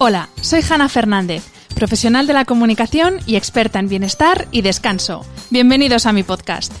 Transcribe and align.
Hola, 0.00 0.28
soy 0.40 0.60
Hanna 0.60 0.88
Fernández, 0.88 1.42
profesional 1.74 2.28
de 2.28 2.32
la 2.32 2.44
comunicación 2.44 3.18
y 3.26 3.34
experta 3.34 3.80
en 3.80 3.88
bienestar 3.88 4.46
y 4.52 4.62
descanso. 4.62 5.26
Bienvenidos 5.50 6.06
a 6.06 6.12
mi 6.12 6.22
podcast. 6.22 6.72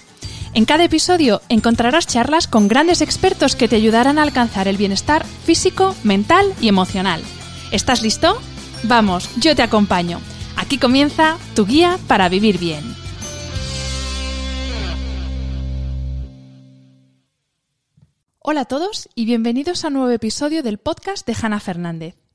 En 0.54 0.64
cada 0.64 0.84
episodio 0.84 1.42
encontrarás 1.48 2.06
charlas 2.06 2.46
con 2.46 2.68
grandes 2.68 3.00
expertos 3.00 3.56
que 3.56 3.66
te 3.66 3.74
ayudarán 3.74 4.20
a 4.20 4.22
alcanzar 4.22 4.68
el 4.68 4.76
bienestar 4.76 5.26
físico, 5.26 5.96
mental 6.04 6.54
y 6.60 6.68
emocional. 6.68 7.20
¿Estás 7.72 8.02
listo? 8.02 8.38
Vamos, 8.84 9.28
yo 9.40 9.56
te 9.56 9.62
acompaño. 9.62 10.20
Aquí 10.56 10.78
comienza 10.78 11.38
tu 11.56 11.66
guía 11.66 11.98
para 12.06 12.28
vivir 12.28 12.58
bien. 12.58 12.84
Hola 18.38 18.60
a 18.60 18.64
todos 18.66 19.08
y 19.16 19.24
bienvenidos 19.24 19.84
a 19.84 19.88
un 19.88 19.94
nuevo 19.94 20.10
episodio 20.10 20.62
del 20.62 20.78
podcast 20.78 21.26
de 21.26 21.36
Hanna 21.42 21.58
Fernández. 21.58 22.27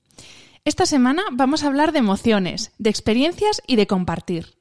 Esta 0.65 0.85
semana 0.85 1.23
vamos 1.33 1.63
a 1.63 1.67
hablar 1.67 1.91
de 1.91 1.99
emociones, 1.99 2.71
de 2.77 2.89
experiencias 2.89 3.61
y 3.67 3.75
de 3.75 3.85
compartir. 3.85 4.55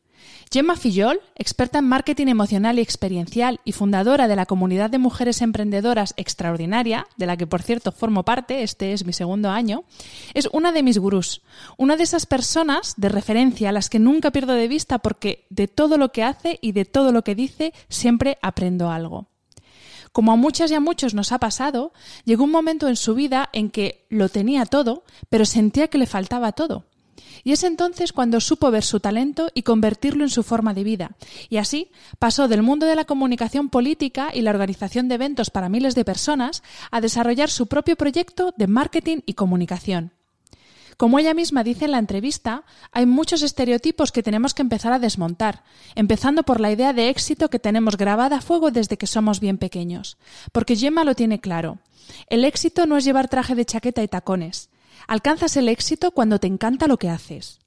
Gemma 0.51 0.77
Fillol, 0.77 1.21
experta 1.37 1.79
en 1.79 1.85
marketing 1.85 2.27
emocional 2.27 2.81
y 2.81 2.83
experiencial 2.83 3.61
y 3.65 3.71
fundadora 3.71 4.27
de 4.27 4.35
la 4.35 4.45
comunidad 4.45 4.91
de 4.91 4.99
mujeres 4.99 5.41
emprendedoras 5.43 6.13
extraordinaria, 6.17 7.07
de 7.17 7.27
la 7.27 7.37
que 7.37 7.47
por 7.47 7.63
cierto 7.63 7.93
formo 7.93 8.25
parte, 8.25 8.65
este 8.65 8.93
es 8.93 9.07
mi 9.07 9.13
segundo 9.13 9.51
año, 9.51 9.85
es 10.35 10.49
una 10.53 10.73
de 10.73 10.83
mis 10.83 10.99
gurús, 10.99 11.43
una 11.77 11.97
de 11.97 12.03
esas 12.03 12.27
personas 12.27 12.95
de 12.97 13.09
referencia 13.09 13.69
a 13.69 13.73
las 13.73 13.89
que 13.89 14.01
nunca 14.01 14.33
pierdo 14.33 14.55
de 14.55 14.67
vista 14.67 14.99
porque 14.99 15.47
de 15.51 15.69
todo 15.69 15.99
lo 15.99 16.11
que 16.11 16.25
hace 16.25 16.59
y 16.61 16.73
de 16.73 16.85
todo 16.85 17.13
lo 17.13 17.23
que 17.23 17.37
dice 17.37 17.73
siempre 17.89 18.39
aprendo 18.43 18.91
algo. 18.91 19.32
Como 20.13 20.33
a 20.33 20.37
muchas 20.37 20.71
y 20.71 20.75
a 20.75 20.81
muchos 20.81 21.15
nos 21.15 21.33
ha 21.33 21.39
pasado, 21.39 21.93
llegó 22.25 22.45
un 22.45 22.51
momento 22.51 22.89
en 22.89 22.97
su 22.97 23.15
vida 23.15 23.49
en 23.53 23.71
que 23.71 24.07
lo 24.11 24.29
tenía 24.29 24.67
todo, 24.67 25.05
pero 25.31 25.47
sentía 25.47 25.89
que 25.89 25.99
le 25.99 26.07
faltaba 26.07 26.53
todo. 26.53 26.85
Y 27.45 27.53
es 27.53 27.65
entonces 27.65 28.13
cuando 28.13 28.41
supo 28.41 28.71
ver 28.71 28.85
su 28.85 29.01
talento 29.01 29.51
y 29.55 29.63
convertirlo 29.63 30.23
en 30.23 30.31
su 30.31 30.43
forma 30.43 30.75
de 30.75 30.85
vida. 30.85 31.17
Y 31.49 31.57
así 31.57 31.91
pasó 32.19 32.47
del 32.47 32.63
mundo 32.63 32.87
de 32.87 32.95
la 32.95 33.05
comunicación 33.05 33.69
política 33.69 34.31
y 34.33 34.43
la 34.43 34.51
organización 34.51 35.09
de 35.09 35.17
eventos 35.17 35.51
para 35.51 35.69
miles 35.69 35.95
de 35.95 36.05
personas 36.05 36.63
a 36.91 37.01
desarrollar 37.01 37.51
su 37.51 37.67
propio 37.67 37.97
proyecto 37.97 38.55
de 38.57 38.67
marketing 38.67 39.19
y 39.27 39.35
comunicación. 39.35 40.13
Como 41.03 41.19
ella 41.19 41.35
misma 41.35 41.65
dice 41.65 41.87
en 41.87 41.91
la 41.91 41.99
entrevista, 41.99 42.63
hay 42.93 43.07
muchos 43.07 43.43
estereotipos 43.43 44.13
que 44.13 44.23
tenemos 44.23 44.55
que 44.55 44.63
empezar 44.63 44.93
a 44.93 45.01
desmontar, 45.01 45.65
empezando 45.97 46.45
por 46.45 46.61
la 46.61 46.71
idea 46.71 46.93
de 46.93 47.09
éxito 47.09 47.51
que 47.51 47.59
tenemos 47.59 47.97
grabada 47.97 48.37
a 48.37 48.41
fuego 48.41 48.71
desde 48.71 48.97
que 48.97 49.09
somos 49.09 49.41
bien 49.41 49.59
pequeños. 49.59 50.17
Porque 50.53 50.77
Gemma 50.77 51.03
lo 51.03 51.17
tiene 51.17 51.41
claro. 51.41 51.79
El 52.29 52.45
éxito 52.45 52.87
no 52.87 52.97
es 52.97 53.05
llevar 53.05 53.27
traje 53.27 53.57
de 53.57 53.65
chaqueta 53.65 54.05
y 54.05 54.07
tacones. 54.07 54.71
Alcanzas 55.09 55.57
el 55.57 55.69
éxito 55.69 56.13
cuando 56.13 56.39
te 56.39 56.47
encanta 56.47 56.87
lo 56.87 56.99
que 56.99 57.11
haces. 57.11 57.59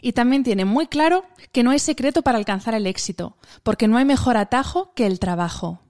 Y 0.00 0.12
también 0.12 0.42
tiene 0.42 0.64
muy 0.64 0.86
claro 0.86 1.26
que 1.52 1.64
no 1.64 1.70
hay 1.70 1.78
secreto 1.78 2.22
para 2.22 2.38
alcanzar 2.38 2.72
el 2.72 2.86
éxito, 2.86 3.36
porque 3.62 3.88
no 3.88 3.98
hay 3.98 4.06
mejor 4.06 4.38
atajo 4.38 4.94
que 4.94 5.04
el 5.04 5.18
trabajo. 5.18 5.80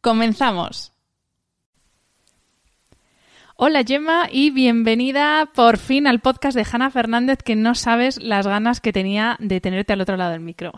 Comenzamos. 0.00 0.93
Hola 3.56 3.84
Gemma 3.86 4.26
y 4.32 4.50
bienvenida 4.50 5.48
por 5.54 5.78
fin 5.78 6.08
al 6.08 6.18
podcast 6.18 6.56
de 6.56 6.66
Hanna 6.70 6.90
Fernández 6.90 7.38
que 7.38 7.54
no 7.54 7.76
sabes 7.76 8.20
las 8.20 8.48
ganas 8.48 8.80
que 8.80 8.92
tenía 8.92 9.36
de 9.38 9.60
tenerte 9.60 9.92
al 9.92 10.00
otro 10.00 10.16
lado 10.16 10.32
del 10.32 10.40
micro. 10.40 10.72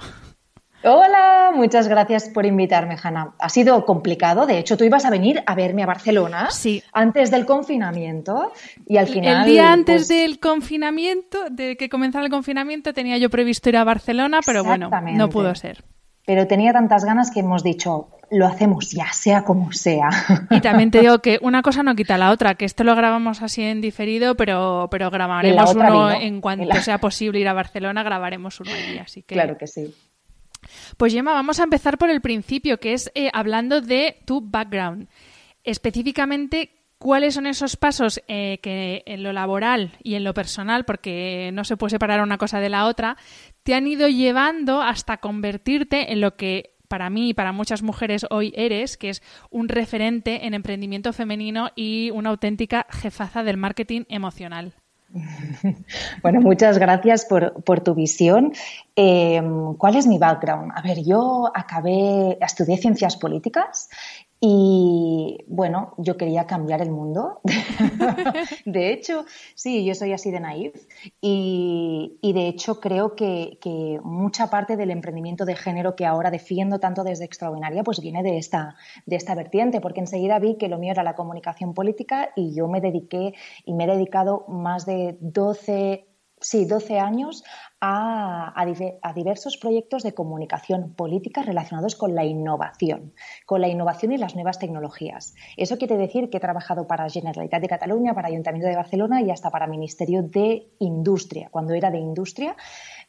Hola, 0.84 1.52
muchas 1.54 1.88
gracias 1.88 2.28
por 2.28 2.44
invitarme, 2.44 2.98
Hanna. 3.02 3.32
Ha 3.38 3.48
sido 3.48 3.82
complicado, 3.86 4.44
de 4.44 4.58
hecho 4.58 4.76
tú 4.76 4.84
ibas 4.84 5.06
a 5.06 5.10
venir 5.10 5.42
a 5.46 5.54
verme 5.54 5.84
a 5.84 5.86
Barcelona 5.86 6.50
sí. 6.50 6.82
antes 6.92 7.30
del 7.30 7.46
confinamiento 7.46 8.52
y 8.86 8.98
al 8.98 9.06
final... 9.06 9.46
El 9.46 9.52
día 9.52 9.72
antes 9.72 10.02
pues, 10.02 10.08
del 10.08 10.38
confinamiento, 10.38 11.48
de 11.50 11.78
que 11.78 11.88
comenzara 11.88 12.26
el 12.26 12.30
confinamiento, 12.30 12.92
tenía 12.92 13.16
yo 13.16 13.30
previsto 13.30 13.70
ir 13.70 13.78
a 13.78 13.84
Barcelona, 13.84 14.40
pero 14.44 14.62
bueno, 14.64 14.90
no 15.14 15.30
pudo 15.30 15.54
ser. 15.54 15.82
Pero 16.26 16.46
tenía 16.46 16.74
tantas 16.74 17.06
ganas 17.06 17.30
que 17.30 17.40
hemos 17.40 17.62
dicho, 17.62 18.10
lo 18.30 18.46
hacemos 18.46 18.90
ya, 18.90 19.12
sea 19.12 19.44
como 19.44 19.72
sea. 19.72 20.08
Y 20.50 20.60
también 20.60 20.90
te 20.90 21.00
digo 21.02 21.20
que 21.20 21.38
una 21.42 21.62
cosa 21.62 21.82
no 21.82 21.94
quita 21.94 22.18
la 22.18 22.30
otra, 22.30 22.54
que 22.54 22.64
esto 22.64 22.84
lo 22.84 22.94
grabamos 22.94 23.42
así 23.42 23.62
en 23.62 23.80
diferido, 23.80 24.36
pero, 24.36 24.88
pero 24.90 25.10
grabaremos 25.10 25.74
uno 25.74 26.10
en 26.10 26.40
cuanto 26.40 26.66
la... 26.66 26.82
sea 26.82 26.98
posible 26.98 27.40
ir 27.40 27.48
a 27.48 27.52
Barcelona, 27.52 28.02
grabaremos 28.02 28.60
uno 28.60 28.70
allí, 28.72 28.98
así 28.98 29.22
que... 29.22 29.34
Claro 29.34 29.56
que 29.56 29.66
sí. 29.66 29.94
Pues 30.96 31.12
Gemma, 31.12 31.32
vamos 31.32 31.60
a 31.60 31.64
empezar 31.64 31.98
por 31.98 32.10
el 32.10 32.20
principio, 32.20 32.78
que 32.78 32.92
es 32.92 33.10
eh, 33.14 33.30
hablando 33.32 33.80
de 33.80 34.16
tu 34.24 34.40
background. 34.40 35.08
Específicamente, 35.62 36.70
¿cuáles 36.98 37.34
son 37.34 37.46
esos 37.46 37.76
pasos 37.76 38.20
eh, 38.26 38.58
que 38.62 39.02
en 39.06 39.22
lo 39.22 39.32
laboral 39.32 39.92
y 40.02 40.14
en 40.14 40.24
lo 40.24 40.34
personal, 40.34 40.84
porque 40.84 41.50
no 41.52 41.64
se 41.64 41.76
puede 41.76 41.92
separar 41.92 42.22
una 42.22 42.38
cosa 42.38 42.58
de 42.58 42.70
la 42.70 42.86
otra, 42.86 43.16
te 43.62 43.74
han 43.74 43.86
ido 43.86 44.08
llevando 44.08 44.82
hasta 44.82 45.18
convertirte 45.18 46.12
en 46.12 46.20
lo 46.20 46.36
que 46.36 46.75
para 46.86 47.10
mí 47.10 47.30
y 47.30 47.34
para 47.34 47.52
muchas 47.52 47.82
mujeres 47.82 48.26
hoy 48.30 48.52
eres, 48.56 48.96
que 48.96 49.10
es 49.10 49.22
un 49.50 49.68
referente 49.68 50.46
en 50.46 50.54
emprendimiento 50.54 51.12
femenino 51.12 51.70
y 51.74 52.10
una 52.12 52.30
auténtica 52.30 52.86
jefaza 52.90 53.42
del 53.42 53.56
marketing 53.56 54.04
emocional. 54.08 54.74
Bueno, 56.22 56.40
muchas 56.40 56.78
gracias 56.78 57.24
por, 57.24 57.62
por 57.64 57.80
tu 57.80 57.94
visión. 57.94 58.52
Eh, 58.96 59.42
¿Cuál 59.78 59.96
es 59.96 60.06
mi 60.06 60.18
background? 60.18 60.72
A 60.74 60.82
ver, 60.82 61.04
yo 61.04 61.50
acabé, 61.54 62.38
estudié 62.40 62.76
ciencias 62.78 63.16
políticas 63.16 63.88
y 64.38 65.44
bueno, 65.46 65.94
yo 65.96 66.16
quería 66.16 66.46
cambiar 66.46 66.82
el 66.82 66.90
mundo. 66.90 67.40
de 68.66 68.92
hecho, 68.92 69.24
sí, 69.54 69.84
yo 69.84 69.94
soy 69.94 70.12
así 70.12 70.30
de 70.30 70.40
naif. 70.40 70.74
Y, 71.20 72.18
y 72.20 72.32
de 72.34 72.48
hecho, 72.48 72.78
creo 72.80 73.16
que, 73.16 73.58
que, 73.62 73.98
mucha 74.04 74.50
parte 74.50 74.76
del 74.76 74.90
emprendimiento 74.90 75.46
de 75.46 75.56
género 75.56 75.96
que 75.96 76.04
ahora 76.04 76.30
defiendo 76.30 76.78
tanto 76.80 77.02
desde 77.02 77.24
Extraordinaria, 77.24 77.82
pues 77.82 78.00
viene 78.00 78.22
de 78.22 78.36
esta, 78.36 78.76
de 79.06 79.16
esta 79.16 79.34
vertiente, 79.34 79.80
porque 79.80 80.00
enseguida 80.00 80.38
vi 80.38 80.56
que 80.56 80.68
lo 80.68 80.78
mío 80.78 80.92
era 80.92 81.02
la 81.02 81.14
comunicación 81.14 81.72
política 81.72 82.30
y 82.36 82.54
yo 82.54 82.68
me 82.68 82.80
dediqué 82.80 83.34
y 83.64 83.72
me 83.74 83.84
he 83.84 83.86
dedicado 83.86 84.44
más 84.48 84.84
de 84.84 85.16
12 85.20 86.06
sí, 86.46 86.64
12 86.64 87.00
años 87.00 87.42
a, 87.80 88.52
a, 88.54 89.12
diversos 89.12 89.56
proyectos 89.56 90.04
de 90.04 90.14
comunicación 90.14 90.94
política 90.94 91.42
relacionados 91.42 91.96
con 91.96 92.14
la 92.14 92.24
innovación, 92.24 93.12
con 93.46 93.60
la 93.60 93.68
innovación 93.68 94.12
y 94.12 94.18
las 94.18 94.34
nuevas 94.34 94.60
tecnologías. 94.60 95.34
Eso 95.56 95.76
quiere 95.76 95.96
decir 95.96 96.30
que 96.30 96.36
he 96.36 96.40
trabajado 96.40 96.86
para 96.86 97.08
Generalitat 97.08 97.60
de 97.60 97.68
Cataluña, 97.68 98.14
para 98.14 98.28
Ayuntamiento 98.28 98.68
de 98.68 98.76
Barcelona 98.76 99.22
y 99.22 99.30
hasta 99.30 99.50
para 99.50 99.66
Ministerio 99.66 100.22
de 100.22 100.68
Industria, 100.78 101.48
cuando 101.50 101.74
era 101.74 101.90
de 101.90 101.98
Industria 101.98 102.56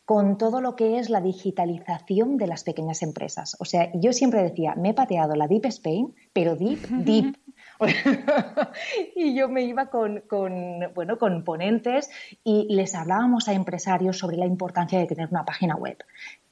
con 0.04 0.38
todo 0.38 0.62
lo 0.62 0.78
que 0.78 1.00
es 1.00 1.10
la 1.10 1.20
digitalización 1.20 2.38
de 2.38 2.48
las 2.48 2.64
pequeñas 2.64 3.04
empresas. 3.04 3.58
O 3.60 3.66
sea, 3.66 3.92
yo 3.94 4.14
siempre 4.14 4.42
decía, 4.42 4.74
me 4.76 4.92
he 4.92 4.94
pateado 4.94 5.36
la 5.36 5.48
Deep 5.48 5.66
Spain, 5.66 6.16
pero 6.32 6.56
Deep, 6.56 6.88
Deep. 6.88 7.36
y 9.16 9.36
yo 9.36 9.50
me 9.50 9.64
iba 9.64 9.90
con, 9.90 10.22
con, 10.22 10.94
bueno, 10.94 11.18
con 11.18 11.44
ponentes 11.44 12.10
y 12.44 12.68
les 12.74 12.96
hablábamos 12.96 13.48
a 13.48 13.54
empresarios 13.54 14.18
sobre 14.18 14.38
la 14.38 14.46
importancia 14.46 15.00
de 15.00 15.08
tener 15.08 15.30
una 15.30 15.46
página 15.46 15.76
web. 15.76 15.98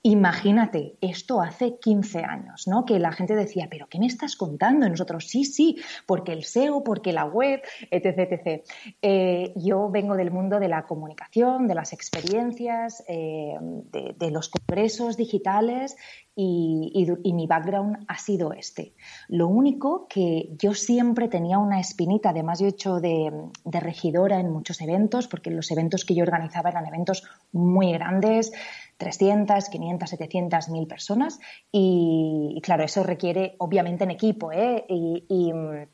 Imagínate, 0.07 0.97
esto 1.01 1.41
hace 1.41 1.79
15 1.79 2.19
años, 2.19 2.67
¿no? 2.67 2.85
Que 2.85 2.99
la 2.99 3.11
gente 3.11 3.33
decía, 3.33 3.67
pero 3.71 3.87
¿qué 3.89 3.97
me 3.97 4.05
estás 4.05 4.35
contando? 4.35 4.85
Y 4.85 4.91
nosotros, 4.91 5.27
sí, 5.27 5.45
sí, 5.45 5.77
porque 6.05 6.31
el 6.31 6.43
SEO, 6.43 6.83
porque 6.83 7.11
la 7.11 7.25
web, 7.25 7.63
etc. 7.89 8.63
Eh, 9.01 9.51
yo 9.55 9.89
vengo 9.89 10.15
del 10.15 10.29
mundo 10.29 10.59
de 10.59 10.67
la 10.67 10.85
comunicación, 10.85 11.67
de 11.67 11.73
las 11.73 11.91
experiencias, 11.91 13.03
eh, 13.07 13.55
de, 13.59 14.29
los 14.29 14.49
congresos 14.49 15.17
digitales 15.17 15.95
y, 16.35 17.07
mi 17.33 17.47
background 17.47 18.05
ha 18.07 18.19
sido 18.19 18.53
este. 18.53 18.93
Lo 19.27 19.47
único 19.47 20.07
que 20.07 20.49
yo 20.59 20.75
siempre 20.75 21.29
tenía 21.29 21.57
una 21.57 21.79
espinita, 21.79 22.29
además 22.29 22.59
yo 22.59 22.67
he 22.67 22.69
hecho 22.69 22.99
de 22.99 23.31
regidora 23.65 24.39
en 24.39 24.51
muchos 24.51 24.81
eventos, 24.81 25.27
porque 25.27 25.49
los 25.49 25.71
eventos 25.71 26.05
que 26.05 26.13
yo 26.13 26.21
organizaba 26.21 26.69
eran 26.69 26.85
eventos 26.85 27.23
muy 27.51 27.91
grandes, 27.91 28.51
300, 28.97 29.69
500, 29.69 30.09
700, 30.09 30.69
1000 30.69 30.87
personas 30.87 31.39
y, 31.71 32.59
claro, 32.63 32.83
eso 32.83 33.03
requiere 33.03 33.55
obviamente 33.59 34.03
en 34.03 34.11
equipo 34.11 34.51
¿eh? 34.51 34.85
y, 34.87 35.53
mm, 35.53 35.87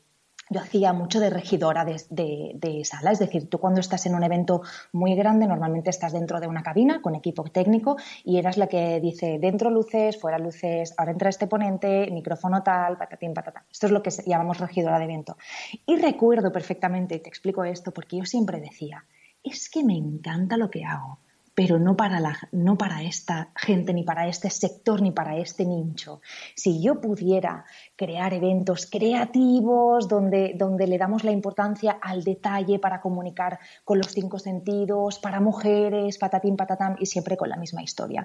yo 0.50 0.60
hacía 0.60 0.92
mucho 0.92 1.18
de 1.18 1.30
regidora 1.30 1.84
de, 1.84 2.82
sala, 2.84 3.12
es 3.12 3.18
decir, 3.18 3.48
tú 3.48 3.58
cuando 3.58 3.80
estás 3.80 4.04
en 4.04 4.14
un 4.14 4.22
evento 4.22 4.60
muy 4.92 5.14
grande 5.14 5.46
normalmente 5.46 5.88
estás 5.88 6.12
dentro 6.12 6.40
de 6.40 6.46
una 6.46 6.62
cabina 6.62 7.00
con 7.00 7.14
equipo 7.14 7.44
técnico 7.44 7.96
y 8.22 8.36
eras 8.36 8.58
la 8.58 8.66
que 8.66 9.00
dice 9.00 9.38
dentro 9.40 9.70
luces, 9.70 10.20
fuera 10.20 10.38
luces, 10.38 10.94
ahora 10.98 11.12
entra 11.12 11.30
este 11.30 11.46
ponente, 11.46 12.10
micrófono 12.10 12.62
tal, 12.62 12.98
patatín, 12.98 13.32
patatán. 13.32 13.64
Esto 13.70 13.86
es 13.86 13.92
lo 13.92 14.02
que 14.02 14.10
llamamos 14.26 14.58
regidora 14.58 14.98
de 14.98 15.04
evento. 15.04 15.38
Y 15.86 15.96
recuerdo 15.96 16.52
perfectamente, 16.52 17.14
y 17.14 17.20
te 17.20 17.30
explico 17.30 17.64
esto, 17.64 17.92
porque 17.92 18.18
yo 18.18 18.24
siempre 18.26 18.60
decía, 18.60 19.06
es 19.42 19.70
que 19.70 19.82
me 19.82 19.96
encanta 19.96 20.58
lo 20.58 20.70
que 20.70 20.84
hago 20.84 21.18
pero 21.54 21.78
no 21.78 21.96
para, 21.96 22.20
la, 22.20 22.36
no 22.52 22.78
para 22.78 23.02
esta 23.02 23.52
gente, 23.56 23.92
ni 23.92 24.02
para 24.04 24.26
este 24.26 24.48
sector, 24.50 25.02
ni 25.02 25.10
para 25.10 25.36
este 25.36 25.64
nicho. 25.66 26.20
Si 26.54 26.82
yo 26.82 27.00
pudiera 27.00 27.64
crear 27.96 28.32
eventos 28.32 28.86
creativos 28.86 30.08
donde, 30.08 30.54
donde 30.56 30.86
le 30.86 30.98
damos 30.98 31.24
la 31.24 31.32
importancia 31.32 31.98
al 32.00 32.24
detalle 32.24 32.78
para 32.78 33.00
comunicar 33.00 33.58
con 33.84 33.98
los 33.98 34.08
cinco 34.08 34.38
sentidos, 34.38 35.18
para 35.18 35.40
mujeres, 35.40 36.18
patatín, 36.18 36.56
patatam, 36.56 36.96
y 36.98 37.06
siempre 37.06 37.36
con 37.36 37.48
la 37.50 37.56
misma 37.56 37.82
historia. 37.82 38.24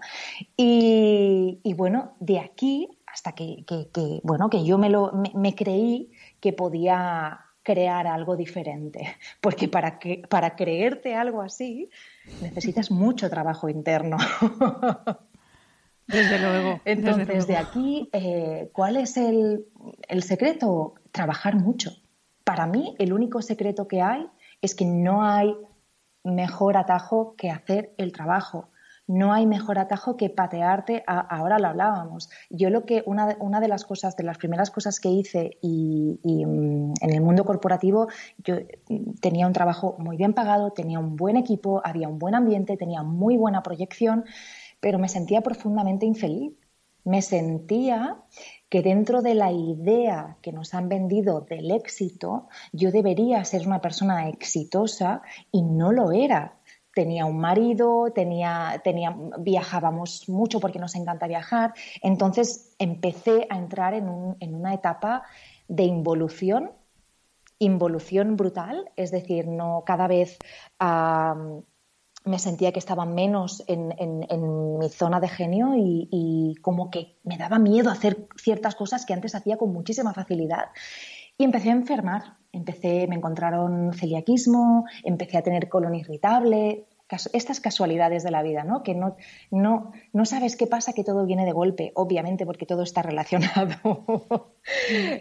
Y, 0.55 1.59
bueno, 1.75 2.15
de 2.19 2.39
aquí 2.39 2.89
hasta 3.05 3.31
que, 3.31 3.65
bueno, 4.23 4.49
que 4.49 4.63
yo 4.63 4.77
me, 4.77 4.89
lo, 4.89 5.11
me 5.33 5.55
creí 5.55 6.11
que 6.39 6.53
podía 6.53 7.46
crear 7.67 8.07
algo 8.07 8.37
diferente, 8.37 9.17
porque 9.41 9.67
para, 9.67 9.99
que, 9.99 10.23
para 10.29 10.55
creerte 10.55 11.15
algo 11.15 11.41
así 11.41 11.89
necesitas 12.39 12.91
mucho 12.91 13.29
trabajo 13.29 13.67
interno. 13.67 14.15
Desde 16.07 16.39
luego. 16.39 16.79
Entonces, 16.85 17.27
desde 17.27 17.57
aquí, 17.57 18.09
eh, 18.13 18.69
¿cuál 18.71 18.95
es 18.95 19.17
el, 19.17 19.65
el 20.07 20.23
secreto? 20.23 20.93
Trabajar 21.11 21.55
mucho. 21.55 21.91
Para 22.45 22.67
mí, 22.67 22.95
el 22.99 23.11
único 23.11 23.41
secreto 23.41 23.85
que 23.85 24.01
hay 24.01 24.25
es 24.61 24.73
que 24.73 24.85
no 24.85 25.25
hay 25.25 25.53
mejor 26.23 26.77
atajo 26.77 27.35
que 27.35 27.51
hacer 27.51 27.93
el 27.97 28.13
trabajo 28.13 28.69
no 29.07 29.33
hay 29.33 29.47
mejor 29.47 29.79
atajo 29.79 30.17
que 30.17 30.29
patearte, 30.29 31.03
ahora 31.07 31.59
lo 31.59 31.67
hablábamos. 31.67 32.29
Yo 32.49 32.69
lo 32.69 32.85
que, 32.85 33.03
una, 33.05 33.37
una, 33.39 33.61
de 33.61 33.69
las 33.69 33.85
cosas, 33.85 34.17
de 34.17 34.23
las 34.23 34.37
primeras 34.37 34.69
cosas 34.69 34.99
que 34.99 35.09
hice 35.09 35.57
y, 35.61 36.19
mm, 36.23 36.93
en 37.01 37.13
el 37.13 37.21
mundo 37.21 37.45
corporativo, 37.45 38.07
yo 38.39 38.55
mm, 38.89 39.13
tenía 39.21 39.47
un 39.47 39.53
trabajo 39.53 39.95
muy 39.97 40.17
bien 40.17 40.33
pagado, 40.33 40.71
tenía 40.71 40.99
un 40.99 41.15
buen 41.15 41.37
equipo, 41.37 41.81
había 41.83 42.09
un 42.09 42.19
buen 42.19 42.35
ambiente, 42.35 42.75
tenía 42.75 43.01
muy 43.03 43.37
buena 43.37 43.63
proyección, 43.63 44.25
pero 44.81 44.99
me 44.99 45.09
sentía 45.09 45.41
profundamente 45.41 46.05
infeliz. 46.05 46.53
Me 47.05 47.21
sentía 47.21 48.17
que 48.67 48.81
dentro 48.81 49.21
de 49.21 49.33
la 49.33 49.49
idea 49.49 50.37
que 50.41 50.51
nos 50.51 50.73
han 50.73 50.89
vendido 50.89 51.39
del 51.39 51.71
éxito, 51.71 52.49
yo 52.73 52.91
debería 52.91 53.45
ser 53.45 53.65
una 53.65 53.79
persona 53.79 54.27
exitosa 54.27 55.21
y 55.49 55.61
no 55.63 55.93
lo 55.93 56.11
era 56.11 56.57
tenía 56.97 57.27
un 57.27 57.37
marido, 57.37 58.11
tenía, 58.11 58.81
viajábamos 59.37 60.27
mucho 60.29 60.59
porque 60.59 60.79
nos 60.79 60.95
encanta 60.95 61.27
viajar. 61.27 61.75
Entonces 62.01 62.73
empecé 62.79 63.45
a 63.51 63.59
entrar 63.59 63.93
en, 63.93 64.07
una 64.07 64.73
etapa 64.73 65.21
de 65.67 65.83
involución, 65.83 66.71
involución 67.59 68.35
brutal, 68.35 68.89
es 68.95 69.11
decir, 69.11 69.47
no 69.47 69.83
cada 69.85 70.07
vez 70.07 70.39
me 72.25 72.39
sentía 72.39 72.71
que 72.71 72.79
estaba 72.79 73.05
menos 73.05 73.63
en, 73.67 74.79
mi 74.79 74.89
zona 74.89 75.19
de 75.19 75.27
genio 75.27 75.73
y, 75.75 76.55
como 76.63 76.89
que 76.89 77.19
me 77.23 77.37
daba 77.37 77.59
miedo 77.59 77.91
hacer 77.91 78.27
ciertas 78.41 78.73
cosas 78.73 79.05
que 79.05 79.13
antes 79.13 79.35
hacía 79.35 79.57
con 79.57 79.71
muchísima 79.71 80.15
facilidad. 80.15 80.69
Y 81.39 81.43
empecé 81.43 81.69
a 81.69 81.73
enfermar, 81.73 82.37
empecé, 82.51 83.07
me 83.07 83.15
encontraron 83.15 83.93
celiaquismo, 83.93 84.85
empecé 85.03 85.37
a 85.37 85.43
tener 85.43 85.69
colon 85.69 85.93
irritable, 85.93 86.87
estas 87.09 87.59
casualidades 87.59 88.23
de 88.23 88.31
la 88.31 88.43
vida, 88.43 88.63
¿no? 88.63 88.83
Que 88.83 88.93
no, 88.93 89.15
no, 89.51 89.91
no 90.13 90.25
sabes 90.25 90.55
qué 90.55 90.67
pasa, 90.67 90.93
que 90.93 91.03
todo 91.03 91.25
viene 91.25 91.45
de 91.45 91.51
golpe, 91.51 91.91
obviamente, 91.95 92.45
porque 92.45 92.65
todo 92.65 92.83
está 92.83 93.01
relacionado. 93.01 94.53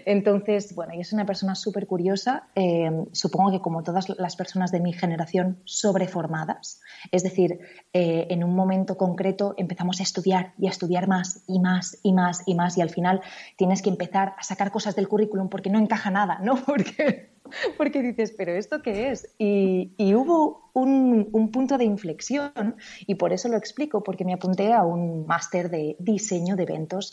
Entonces, 0.07 0.75
bueno, 0.75 0.95
yo 0.95 1.05
soy 1.05 1.17
una 1.17 1.27
persona 1.27 1.55
súper 1.55 1.87
curiosa, 1.87 2.49
eh, 2.55 2.91
supongo 3.13 3.53
que 3.53 3.61
como 3.61 3.83
todas 3.83 4.09
las 4.19 4.37
personas 4.37 4.73
de 4.73 4.81
mi 4.81 4.93
generación, 4.93 5.61
sobreformadas, 5.65 6.81
es 7.13 7.23
decir, 7.23 7.61
eh, 7.93 8.27
en 8.31 8.43
un 8.43 8.55
momento 8.55 8.97
concreto 8.97 9.55
empezamos 9.57 10.01
a 10.01 10.03
estudiar 10.03 10.55
y 10.59 10.67
a 10.67 10.71
estudiar 10.71 11.09
más 11.09 11.45
y 11.47 11.61
más 11.61 11.99
y 12.03 12.13
más 12.13 12.43
y 12.47 12.55
más 12.55 12.77
y 12.77 12.81
al 12.81 12.91
final 12.91 13.21
tienes 13.57 13.83
que 13.83 13.91
empezar 13.91 14.35
a 14.39 14.43
sacar 14.43 14.73
cosas 14.73 14.97
del 14.97 15.09
currículum 15.09 15.49
porque 15.49 15.71
no 15.71 15.79
encaja 15.79 16.11
nada, 16.11 16.39
¿no? 16.43 16.57
Porque 16.67 17.36
porque 17.77 18.03
dices, 18.03 18.35
pero 18.37 18.53
¿esto 18.53 18.83
qué 18.83 19.11
es? 19.11 19.35
Y, 19.39 19.95
hubo 20.15 20.71
un, 20.75 21.51
punto 21.53 21.79
de 21.79 21.85
inflexión 21.85 22.77
y 23.07 23.15
por 23.17 23.33
eso 23.33 23.49
lo 23.49 23.57
explico, 23.57 24.03
porque 24.03 24.25
me 24.25 24.35
apunté 24.35 24.73
a 24.73 24.83
un 24.83 25.27
máster 25.27 25.71
de 25.71 25.97
diseño 25.99 26.57
de 26.57 26.65
eventos 26.65 27.13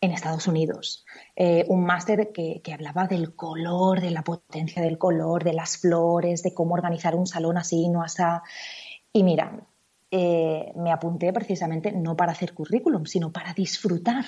en 0.00 0.10
Estados 0.10 0.46
Unidos. 0.46 1.04
Eh, 1.36 1.64
un 1.68 1.84
máster 1.84 2.32
que, 2.32 2.60
hablaba 2.72 3.06
del 3.06 3.34
color, 3.36 4.00
de 4.00 4.10
la 4.10 4.22
potencia 4.22 4.82
del 4.82 4.98
color, 4.98 5.44
de 5.44 5.52
las 5.52 5.78
flores, 5.78 6.42
de 6.42 6.54
cómo 6.54 6.74
organizar 6.74 7.14
un 7.14 7.26
salón 7.26 7.56
así, 7.56 7.88
no 7.88 8.02
así. 8.02 8.22
Y 9.12 9.22
mira, 9.22 9.66
eh, 10.10 10.72
me 10.76 10.92
apunté 10.92 11.32
precisamente 11.32 11.92
no 11.92 12.16
para 12.16 12.32
hacer 12.32 12.52
currículum, 12.52 13.06
sino 13.06 13.32
para 13.32 13.54
disfrutar. 13.54 14.24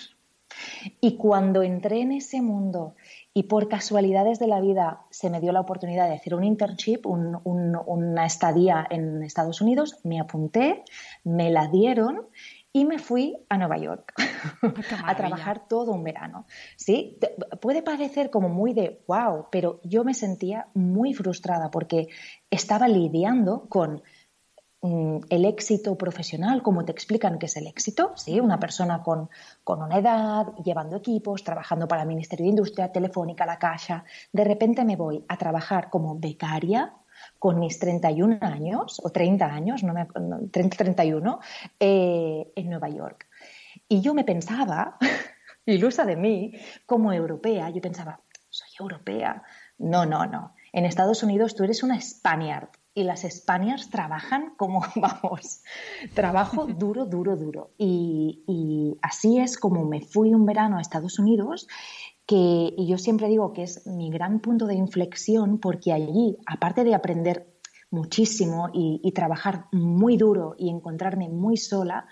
Y 1.01 1.17
cuando 1.17 1.63
entré 1.63 2.01
en 2.01 2.13
ese 2.13 2.43
mundo 2.43 2.95
y 3.33 3.45
por 3.45 3.69
casualidades 3.69 4.39
de 4.39 4.47
la 4.47 4.61
vida 4.61 5.07
se 5.11 5.31
me 5.31 5.41
dio 5.41 5.53
la 5.53 5.61
oportunidad 5.61 6.09
de 6.09 6.15
hacer 6.15 6.35
un 6.35 6.45
internship, 6.45 7.07
una 7.07 8.27
estadía 8.27 8.87
en 8.91 9.23
Estados 9.23 9.61
Unidos, 9.61 9.99
me 10.05 10.21
apunté, 10.21 10.85
me 11.25 11.51
la 11.51 11.69
dieron 11.69 12.29
y 12.73 12.85
me 12.85 12.99
fui 12.99 13.37
a 13.49 13.57
Nueva 13.57 13.79
York 13.79 14.15
a 15.05 15.17
trabajar 15.17 15.69
todo 15.69 15.93
un 15.93 16.03
verano. 16.03 16.45
¿Sí? 16.77 17.19
Puede 17.61 17.83
parecer 17.83 18.31
como 18.31 18.49
muy 18.49 18.75
de 18.75 19.03
wow, 19.07 19.47
pero 19.51 19.81
yo 19.85 20.03
me 20.05 20.13
sentía 20.13 20.67
muy 20.75 21.15
frustrada 21.15 21.71
porque 21.71 22.09
estaba 22.51 22.89
lidiando 22.89 23.69
con 23.69 24.03
el 25.31 25.47
éxito 25.47 25.97
profesional, 25.97 26.63
como 26.63 26.85
te 26.85 26.93
explican 26.93 27.39
que 27.39 27.47
es 27.47 27.57
el 27.57 27.67
éxito, 27.67 28.13
¿sí? 28.17 28.39
una 28.39 28.61
persona 28.61 29.03
con, 29.03 29.31
una 29.67 29.99
edad, 29.99 30.55
llevando 30.63 30.97
equipos, 30.97 31.43
trabajando 31.43 31.89
para 31.89 32.03
el 32.03 32.09
Ministerio 32.09 32.45
de 32.45 32.51
Industria, 32.51 32.93
Telefónica, 32.93 33.47
La 33.47 33.59
Caixa. 33.59 34.05
De 34.31 34.45
repente 34.45 34.85
me 34.85 34.97
voy 34.97 35.25
a 35.27 35.39
trabajar 35.39 35.89
como 35.89 36.19
becaria 36.19 36.93
con 37.39 37.61
mis 37.61 37.79
31 37.79 38.39
años, 38.43 39.01
o 39.03 39.09
30 39.09 39.47
años, 39.47 39.83
no 39.83 39.95
me, 39.95 40.07
30, 40.51 40.77
31, 40.77 41.41
eh, 41.81 42.53
en 42.55 42.69
Nueva 42.69 42.91
York. 42.91 43.27
Y 43.89 44.03
yo 44.03 44.13
me 44.13 44.25
pensaba, 44.25 44.99
ilusa 45.65 46.05
de 46.05 46.17
mí, 46.17 46.53
como 46.85 47.11
europea, 47.11 47.71
yo 47.71 47.81
pensaba, 47.81 48.21
soy 48.51 48.69
europea. 48.79 49.43
No, 49.79 50.05
no, 50.05 50.27
no. 50.27 50.55
En 50.73 50.85
Estados 50.85 51.23
Unidos 51.23 51.55
tú 51.55 51.65
eres 51.65 51.83
una 51.83 51.99
Spaniard 52.01 52.69
y 52.95 53.03
las 53.03 53.25
Españas 53.25 53.91
trabajan 53.91 54.55
como, 54.57 54.83
vamos, 54.97 55.63
trabajo 56.15 56.67
duro, 56.67 57.07
duro, 57.07 57.37
duro. 57.37 57.71
Y, 57.77 58.97
así 59.03 59.39
es 59.39 59.59
como 59.59 59.85
me 59.85 60.01
fui 60.01 60.33
un 60.33 60.47
verano 60.47 60.79
a 60.79 60.81
Estados 60.81 61.19
Unidos, 61.19 61.67
que 62.27 62.73
y 62.77 62.87
yo 62.87 62.97
siempre 62.97 63.29
digo 63.29 63.53
que 63.53 63.65
es 63.65 63.87
mi 63.87 64.11
gran 64.11 64.41
punto 64.41 64.67
de 64.67 64.77
inflexión, 64.77 65.59
porque 65.59 65.93
allí, 65.93 66.39
aparte 66.47 66.85
de 66.85 66.95
aprender 66.95 67.55
muchísimo 67.91 68.71
y, 68.73 69.13
trabajar 69.13 69.67
muy 69.73 70.17
duro 70.17 70.55
y 70.57 70.71
encontrarme 70.71 71.29
muy 71.29 71.57
sola, 71.57 72.07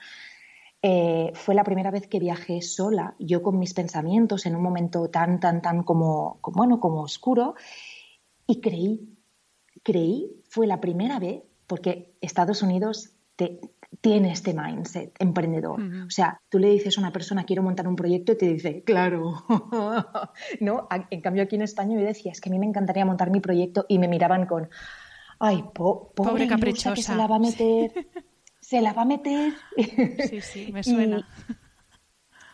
eh, 0.84 1.30
fue 1.34 1.54
la 1.54 1.62
primera 1.62 1.92
vez 1.92 2.08
que 2.08 2.18
viajé 2.18 2.60
sola, 2.60 3.14
yo 3.20 3.40
con 3.40 3.58
mis 3.58 3.72
pensamientos 3.72 4.46
en 4.46 4.56
un 4.56 4.62
momento 4.62 5.08
tan, 5.08 5.38
tan, 5.38 5.62
tan 5.62 5.84
como, 5.84 6.38
como 6.40 6.56
bueno, 6.56 6.80
como 6.80 7.02
oscuro, 7.02 7.54
y 8.46 8.60
creí 8.60 9.11
creí, 9.82 10.42
fue 10.48 10.66
la 10.66 10.80
primera 10.80 11.18
vez, 11.18 11.42
porque 11.66 12.14
Estados 12.20 12.62
Unidos 12.62 13.12
tiene 14.00 14.32
este 14.32 14.54
mindset 14.54 15.14
emprendedor. 15.18 15.80
O 16.06 16.10
sea, 16.10 16.40
tú 16.48 16.58
le 16.58 16.68
dices 16.68 16.96
a 16.96 17.00
una 17.00 17.12
persona, 17.12 17.44
quiero 17.44 17.62
montar 17.62 17.88
un 17.88 17.96
proyecto, 17.96 18.32
y 18.32 18.36
te 18.36 18.46
dice, 18.46 18.82
claro. 18.84 19.44
¿No? 20.60 20.88
En 21.10 21.20
cambio, 21.20 21.42
aquí 21.42 21.56
en 21.56 21.62
España 21.62 21.98
yo 21.98 22.04
decía, 22.04 22.32
es 22.32 22.40
que 22.40 22.50
a 22.50 22.52
mí 22.52 22.58
me 22.58 22.66
encantaría 22.66 23.04
montar 23.04 23.30
mi 23.30 23.40
proyecto, 23.40 23.86
y 23.88 23.98
me 23.98 24.08
miraban 24.08 24.46
con, 24.46 24.68
ay, 25.38 25.64
pobre, 25.74 26.46
caprichosa, 26.46 26.94
que 26.94 27.02
se 27.02 27.14
la 27.14 27.26
va 27.26 27.36
a 27.36 27.40
meter. 27.40 27.92
se 28.60 28.80
la 28.80 28.92
va 28.92 29.02
a 29.02 29.06
meter. 29.06 29.52
Sí, 30.28 30.40
sí, 30.40 30.72
me 30.72 30.82
suena. 30.82 31.26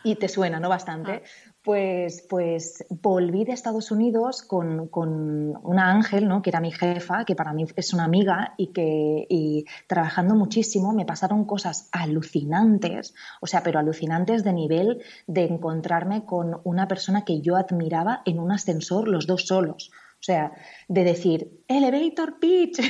Y 0.04 0.14
te 0.14 0.28
suena, 0.28 0.60
¿no? 0.60 0.68
Bastante. 0.68 1.22
Ah. 1.24 1.57
Pues, 1.68 2.24
pues 2.26 2.86
volví 2.88 3.44
de 3.44 3.52
Estados 3.52 3.90
Unidos 3.90 4.40
con, 4.40 4.88
una 4.90 5.90
Ángel, 5.90 6.26
¿no? 6.26 6.40
que 6.40 6.48
era 6.48 6.60
mi 6.60 6.72
jefa, 6.72 7.26
que 7.26 7.36
para 7.36 7.52
mí 7.52 7.66
es 7.76 7.92
una 7.92 8.04
amiga 8.04 8.54
y 8.56 8.68
que 8.68 9.66
trabajando 9.86 10.34
muchísimo 10.34 10.94
me 10.94 11.04
pasaron 11.04 11.44
cosas 11.44 11.90
alucinantes, 11.92 13.12
o 13.42 13.46
sea, 13.46 13.62
pero 13.62 13.78
alucinantes 13.78 14.44
de 14.44 14.54
nivel 14.54 15.02
de 15.26 15.44
encontrarme 15.44 16.24
con 16.24 16.58
una 16.64 16.88
persona 16.88 17.26
que 17.26 17.42
yo 17.42 17.56
admiraba 17.56 18.22
en 18.24 18.38
un 18.38 18.50
ascensor 18.50 19.06
los 19.06 19.26
dos 19.26 19.46
solos. 19.46 19.90
O 19.92 20.22
sea, 20.22 20.52
de 20.88 21.04
decir, 21.04 21.64
elevator 21.68 22.38
pitch, 22.38 22.80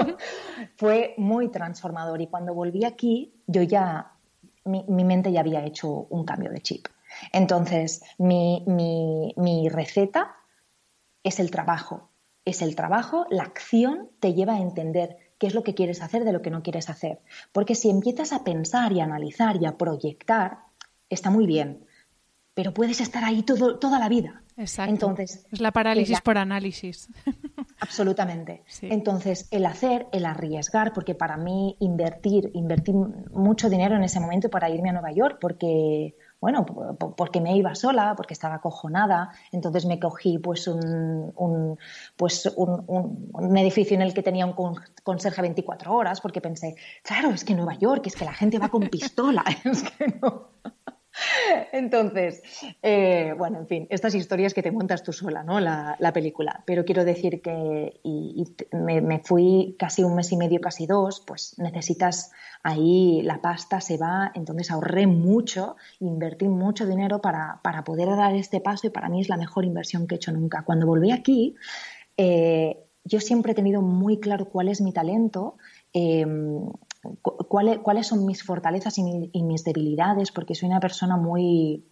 fue 0.76 1.12
muy 1.18 1.50
transformador. 1.50 2.22
Y 2.22 2.28
cuando 2.28 2.54
volví 2.54 2.86
aquí, 2.86 3.34
yo 3.46 3.60
ya, 3.60 4.12
mi, 4.64 5.04
mente 5.04 5.30
ya 5.30 5.40
había 5.40 5.66
hecho 5.66 6.06
un 6.08 6.24
cambio 6.24 6.50
de 6.50 6.62
chip. 6.62 6.88
Entonces, 7.32 8.02
mi, 8.18 8.64
mi, 8.66 9.68
receta 9.68 10.36
es 11.22 11.40
el 11.40 11.50
trabajo. 11.50 12.10
Es 12.44 12.62
el 12.62 12.76
trabajo, 12.76 13.26
la 13.30 13.42
acción 13.42 14.10
te 14.20 14.32
lleva 14.32 14.54
a 14.54 14.60
entender 14.60 15.18
qué 15.38 15.46
es 15.46 15.54
lo 15.54 15.62
que 15.62 15.74
quieres 15.74 16.00
hacer 16.00 16.24
de 16.24 16.32
lo 16.32 16.40
que 16.40 16.50
no 16.50 16.62
quieres 16.62 16.88
hacer. 16.88 17.20
Porque 17.52 17.74
si 17.74 17.90
empiezas 17.90 18.32
a 18.32 18.42
pensar 18.42 18.92
y 18.92 19.00
a 19.00 19.04
analizar 19.04 19.60
y 19.60 19.66
a 19.66 19.76
proyectar, 19.76 20.58
está 21.10 21.30
muy 21.30 21.46
bien, 21.46 21.84
pero 22.54 22.72
puedes 22.72 23.00
estar 23.00 23.22
ahí 23.24 23.42
todo, 23.42 23.78
toda 23.78 23.98
la 23.98 24.08
vida. 24.08 24.42
Exacto. 24.56 24.90
Entonces, 24.90 25.46
es 25.52 25.60
la 25.60 25.70
parálisis 25.70 26.20
por 26.20 26.36
análisis. 26.36 27.08
Absolutamente. 27.80 28.64
Entonces, 28.82 29.46
el 29.52 29.64
hacer, 29.64 30.08
el 30.10 30.26
arriesgar, 30.26 30.92
porque 30.92 31.14
para 31.14 31.36
mí 31.36 31.76
invertir, 31.78 32.50
invertir 32.54 32.96
mucho 32.96 33.70
dinero 33.70 33.94
en 33.94 34.02
ese 34.02 34.18
momento 34.18 34.50
para 34.50 34.68
irme 34.68 34.90
a 34.90 34.94
Nueva 34.94 35.12
York, 35.12 35.38
porque 35.40 36.16
bueno, 36.40 36.64
porque 37.16 37.40
me 37.40 37.56
iba 37.56 37.74
sola, 37.74 38.14
porque 38.16 38.34
estaba 38.34 38.56
acojonada, 38.56 39.30
entonces 39.50 39.86
me 39.86 39.98
cogí 39.98 40.38
pues 40.38 40.68
un, 40.68 41.78
pues 42.16 42.46
un, 42.56 43.56
edificio 43.56 43.96
en 43.96 44.02
el 44.02 44.14
que 44.14 44.22
tenía 44.22 44.46
un 44.46 44.54
conserje 45.02 45.42
24 45.42 45.92
horas, 45.92 46.20
porque 46.20 46.40
pensé, 46.40 46.76
claro, 47.02 47.30
es 47.30 47.44
que 47.44 47.54
Nueva 47.54 47.74
York, 47.74 48.06
es 48.06 48.14
que 48.14 48.24
la 48.24 48.34
gente 48.34 48.58
va 48.58 48.68
con 48.68 48.88
pistola, 48.88 49.44
es 49.64 49.82
que 49.82 50.06
no. 50.20 50.48
Entonces, 51.72 52.42
eh, 52.82 53.34
bueno, 53.36 53.58
en 53.58 53.66
fin, 53.66 53.86
estas 53.90 54.14
historias 54.14 54.54
que 54.54 54.62
te 54.62 54.70
montas 54.70 55.02
tú 55.02 55.12
sola, 55.12 55.42
¿no? 55.42 55.60
La, 55.60 55.96
película. 56.12 56.62
Pero 56.66 56.84
quiero 56.84 57.04
decir 57.04 57.42
que 57.42 58.00
me, 58.72 59.20
fui 59.20 59.76
casi 59.78 60.02
un 60.02 60.14
mes 60.14 60.32
y 60.32 60.36
medio, 60.36 60.60
casi 60.60 60.86
dos, 60.86 61.22
pues 61.26 61.58
necesitas 61.58 62.32
ahí 62.62 63.22
la 63.22 63.40
pasta 63.40 63.80
se 63.80 63.98
va, 63.98 64.32
entonces 64.34 64.70
ahorré 64.70 65.06
mucho, 65.06 65.76
invertí 66.00 66.48
mucho 66.48 66.86
dinero 66.86 67.20
para, 67.20 67.60
poder 67.84 68.08
dar 68.08 68.34
este 68.34 68.60
paso 68.60 68.86
y 68.86 68.90
para 68.90 69.08
mí 69.08 69.20
es 69.20 69.28
la 69.28 69.36
mejor 69.36 69.64
inversión 69.64 70.06
que 70.06 70.14
he 70.14 70.16
hecho 70.16 70.32
nunca. 70.32 70.62
Cuando 70.62 70.86
volví 70.86 71.12
aquí, 71.12 71.54
eh, 72.16 72.84
yo 73.04 73.20
siempre 73.20 73.52
he 73.52 73.54
tenido 73.54 73.80
muy 73.82 74.18
claro 74.18 74.46
cuál 74.46 74.68
es 74.68 74.80
mi 74.80 74.92
talento. 74.92 75.56
Em, 75.92 76.68
cuáles, 77.22 78.06
son 78.06 78.26
mis 78.26 78.42
fortalezas 78.42 78.98
y, 78.98 79.42
mis 79.42 79.64
debilidades, 79.64 80.32
porque 80.32 80.54
soy 80.54 80.68
una 80.68 80.80
persona 80.80 81.16
muy, 81.16 81.84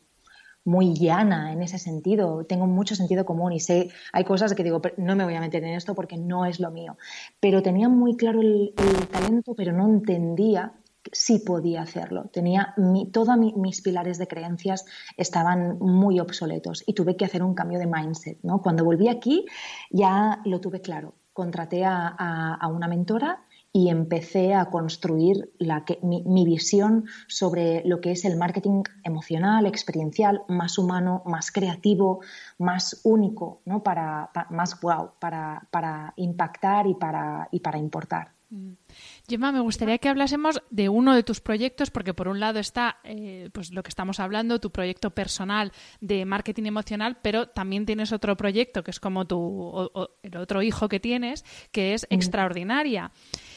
muy 0.64 0.94
llana 0.94 1.52
en 1.52 1.62
ese 1.62 1.78
sentido, 1.78 2.44
tengo 2.44 2.66
mucho 2.66 2.94
sentido 2.96 3.24
común 3.24 3.52
y 3.52 3.60
sé, 3.60 3.90
hay 4.12 4.24
cosas 4.24 4.54
que 4.54 4.64
digo, 4.64 4.82
no 4.96 5.16
me 5.16 5.24
voy 5.24 5.34
a 5.34 5.40
meter 5.40 5.62
en 5.64 5.74
esto 5.74 5.94
porque 5.94 6.16
no 6.16 6.44
es 6.44 6.60
lo 6.60 6.70
mío, 6.70 6.96
pero 7.40 7.62
tenía 7.62 7.88
muy 7.88 8.16
claro 8.16 8.40
el, 8.40 8.74
talento, 9.10 9.54
pero 9.54 9.72
no 9.72 9.86
entendía 9.86 10.74
si 11.12 11.38
podía 11.38 11.82
hacerlo. 11.82 12.30
Tenía 12.32 12.74
todos 13.12 13.38
mis 13.38 13.80
pilares 13.80 14.18
de 14.18 14.26
creencias 14.26 14.84
estaban 15.16 15.78
muy 15.78 16.18
obsoletos 16.18 16.82
y 16.84 16.94
tuve 16.94 17.16
que 17.16 17.24
hacer 17.24 17.44
un 17.44 17.54
cambio 17.54 17.78
de 17.78 17.86
mindset. 17.86 18.40
¿no? 18.42 18.60
Cuando 18.60 18.84
volví 18.84 19.06
aquí 19.06 19.46
ya 19.88 20.40
lo 20.44 20.60
tuve 20.60 20.80
claro. 20.80 21.14
Contraté 21.32 21.84
a 21.84 22.68
una 22.72 22.88
mentora 22.88 23.45
y 23.76 23.90
empecé 23.90 24.54
a 24.54 24.70
construir 24.70 25.52
mi, 26.00 26.44
visión 26.46 27.04
sobre 27.28 27.82
lo 27.84 28.00
que 28.00 28.12
es 28.12 28.24
el 28.24 28.38
marketing 28.38 28.84
emocional, 29.04 29.66
experiencial, 29.66 30.40
más 30.48 30.78
humano, 30.78 31.22
más 31.26 31.52
creativo, 31.52 32.20
más 32.56 33.02
único, 33.04 33.60
¿no? 33.66 33.82
para, 33.82 34.30
más 34.48 34.80
wow, 34.80 35.10
para, 35.18 35.68
para 35.70 36.14
impactar 36.16 36.86
y 36.86 36.94
para, 36.94 37.50
y 37.52 37.60
para 37.60 37.76
importar. 37.76 38.32
Mm. 38.48 38.72
Gemma, 39.28 39.50
me 39.50 39.60
gustaría 39.60 39.98
que 39.98 40.08
hablásemos 40.08 40.62
de 40.70 40.88
uno 40.88 41.14
de 41.14 41.22
tus 41.22 41.40
proyectos, 41.40 41.90
porque 41.90 42.14
por 42.14 42.28
un 42.28 42.38
lado 42.38 42.60
está 42.60 42.98
eh, 43.02 43.50
pues 43.52 43.72
lo 43.72 43.82
que 43.82 43.88
estamos 43.88 44.20
hablando, 44.20 44.60
tu 44.60 44.70
proyecto 44.70 45.10
personal 45.10 45.72
de 46.00 46.24
marketing 46.24 46.64
emocional, 46.66 47.18
pero 47.22 47.48
también 47.48 47.86
tienes 47.86 48.12
otro 48.12 48.36
proyecto 48.36 48.84
que 48.84 48.90
es 48.90 49.00
como 49.00 49.26
tu 49.26 49.90
el 50.22 50.36
otro 50.36 50.62
hijo 50.62 50.88
que 50.88 51.00
tienes, 51.00 51.44
que 51.72 51.94
es 51.94 52.06
mm. 52.08 52.14
Extraordinaria. 52.14 53.10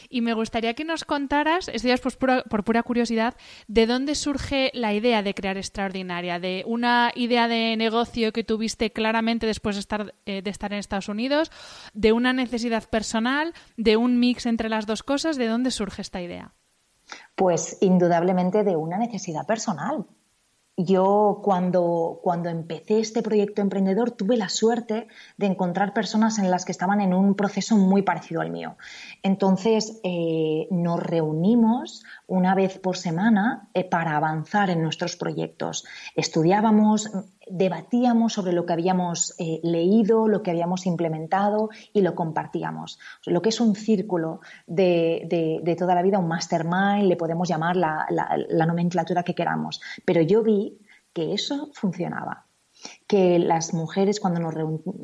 Y 0.08 0.22
me 0.22 0.34
gustaría 0.34 0.74
que 0.74 0.84
nos 0.84 1.04
contaras, 1.04 1.68
esto 1.68 1.86
ya 1.86 1.94
es 1.94 2.00
por 2.00 2.16
pura, 2.16 2.42
por 2.42 2.64
pura 2.64 2.82
curiosidad, 2.82 3.36
de 3.68 3.86
dónde 3.86 4.16
surge 4.16 4.70
la 4.74 4.92
idea 4.92 5.22
de 5.22 5.34
crear 5.34 5.56
Extraordinaria, 5.56 6.40
de 6.40 6.64
una 6.66 7.12
idea 7.14 7.46
de 7.46 7.76
negocio 7.76 8.32
que 8.32 8.42
tuviste 8.42 8.90
claramente 8.90 9.46
después 9.46 9.76
de 9.76 9.80
estar, 9.80 10.14
eh, 10.26 10.42
de 10.42 10.50
estar 10.50 10.72
en 10.72 10.80
Estados 10.80 11.08
Unidos, 11.08 11.52
de 11.94 12.12
una 12.12 12.32
necesidad 12.32 12.88
personal, 12.88 13.52
de 13.76 13.96
un 13.96 14.18
mix 14.18 14.46
entre 14.46 14.68
las 14.68 14.86
dos 14.86 15.02
cosas, 15.02 15.36
¿de 15.36 15.46
dónde 15.46 15.59
surge 15.70 16.02
esta 16.02 16.22
idea? 16.22 16.54
Pues 17.34 17.78
indudablemente 17.80 18.64
de 18.64 18.76
una 18.76 18.96
necesidad 18.96 19.46
personal. 19.46 20.06
Yo 20.76 21.40
cuando, 21.42 22.20
cuando 22.22 22.48
empecé 22.48 23.00
este 23.00 23.22
proyecto 23.22 23.60
emprendedor 23.60 24.12
tuve 24.12 24.36
la 24.36 24.48
suerte 24.48 25.08
de 25.36 25.46
encontrar 25.46 25.92
personas 25.92 26.38
en 26.38 26.50
las 26.50 26.64
que 26.64 26.72
estaban 26.72 27.02
en 27.02 27.12
un 27.12 27.34
proceso 27.34 27.76
muy 27.76 28.00
parecido 28.02 28.40
al 28.40 28.50
mío. 28.50 28.76
Entonces 29.22 30.00
eh, 30.04 30.68
nos 30.70 31.00
reunimos 31.00 32.02
una 32.26 32.54
vez 32.54 32.78
por 32.78 32.96
semana 32.96 33.68
eh, 33.74 33.84
para 33.84 34.16
avanzar 34.16 34.70
en 34.70 34.82
nuestros 34.82 35.16
proyectos. 35.16 35.84
Estudiábamos, 36.16 37.10
debatíamos 37.50 38.32
sobre 38.32 38.52
lo 38.52 38.64
que 38.64 38.72
habíamos 38.72 39.34
eh, 39.38 39.60
leído, 39.62 40.28
lo 40.28 40.42
que 40.42 40.50
habíamos 40.50 40.86
implementado 40.86 41.70
y 41.92 42.00
lo 42.00 42.14
compartíamos. 42.14 42.98
Lo 43.26 43.42
que 43.42 43.50
es 43.50 43.60
un 43.60 43.74
círculo 43.74 44.40
de, 44.66 45.76
toda 45.78 45.94
la 45.94 46.02
vida, 46.02 46.18
un 46.18 46.28
mastermind, 46.28 47.08
le 47.08 47.16
podemos 47.16 47.48
llamar 47.48 47.76
la, 47.76 48.06
nomenclatura 48.66 49.22
que 49.22 49.34
queramos. 49.34 49.80
Pero 50.04 50.22
yo 50.22 50.42
vi 50.42 50.78
que 51.12 51.34
eso 51.34 51.70
funcionaba 51.74 52.46
que 53.06 53.38
las 53.38 53.74
mujeres 53.74 54.20
cuando 54.20 54.40
nos, 54.40 54.54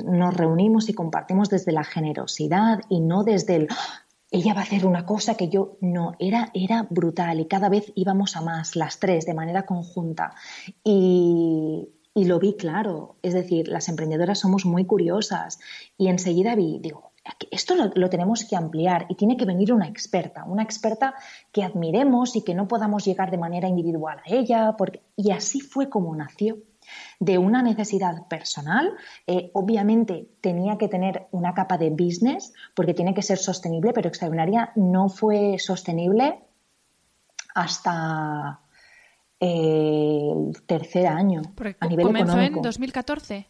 nos, 0.05 0.35
reunimos 0.35 0.89
y 0.89 0.95
compartimos 0.95 1.51
desde 1.51 1.73
la 1.73 1.85
generosidad 1.85 2.81
y 2.89 3.01
no 3.01 3.23
desde 3.23 3.57
el 3.57 3.69
ella 4.31 4.55
va 4.55 4.61
a 4.61 4.65
hacer 4.65 4.85
una 4.85 5.07
cosa 5.07 5.37
que 5.37 5.49
yo 5.49 5.79
no, 5.81 6.15
era, 6.19 6.51
era 6.53 6.87
brutal 6.91 7.39
y 7.41 7.47
cada 7.47 7.69
vez 7.69 7.93
íbamos 7.95 8.37
a 8.37 8.41
más, 8.41 8.75
las 8.75 8.99
tres, 8.99 9.25
de 9.25 9.35
manera 9.35 9.65
conjunta. 9.65 10.35
Y, 10.83 11.89
y 12.17 12.25
lo 12.25 12.39
vi 12.39 12.55
claro, 12.57 13.17
es 13.21 13.35
decir, 13.35 13.69
las 13.69 13.91
emprendedoras 13.91 14.39
somos 14.39 14.65
muy 14.65 14.87
curiosas 14.87 15.59
y 15.99 16.09
enseguida 16.09 16.55
vi, 16.55 16.79
digo, 16.79 17.13
esto 17.51 17.75
lo, 17.75 18.09
tenemos 18.09 18.47
que 18.47 18.57
ampliar 18.57 19.05
y 19.11 19.17
tiene 19.17 19.37
que 19.37 19.45
venir 19.45 19.71
una 19.71 19.87
experta, 19.87 20.45
una 20.45 20.63
experta 20.63 21.15
que 21.53 21.63
admiremos 21.63 22.35
y 22.35 22.43
que 22.43 22.55
no 22.55 22.69
podamos 22.69 23.05
llegar 23.05 23.31
de 23.31 23.37
manera 23.37 23.69
individual 23.69 24.21
a 24.25 24.35
ella, 24.35 24.77
porque... 24.79 25.03
y 25.15 25.31
así 25.31 25.61
fue 25.61 25.91
como 25.91 26.17
nació 26.17 26.57
de 27.21 27.37
una 27.37 27.61
necesidad 27.61 28.27
personal. 28.29 28.95
Eh, 29.27 29.51
obviamente 29.53 30.27
tenía 30.41 30.79
que 30.79 30.89
tener 30.89 31.27
una 31.33 31.53
capa 31.53 31.77
de 31.77 31.91
business 31.91 32.55
porque 32.75 32.95
tiene 32.95 33.13
que 33.13 33.21
ser 33.21 33.37
sostenible, 33.37 33.93
pero 33.93 34.09
Extraordinaria 34.09 34.73
no 34.75 35.11
fue 35.11 35.59
sostenible 35.59 36.41
hasta 37.55 38.63
el 39.41 40.53
tercer 40.67 41.07
año 41.07 41.43
a 41.81 41.87
nivel 41.87 42.07
comenzó 42.07 42.41
en 42.41 42.63
2014. 42.63 43.47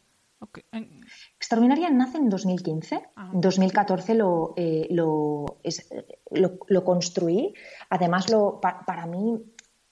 Extraordinaria 1.38 1.90
nace 1.90 2.19
en 2.19 2.28
2015. 2.28 3.02
Ah. 3.16 3.31
En 3.33 3.40
2014 3.40 4.14
lo, 4.14 4.55
eh, 4.57 4.87
lo, 4.90 5.59
lo, 6.31 6.85
construí. 6.85 7.55
Además, 7.88 8.31
lo, 8.31 8.61
para 8.61 9.07
mí 9.07 9.43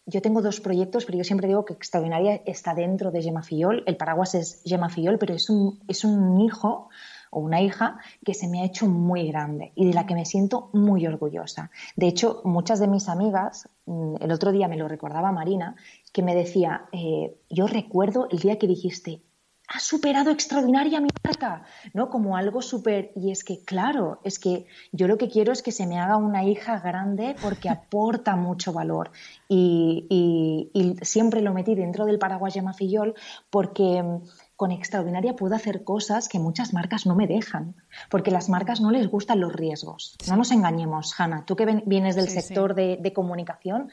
yo 0.07 0.21
tengo 0.21 0.43
dos 0.43 0.61
proyectos, 0.61 1.07
pero 1.07 1.19
yo 1.19 1.25
siempre 1.25 1.49
digo 1.49 1.65
que 1.65 1.73
Extraordinaria 1.73 2.43
está 2.45 2.75
dentro 2.75 3.11
de 3.11 3.23
Gemma 3.23 3.43
Fillol. 3.43 3.85
El 3.87 3.97
paraguas 3.97 4.35
es 4.35 4.63
Gemma 4.65 4.91
Fillol, 4.91 5.19
pero 5.19 5.35
es 5.35 5.49
un, 5.49 5.81
es 5.89 6.05
un 6.05 6.41
hijo 6.41 6.91
o 7.35 7.41
una 7.41 7.61
hija 7.61 7.99
que 8.25 8.33
se 8.33 8.49
me 8.49 8.63
ha 8.63 8.65
hecho 8.65 8.87
muy 8.87 9.29
grande 9.29 9.73
y 9.75 9.87
de 9.87 9.95
la 9.95 10.07
que 10.07 10.15
me 10.15 10.25
siento 10.25 10.71
muy 10.73 11.07
orgullosa. 11.07 11.71
De 11.97 12.07
hecho, 12.07 12.41
muchas 12.45 12.79
de 12.81 12.89
mis 12.89 13.09
amigas, 13.09 13.69
mm, 13.87 14.17
el 14.21 14.33
otro 14.33 14.53
día 14.53 14.69
me 14.69 14.77
lo 14.77 14.89
recordaba 14.89 15.33
Marina, 15.33 15.77
que 16.13 16.23
me 16.23 16.35
decía, 16.35 16.87
eh, 16.93 17.37
yo 17.51 17.67
recuerdo 17.67 18.29
el 18.31 18.39
día 18.39 18.59
que 18.59 18.67
dijiste, 18.67 19.21
ha 19.67 19.81
superado 19.81 20.31
extraordinaria 20.31 21.01
mi 21.01 21.09
marca, 21.25 21.65
¿no? 21.95 22.11
Como 22.11 22.37
algo 22.37 22.61
súper... 22.61 23.13
Y 23.17 23.31
es 23.31 23.45
que, 23.45 23.65
claro, 23.65 24.21
es 24.23 24.39
que 24.39 24.67
yo 24.93 25.09
lo 25.09 25.17
que 25.17 25.29
quiero 25.29 25.53
es 25.53 25.63
que 25.63 25.73
se 25.73 25.87
me 25.87 25.99
haga 25.99 26.17
una 26.17 26.45
hija 26.45 26.79
grande 26.81 27.35
porque 27.41 27.69
aporta 27.71 28.37
mucho 28.37 28.73
valor. 28.73 29.11
Y, 29.49 30.71
siempre 31.03 31.41
lo 31.41 31.55
metí 31.55 31.75
dentro 31.75 32.05
del 32.05 32.19
paraguas 32.19 32.55
llama 32.55 32.75
Fillol 32.75 33.15
porque 33.51 34.03
mm, 34.03 34.23
con 34.57 34.73
extraordinaria 34.73 35.37
puedo 35.37 35.55
hacer 35.55 35.85
cosas 35.85 36.29
que 36.29 36.39
muchas 36.39 36.73
marcas 36.73 37.07
no 37.07 37.15
me 37.15 37.27
dejan, 37.27 37.77
porque 38.11 38.31
las 38.31 38.49
marcas 38.49 38.81
no 38.81 38.91
les 38.91 39.09
gustan 39.09 39.41
los 39.41 39.53
riesgos. 39.53 40.17
No 40.29 40.37
nos 40.37 40.53
engañemos, 40.53 41.19
Hanna, 41.19 41.45
tú 41.45 41.57
que 41.57 41.83
vienes 41.87 42.17
del 42.17 42.29
sector 42.29 42.75
de 42.75 43.13
comunicación, 43.13 43.91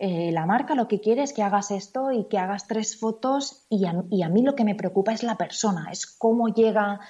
eh, 0.00 0.30
la 0.30 0.46
marca 0.46 0.76
lo 0.76 0.86
que 0.86 1.00
quiere 1.00 1.24
es 1.24 1.32
que 1.32 1.42
hagas 1.42 1.72
esto 1.72 2.12
y 2.12 2.28
que 2.28 2.38
hagas 2.38 2.68
tres 2.68 2.96
fotos 2.96 3.66
y 3.68 3.84
a, 3.84 4.28
mí 4.28 4.42
lo 4.42 4.54
que 4.54 4.62
me 4.62 4.76
preocupa 4.76 5.12
es 5.12 5.24
la 5.24 5.36
persona, 5.36 5.88
es 5.90 6.06
cómo 6.06 6.54
llega 6.54 7.00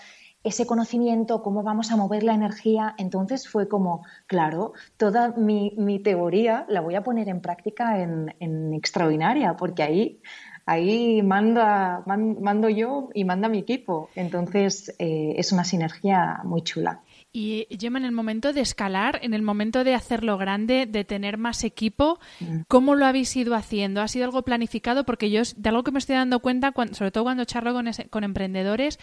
ese 0.43 0.67
conocimiento, 0.67 1.43
cómo 1.43 1.63
vamos 1.63 1.93
a 1.93 1.97
mover 1.97 2.23
la 2.23 2.33
energía. 2.33 2.95
Entonces 2.97 3.47
fue 3.47 3.69
como, 3.69 4.07
claro, 4.27 4.73
toda 4.97 5.35
mi, 5.37 6.01
teoría 6.03 6.65
la 6.71 6.81
voy 6.81 6.95
a 6.95 7.03
poner 7.03 7.29
en 7.29 7.43
práctica 7.43 8.01
en, 8.01 8.73
Extraordinaria, 8.73 9.55
porque 9.57 9.83
ahí, 9.83 10.23
ahí 10.69 11.23
manda, 11.23 12.05
mando 12.07 12.69
yo 12.69 13.09
y 13.15 13.25
manda 13.25 13.49
mi 13.49 13.59
equipo. 13.59 14.11
Entonces 14.15 14.95
eh, 14.99 15.35
es 15.37 15.51
una 15.51 15.65
sinergia 15.65 16.41
muy 16.45 16.63
chula. 16.63 17.01
Y 17.33 17.67
Gemma, 17.71 17.99
en 17.99 18.05
el 18.05 18.13
momento 18.13 18.53
de 18.53 18.61
escalar, 18.61 19.19
en 19.23 19.33
el 19.33 19.43
momento 19.43 19.85
de 19.85 19.95
hacerlo 19.95 20.37
grande, 20.39 20.87
de 20.87 21.05
tener 21.05 21.39
más 21.39 21.65
equipo, 21.65 22.19
mm. 22.41 22.61
¿cómo 22.69 22.95
lo 22.95 23.07
habéis 23.07 23.35
ido 23.37 23.55
haciendo? 23.55 24.03
¿Ha 24.03 24.09
sido 24.09 24.27
algo 24.27 24.43
planificado? 24.43 25.05
Porque 25.05 25.31
yo, 25.31 25.43
de 25.57 25.69
algo 25.69 25.85
que 25.85 25.91
me 25.91 25.99
estoy 25.99 26.17
dando 26.17 26.41
cuenta, 26.41 26.73
sobre 26.93 27.11
todo 27.11 27.25
cuando 27.25 27.45
charlo 27.45 27.73
con, 27.73 27.89
con 28.11 28.25
emprendedores, 28.25 28.99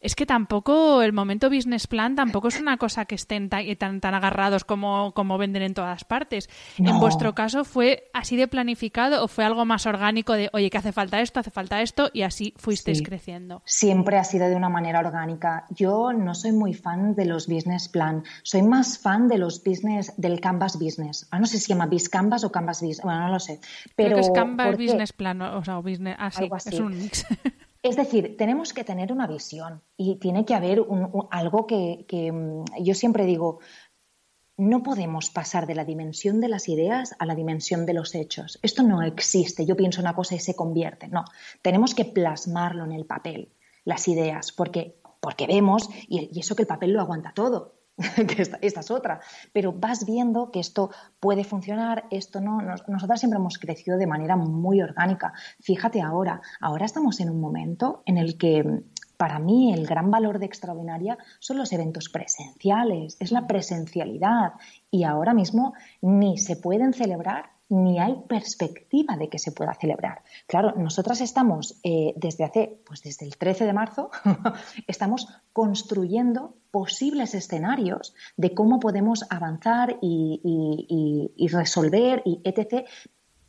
es 0.00 0.14
que 0.14 0.26
tampoco 0.26 1.02
el 1.02 1.12
momento 1.12 1.50
business 1.50 1.86
plan 1.86 2.14
tampoco 2.14 2.48
es 2.48 2.60
una 2.60 2.76
cosa 2.76 3.04
que 3.04 3.14
estén 3.14 3.48
tan, 3.48 4.00
tan, 4.00 4.14
agarrados 4.14 4.64
como, 4.64 5.12
como 5.12 5.38
venden 5.38 5.62
en 5.62 5.74
todas 5.74 6.04
partes. 6.04 6.48
En 6.78 6.98
vuestro 7.00 7.34
caso, 7.34 7.64
¿fue 7.64 8.08
así 8.12 8.36
de 8.36 8.48
planificado 8.48 9.24
o 9.24 9.28
fue 9.28 9.44
algo 9.44 9.64
más 9.64 9.86
orgánico 9.86 10.34
de, 10.34 10.50
oye, 10.52 10.70
que 10.70 10.78
hace 10.78 10.92
falta 10.92 11.20
esto, 11.20 11.40
hace 11.40 11.50
falta 11.50 11.82
esto 11.82 12.10
y 12.12 12.22
así 12.22 12.54
fuisteis 12.56 13.02
creciendo? 13.02 13.62
Siempre 13.64 14.18
ha 14.18 14.24
sido 14.24 14.48
de 14.48 14.54
una 14.54 14.68
manera 14.68 15.00
orgánica. 15.00 15.66
Yo 15.70 16.12
no 16.12 16.34
soy 16.34 16.52
muy 16.52 16.74
fan 16.74 17.14
de 17.14 17.24
los 17.24 17.46
business 17.46 17.88
plan, 17.88 18.22
soy 18.42 18.62
más 18.62 18.98
fan 18.98 19.28
de 19.28 19.38
los 19.38 19.62
business, 19.64 20.12
del 20.16 20.40
Canvas 20.40 20.78
Business. 20.78 21.26
Ah, 21.30 21.38
no 21.38 21.46
sé 21.46 21.58
si 21.58 21.64
se 21.64 21.68
llama 21.70 21.86
Biz 21.86 22.08
Canvas 22.08 22.44
o 22.44 22.52
Canvas 22.52 22.80
Business, 22.80 23.02
bueno, 23.02 23.20
no 23.20 23.28
lo 23.32 23.40
sé. 23.40 23.60
Pero 23.96 24.10
Creo 24.10 24.16
que 24.16 24.26
es 24.26 24.30
Canvas 24.30 24.76
Business 24.76 25.12
Plan, 25.12 25.42
o 25.42 25.64
sea, 25.64 25.78
business, 25.78 26.16
ah, 26.18 26.30
sí, 26.30 26.48
es 26.66 26.80
un 26.80 26.98
mix. 26.98 27.26
Es 27.88 27.96
decir, 27.96 28.36
tenemos 28.36 28.74
que 28.74 28.84
tener 28.84 29.12
una 29.12 29.26
visión 29.26 29.82
y 29.96 30.16
tiene 30.16 30.44
que 30.44 30.54
haber 30.54 30.84
algo 31.30 31.66
que, 31.66 32.30
mm, 32.30 32.82
yo 32.82 32.94
siempre 32.94 33.24
digo, 33.24 33.60
no 34.58 34.82
podemos 34.82 35.30
pasar 35.30 35.66
de 35.66 35.74
la 35.74 35.86
dimensión 35.86 36.42
de 36.42 36.48
las 36.48 36.68
ideas 36.68 37.16
a 37.18 37.24
la 37.24 37.34
dimensión 37.34 37.86
de 37.86 37.94
los 37.94 38.14
hechos. 38.14 38.58
Esto 38.60 38.82
no 38.82 39.02
existe. 39.02 39.64
Yo 39.64 39.74
pienso 39.74 40.02
una 40.02 40.14
cosa 40.14 40.34
y 40.34 40.38
se 40.38 40.54
convierte. 40.54 41.08
No, 41.08 41.24
tenemos 41.62 41.94
que 41.94 42.04
plasmarlo 42.04 42.84
en 42.84 42.92
el 42.92 43.06
papel, 43.06 43.54
las 43.84 44.06
ideas, 44.06 44.52
porque, 44.52 45.00
porque 45.20 45.46
vemos, 45.46 45.88
y 46.08 46.38
eso 46.38 46.56
que 46.56 46.64
el 46.64 46.68
papel 46.68 46.92
lo 46.92 47.00
aguanta 47.00 47.32
todo. 47.32 47.77
esta, 48.38 48.80
es 48.80 48.90
otra. 48.90 49.20
Pero 49.52 49.72
vas 49.72 50.06
viendo 50.06 50.50
que 50.50 50.60
esto 50.60 50.90
puede 51.20 51.44
funcionar, 51.44 52.04
esto 52.10 52.40
no. 52.40 52.60
nosotras 52.60 53.20
siempre 53.20 53.38
hemos 53.38 53.58
crecido 53.58 53.98
de 53.98 54.06
manera 54.06 54.36
muy 54.36 54.80
orgánica. 54.80 55.32
Fíjate 55.60 56.00
ahora, 56.00 56.40
ahora 56.60 56.86
estamos 56.86 57.20
en 57.20 57.30
un 57.30 57.40
momento 57.40 58.02
en 58.06 58.18
el 58.18 58.38
que 58.38 58.82
para 59.16 59.40
mí 59.40 59.72
el 59.72 59.84
gran 59.84 60.10
valor 60.10 60.38
de 60.38 60.46
Extraordinaria 60.46 61.18
son 61.40 61.58
los 61.58 61.72
eventos 61.72 62.08
presenciales, 62.08 63.16
es 63.18 63.32
la 63.32 63.48
presencialidad 63.48 64.52
y 64.92 65.02
ahora 65.02 65.34
mismo 65.34 65.74
ni 66.00 66.38
se 66.38 66.54
pueden 66.54 66.94
celebrar 66.94 67.50
ni 67.68 67.98
hay 67.98 68.16
perspectiva 68.28 69.16
de 69.16 69.28
que 69.28 69.38
se 69.38 69.52
pueda 69.52 69.74
celebrar. 69.74 70.22
Claro, 70.46 70.72
nosotras 70.76 71.20
estamos 71.20 71.78
eh, 71.82 72.14
desde 72.16 72.44
hace, 72.44 72.80
pues 72.86 73.02
desde 73.02 73.26
el 73.26 73.36
13 73.36 73.66
de 73.66 73.72
marzo, 73.72 74.10
estamos 74.86 75.28
construyendo 75.52 76.54
posibles 76.70 77.34
escenarios 77.34 78.14
de 78.36 78.54
cómo 78.54 78.80
podemos 78.80 79.24
avanzar 79.30 79.98
y, 80.00 81.30
resolver 81.50 82.22
y 82.24 82.40
etc. 82.44 82.86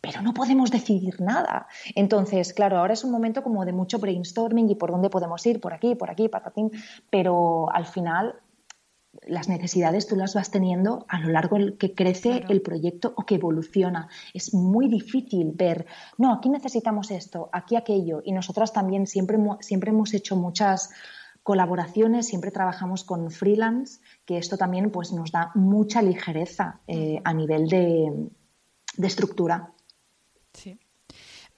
Pero 0.02 0.22
no 0.22 0.34
podemos 0.34 0.72
decidir 0.72 1.20
nada. 1.22 1.68
Entonces, 1.96 2.54
claro, 2.54 2.78
ahora 2.78 2.94
es 2.94 3.04
un 3.04 3.12
momento 3.12 3.44
como 3.44 3.66
de 3.66 3.74
mucho 3.74 4.00
brainstorming 4.00 4.70
y 4.70 4.76
por 4.76 4.92
dónde 4.92 5.10
podemos 5.10 5.46
ir, 5.46 5.60
por 5.60 5.74
aquí, 5.74 5.96
por 5.96 6.10
aquí, 6.10 6.30
patatín, 6.30 6.72
pero 7.10 7.70
al 7.74 7.86
final 7.86 8.36
las 9.28 9.50
necesidades 9.50 10.08
tú 10.08 10.16
las 10.16 10.36
vas 10.36 10.52
teniendo 10.52 11.06
a 11.08 11.20
lo 11.20 11.30
largo 11.30 11.58
que 11.78 11.94
crece 11.94 12.44
el 12.50 12.62
proyecto 12.62 13.14
o 13.16 13.26
que 13.26 13.36
evoluciona. 13.36 14.08
Es 14.34 14.54
muy 14.54 14.88
difícil 14.88 15.52
ver, 15.54 15.86
no, 16.18 16.34
aquí 16.34 16.50
necesitamos 16.50 17.12
esto, 17.12 17.50
aquí 17.52 17.76
aquello. 17.76 18.22
Y 18.24 18.32
nosotras 18.32 18.72
también 18.72 19.08
siempre, 19.08 19.38
siempre 19.62 19.92
hemos 19.92 20.14
hecho 20.14 20.36
muchas 20.36 20.92
colaboraciones, 21.44 22.28
siempre 22.28 22.52
trabajamos 22.52 23.04
con 23.04 23.32
freelance, 23.32 24.00
que 24.26 24.38
esto 24.38 24.58
también 24.58 24.92
pues, 24.92 25.12
nos 25.12 25.32
da 25.32 25.52
mucha 25.56 26.02
ligereza 26.02 26.82
eh, 26.88 27.20
a 27.24 27.34
nivel 27.34 27.68
de, 27.68 28.30
de 28.98 29.08
estructura. 29.08 29.74
Sí. 30.54 30.80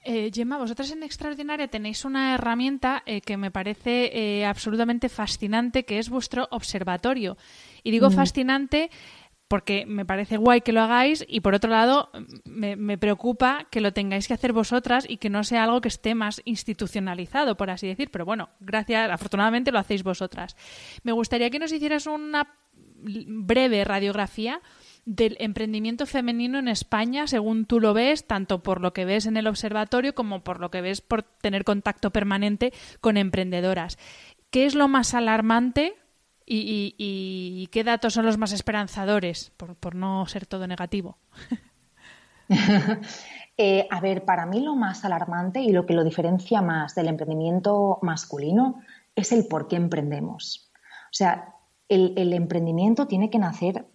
Eh, 0.04 0.30
Gemma, 0.34 0.58
vosotras 0.58 0.90
en 0.90 1.02
Extraordinaria 1.02 1.68
tenéis 1.68 2.04
una 2.04 2.34
herramienta 2.34 3.02
eh, 3.06 3.20
que 3.20 3.36
me 3.36 3.50
parece 3.50 4.10
eh, 4.12 4.44
absolutamente 4.44 5.08
fascinante, 5.08 5.84
que 5.84 5.98
es 5.98 6.10
vuestro 6.10 6.48
observatorio. 6.50 7.36
Y 7.84 7.92
digo 7.92 8.10
mm. 8.10 8.12
fascinante 8.12 8.90
porque 9.46 9.84
me 9.86 10.06
parece 10.06 10.38
guay 10.38 10.62
que 10.62 10.72
lo 10.72 10.80
hagáis 10.80 11.24
y 11.28 11.40
por 11.40 11.54
otro 11.54 11.70
lado 11.70 12.10
me, 12.44 12.74
me, 12.74 12.96
preocupa 12.96 13.66
que 13.70 13.82
lo 13.82 13.92
tengáis 13.92 14.26
que 14.26 14.32
hacer 14.32 14.54
vosotras 14.54 15.04
y 15.06 15.18
que 15.18 15.28
no 15.28 15.44
sea 15.44 15.64
algo 15.64 15.82
que 15.82 15.88
esté 15.88 16.14
más 16.14 16.40
institucionalizado, 16.46 17.56
por 17.56 17.68
así 17.68 17.86
decir. 17.86 18.10
Pero 18.10 18.24
bueno, 18.24 18.48
gracias, 18.60 19.10
afortunadamente 19.10 19.70
lo 19.70 19.78
hacéis 19.78 20.02
vosotras. 20.02 20.56
Me 21.02 21.12
gustaría 21.12 21.50
que 21.50 21.58
nos 21.58 21.70
hicieras 21.70 22.06
una 22.06 22.48
breve 23.02 23.84
radiografía 23.84 24.60
del 25.04 25.36
emprendimiento 25.40 26.06
femenino 26.06 26.58
en 26.58 26.68
España, 26.68 27.26
según 27.26 27.66
tú 27.66 27.80
lo 27.80 27.92
ves, 27.92 28.26
tanto 28.26 28.62
por 28.62 28.80
lo 28.80 28.92
que 28.92 29.04
ves 29.04 29.26
en 29.26 29.36
el 29.36 29.48
observatorio 29.48 30.14
como 30.14 30.44
por 30.44 30.60
lo 30.60 30.70
que 30.70 30.80
ves 30.80 31.00
por 31.00 31.22
tener 31.22 31.64
contacto 31.64 32.10
permanente 32.10 32.72
con 33.00 33.16
emprendedoras. 33.16 33.98
¿Qué 34.50 34.64
es 34.66 34.74
lo 34.74 34.86
más 34.86 35.14
alarmante 35.14 35.94
y, 36.46 37.68
qué 37.72 37.84
datos 37.84 38.14
son 38.14 38.26
los 38.26 38.38
más 38.38 38.52
esperanzadores, 38.52 39.50
por, 39.56 39.94
no 39.94 40.26
ser 40.26 40.46
todo 40.46 40.66
negativo? 40.66 41.18
Eh, 43.58 43.86
a 43.90 44.00
ver, 44.00 44.24
para 44.24 44.46
mí 44.46 44.60
lo 44.60 44.74
más 44.74 45.04
alarmante 45.04 45.60
y 45.60 45.72
lo 45.72 45.84
que 45.84 45.92
lo 45.92 46.04
diferencia 46.04 46.62
más 46.62 46.94
del 46.94 47.08
emprendimiento 47.08 47.98
masculino 48.00 48.80
es 49.14 49.30
el 49.30 49.46
por 49.46 49.68
qué 49.68 49.76
emprendemos. 49.76 50.72
O 51.04 51.12
sea, 51.12 51.54
el 51.88 52.32
emprendimiento 52.32 53.06
tiene 53.06 53.28
que 53.28 53.38
nacer 53.38 53.91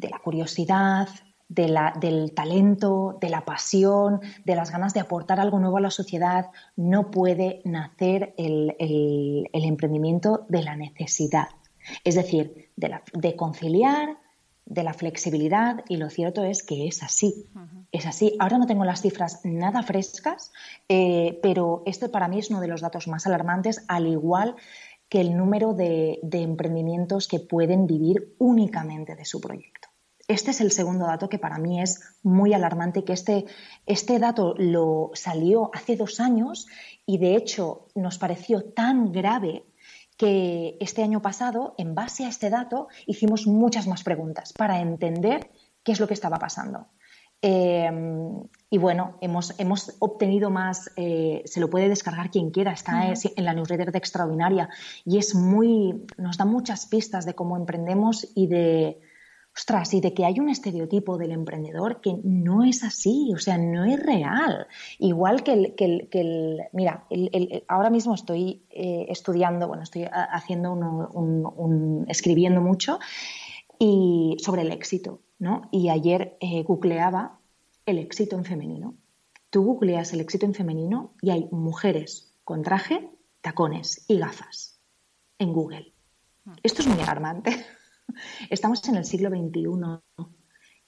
de 0.00 0.08
la 0.08 0.18
curiosidad, 0.18 1.08
del 1.50 2.32
talento, 2.32 3.18
de 3.20 3.28
la 3.28 3.44
pasión, 3.44 4.20
de 4.44 4.54
las 4.54 4.70
ganas 4.70 4.94
de 4.94 5.00
aportar 5.00 5.40
algo 5.40 5.58
nuevo 5.58 5.78
a 5.78 5.80
la 5.80 5.90
sociedad, 5.90 6.46
no 6.76 7.10
puede 7.10 7.60
nacer 7.64 8.34
el, 8.38 9.48
emprendimiento 9.52 10.46
de 10.48 10.62
la 10.62 10.76
necesidad. 10.76 11.48
Es 12.04 12.14
decir, 12.14 12.70
de, 12.76 13.36
conciliar, 13.36 14.16
de 14.64 14.84
la 14.84 14.94
flexibilidad, 14.94 15.84
y 15.88 15.96
lo 15.96 16.08
cierto 16.08 16.44
es 16.44 16.62
que 16.62 16.86
es 16.86 17.02
así. 17.02 17.46
Es 17.90 18.06
así. 18.06 18.36
Ahora 18.38 18.58
no 18.58 18.66
tengo 18.66 18.84
las 18.84 19.02
cifras 19.02 19.40
nada 19.42 19.82
frescas, 19.82 20.52
eh, 20.88 21.40
pero 21.42 21.82
este 21.84 22.08
para 22.08 22.28
mí 22.28 22.38
es 22.38 22.50
uno 22.50 22.60
de 22.60 22.68
los 22.68 22.80
datos 22.80 23.08
más 23.08 23.26
alarmantes, 23.26 23.84
al 23.88 24.06
igual 24.06 24.54
que 25.08 25.20
el 25.20 25.36
número 25.36 25.74
de 25.74 26.20
emprendimientos 26.30 27.26
que 27.26 27.40
pueden 27.40 27.88
vivir 27.88 28.36
únicamente 28.38 29.16
de 29.16 29.24
su 29.24 29.40
proyecto. 29.40 29.89
Este 30.30 30.52
es 30.52 30.60
el 30.60 30.70
segundo 30.70 31.06
dato 31.06 31.28
que 31.28 31.40
para 31.40 31.58
mí 31.58 31.82
es 31.82 32.00
muy 32.22 32.54
alarmante, 32.54 33.02
que 33.02 33.14
este, 33.14 33.46
este 33.84 34.20
dato 34.20 34.54
lo 34.56 35.10
salió 35.12 35.72
hace 35.74 35.96
dos 35.96 36.20
años 36.20 36.68
y 37.04 37.18
de 37.18 37.34
hecho 37.34 37.88
nos 37.96 38.16
pareció 38.16 38.62
tan 38.62 39.10
grave 39.10 39.64
que 40.16 40.76
este 40.78 41.02
año 41.02 41.20
pasado, 41.20 41.74
en 41.78 41.96
base 41.96 42.26
a 42.26 42.28
este 42.28 42.48
dato, 42.48 42.86
hicimos 43.08 43.48
muchas 43.48 43.88
más 43.88 44.04
preguntas 44.04 44.52
para 44.52 44.80
entender 44.80 45.50
qué 45.82 45.90
es 45.90 45.98
lo 45.98 46.06
que 46.06 46.14
estaba 46.14 46.36
pasando. 46.36 46.86
Em, 47.42 48.44
y 48.70 48.78
bueno, 48.78 49.18
hemos, 49.20 49.58
hemos 49.58 49.96
obtenido 49.98 50.48
más, 50.48 50.92
eh, 50.94 51.42
se 51.44 51.58
lo 51.58 51.68
puede 51.68 51.88
descargar 51.88 52.30
quien 52.30 52.50
quiera, 52.50 52.70
está 52.70 53.12
en 53.12 53.44
la 53.44 53.52
newsletter 53.52 53.90
de 53.90 53.98
Extraordinaria 53.98 54.68
y 55.04 55.18
es 55.18 55.34
muy, 55.34 56.06
nos 56.18 56.36
da 56.36 56.44
muchas 56.44 56.86
pistas 56.86 57.26
de 57.26 57.34
cómo 57.34 57.56
emprendemos 57.56 58.30
y 58.36 58.46
de, 58.46 59.00
ostras, 59.54 59.92
y 59.94 60.00
de 60.00 60.14
que 60.14 60.24
hay 60.24 60.38
un 60.38 60.48
estereotipo 60.48 61.18
del 61.18 61.32
emprendedor 61.32 62.00
que 62.00 62.16
no 62.22 62.64
es 62.64 62.84
así, 62.84 63.32
o 63.34 63.38
sea, 63.38 63.58
no 63.58 63.84
es 63.84 64.00
real. 64.00 64.66
Igual 64.98 65.42
que 65.42 65.52
el, 65.52 65.74
que 65.74 66.20
el, 66.20 66.62
mira, 66.72 67.06
ahora 67.68 67.90
mismo 67.90 68.14
estoy 68.14 68.62
eh, 68.70 69.06
estudiando, 69.08 69.68
bueno, 69.68 69.82
estoy 69.82 70.06
haciendo 70.10 70.72
un, 70.72 72.06
escribiendo 72.08 72.60
mucho 72.60 72.98
y 73.78 74.36
sobre 74.38 74.62
el 74.62 74.72
éxito, 74.72 75.20
¿no? 75.38 75.68
Y 75.72 75.88
ayer 75.88 76.36
eh, 76.40 76.62
googleaba 76.62 77.38
el 77.86 77.98
éxito 77.98 78.36
en 78.36 78.44
femenino. 78.44 78.94
Tú 79.50 79.64
googleas 79.64 80.12
el 80.12 80.20
éxito 80.20 80.46
en 80.46 80.54
femenino 80.54 81.14
y 81.20 81.30
hay 81.30 81.48
mujeres 81.50 82.32
con 82.44 82.62
traje, 82.62 83.10
tacones 83.40 84.04
y 84.06 84.18
gafas 84.18 84.80
en 85.38 85.52
Google. 85.52 85.92
Esto 86.62 86.82
es 86.82 86.88
muy 86.88 87.00
alarmante. 87.00 87.64
Estamos 88.48 88.86
en 88.88 88.96
el 88.96 89.04
siglo 89.04 89.30
XXI. 89.30 90.24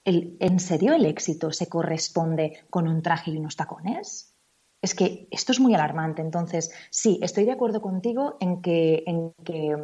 ¿En 0.05 0.61
serio 0.61 0.95
el 0.95 1.07
éxito 1.07 1.53
se 1.53 1.69
corresponde 1.69 2.65
con 2.71 2.89
un 2.89 3.03
traje 3.03 3.31
y 3.31 3.37
unos 3.37 3.57
tacones? 3.57 4.37
Es 4.81 4.95
que 4.95 5.29
esto 5.31 5.53
es 5.53 5.61
muy 5.61 5.75
alarmante. 5.75 6.23
Entonces, 6.23 6.73
sí, 6.91 7.21
estoy 7.23 7.45
de 7.45 7.53
acuerdo 7.53 7.81
contigo 7.81 8.37
en 8.41 8.61
que, 8.63 9.05
en 9.07 9.33
que 9.45 9.77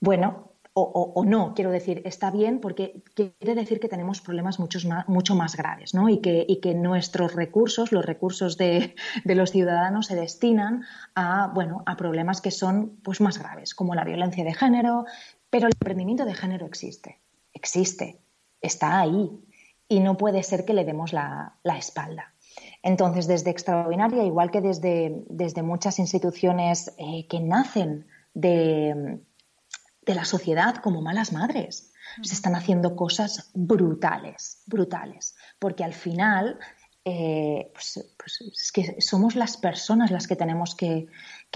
bueno, 0.00 0.50
o, 0.72 1.24
no, 1.26 1.52
quiero 1.54 1.70
decir, 1.70 2.00
está 2.04 2.30
bien 2.30 2.60
porque 2.60 3.02
quiere 3.14 3.54
decir 3.54 3.80
que 3.80 3.88
tenemos 3.88 4.20
problemas 4.20 4.60
muchos 4.60 4.86
mucho 5.08 5.34
más 5.34 5.56
graves, 5.56 5.94
¿no? 5.94 6.08
Y 6.08 6.20
que, 6.20 6.44
y 6.48 6.60
que 6.60 6.74
nuestros 6.74 7.34
recursos, 7.34 7.90
los 7.90 8.04
recursos 8.06 8.56
de, 8.56 8.94
de, 9.24 9.34
los 9.34 9.50
ciudadanos 9.50 10.06
se 10.06 10.14
destinan 10.14 10.84
a, 11.14 11.48
bueno, 11.48 11.82
a 11.86 11.96
problemas 11.96 12.40
que 12.40 12.52
son 12.52 13.00
pues, 13.02 13.20
más 13.20 13.38
graves, 13.38 13.74
como 13.74 13.94
la 13.94 14.04
violencia 14.04 14.44
de 14.44 14.54
género, 14.54 15.06
pero 15.50 15.66
el 15.66 15.74
emprendimiento 15.74 16.24
de 16.24 16.34
género 16.34 16.66
existe, 16.66 17.20
existe, 17.52 18.20
está 18.60 19.00
ahí 19.00 19.30
y 19.88 20.00
no 20.00 20.16
puede 20.16 20.42
ser 20.42 20.64
que 20.64 20.74
le 20.74 20.84
demos 20.84 21.12
la, 21.12 21.58
espalda. 21.78 22.32
Entonces, 22.82 23.26
desde 23.26 23.50
Extraordinaria, 23.50 24.24
igual 24.24 24.50
que 24.50 24.60
desde, 24.60 25.24
desde 25.28 25.62
muchas 25.62 25.98
instituciones 25.98 26.92
eh, 26.96 27.26
que 27.28 27.40
nacen 27.40 28.06
de, 28.32 29.20
de, 30.02 30.14
la 30.14 30.24
sociedad 30.24 30.76
como 30.76 31.02
malas 31.02 31.32
madres, 31.32 31.92
se 32.22 32.34
están 32.34 32.54
haciendo 32.54 32.96
cosas 32.96 33.50
brutales, 33.54 34.62
brutales, 34.66 35.36
porque 35.58 35.84
al 35.84 35.92
final 35.92 36.58
eh, 37.04 37.70
pues, 37.72 38.12
pues, 38.18 38.40
es 38.52 38.72
que 38.72 39.00
somos 39.00 39.34
las 39.34 39.56
personas 39.56 40.10
las 40.10 40.26
que 40.26 40.36
tenemos 40.36 40.74
que, 40.74 41.08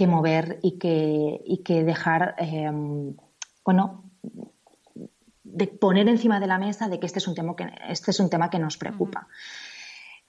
mover 0.07 0.59
y 0.63 0.79
que, 0.79 1.41
y 1.45 1.59
que 1.59 1.85
dejar 1.85 2.35
eh, 2.39 2.71
bueno, 3.65 4.05
de 5.43 5.67
poner 5.67 6.09
encima 6.09 6.41
de 6.41 6.47
la 6.47 6.59
mesa 6.59 6.89
de 6.89 6.99
que 6.99 7.07
este 7.07 7.19
es 7.19 7.29
un 7.29 7.35
tema 7.35 7.55
que, 7.55 7.71
este 7.89 8.11
es 8.11 8.21
un 8.21 8.31
tema 8.31 8.51
que 8.51 8.59
nos 8.59 8.77
preocupa. 8.77 9.29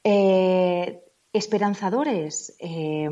Eh, 0.04 1.04
esperanzadores, 1.34 2.56
eh, 2.60 3.10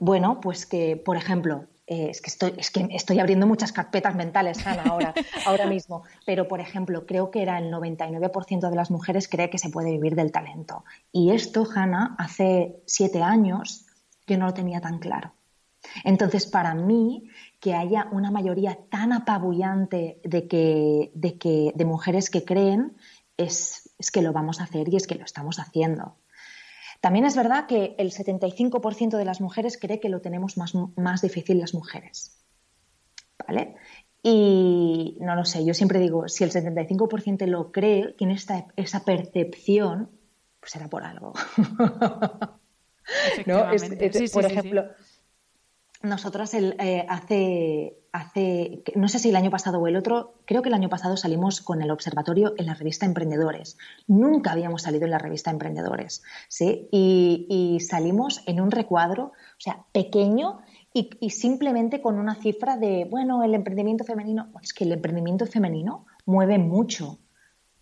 bueno, 0.00 0.40
pues 0.40 0.66
que, 0.66 0.96
por 0.96 1.16
ejemplo, 1.16 1.66
eh, 1.86 2.10
es, 2.10 2.20
que 2.20 2.30
estoy, 2.30 2.54
es 2.56 2.70
que 2.70 2.86
estoy 2.90 3.18
abriendo 3.18 3.46
muchas 3.46 3.72
carpetas 3.72 4.14
mentales, 4.14 4.64
Hanna, 4.66 4.84
ahora, 4.84 5.14
ahora 5.46 5.66
mismo, 5.66 6.04
pero, 6.24 6.46
por 6.46 6.60
ejemplo, 6.60 7.06
creo 7.06 7.30
que 7.30 7.42
era 7.42 7.58
el 7.58 7.72
99% 7.72 8.70
de 8.70 8.76
las 8.76 8.90
mujeres 8.90 9.28
cree 9.28 9.50
que 9.50 9.58
se 9.58 9.70
puede 9.70 9.90
vivir 9.90 10.14
del 10.14 10.32
talento. 10.32 10.84
Y 11.10 11.30
esto, 11.30 11.66
Hanna, 11.74 12.14
hace 12.18 12.82
siete 12.86 13.22
años 13.22 13.86
yo 14.26 14.38
no 14.38 14.46
lo 14.46 14.54
tenía 14.54 14.80
tan 14.80 14.98
claro. 14.98 15.32
Entonces, 16.04 16.46
para 16.46 16.74
mí, 16.74 17.28
que 17.62 17.74
haya 17.74 18.08
una 18.10 18.32
mayoría 18.32 18.76
tan 18.90 19.12
apabullante 19.12 20.20
de, 20.24 20.48
que, 20.48 21.12
de, 21.14 21.38
que, 21.38 21.70
de 21.76 21.84
mujeres 21.84 22.28
que 22.28 22.44
creen, 22.44 22.96
es, 23.36 23.94
que 24.12 24.20
lo 24.20 24.32
vamos 24.32 24.60
a 24.60 24.64
hacer 24.64 24.88
y 24.88 24.96
es 24.96 25.06
que 25.06 25.14
lo 25.14 25.24
estamos 25.24 25.60
haciendo. 25.60 26.16
También 27.00 27.24
es 27.24 27.36
verdad 27.36 27.66
que 27.68 27.94
el 27.98 28.10
75% 28.10 29.16
de 29.16 29.24
las 29.24 29.40
mujeres 29.40 29.78
cree 29.78 30.00
que 30.00 30.08
lo 30.08 30.20
tenemos 30.20 30.58
más, 30.58 30.72
más 30.96 31.22
difícil 31.22 31.60
las 31.60 31.72
mujeres. 31.72 32.44
¿Vale? 33.46 33.76
Y 34.24 35.16
no 35.20 35.36
lo 35.36 35.44
sé, 35.44 35.64
yo 35.64 35.72
siempre 35.72 36.00
digo, 36.00 36.26
si 36.28 36.42
el 36.42 36.50
75% 36.50 37.46
lo 37.46 37.70
cree, 37.70 38.12
tiene 38.18 38.34
esta, 38.34 38.66
esa 38.74 39.04
percepción, 39.04 40.10
pues 40.58 40.72
será 40.72 40.88
por 40.88 41.04
algo. 41.04 41.32
¿No? 43.46 43.66
por 44.32 44.44
ejemplo, 44.46 44.84
nosotras 46.02 46.54
el, 46.54 46.76
eh, 46.78 47.06
hace, 47.08 47.96
hace, 48.12 48.82
no 48.96 49.08
sé 49.08 49.18
si 49.18 49.30
el 49.30 49.36
año 49.36 49.50
pasado 49.50 49.78
o 49.78 49.86
el 49.86 49.96
otro, 49.96 50.34
creo 50.44 50.62
que 50.62 50.68
el 50.68 50.74
año 50.74 50.88
pasado 50.88 51.16
salimos 51.16 51.60
con 51.60 51.80
el 51.82 51.90
observatorio 51.90 52.54
en 52.58 52.66
la 52.66 52.74
revista 52.74 53.06
Emprendedores. 53.06 53.78
Nunca 54.06 54.52
habíamos 54.52 54.82
salido 54.82 55.04
en 55.04 55.12
la 55.12 55.18
revista 55.18 55.50
Emprendedores, 55.50 56.22
¿sí? 56.48 56.88
Y, 56.90 57.78
salimos 57.80 58.42
en 58.46 58.60
un 58.60 58.70
recuadro, 58.70 59.24
o 59.24 59.60
sea, 59.60 59.84
pequeño 59.92 60.60
y, 60.92 61.30
simplemente 61.30 62.02
con 62.02 62.18
una 62.18 62.34
cifra 62.34 62.76
de, 62.76 63.06
bueno, 63.08 63.42
el 63.44 63.54
emprendimiento 63.54 64.04
femenino, 64.04 64.52
es 64.62 64.74
que 64.74 64.84
el 64.84 64.92
emprendimiento 64.92 65.46
femenino 65.46 66.06
mueve 66.26 66.58
mucho, 66.58 67.18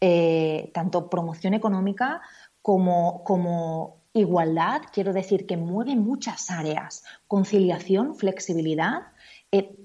eh, 0.01 0.71
tanto 0.73 1.11
promoción 1.11 1.55
económica 1.55 2.23
como, 2.63 3.25
como 3.25 4.00
Igualdad, 4.13 4.83
quiero 4.93 5.13
decir 5.13 5.47
que 5.47 5.57
mueve 5.57 5.95
muchas 5.95 6.51
áreas. 6.51 7.05
Conciliación, 7.29 8.17
flexibilidad. 8.17 9.13
Eh, 9.53 9.77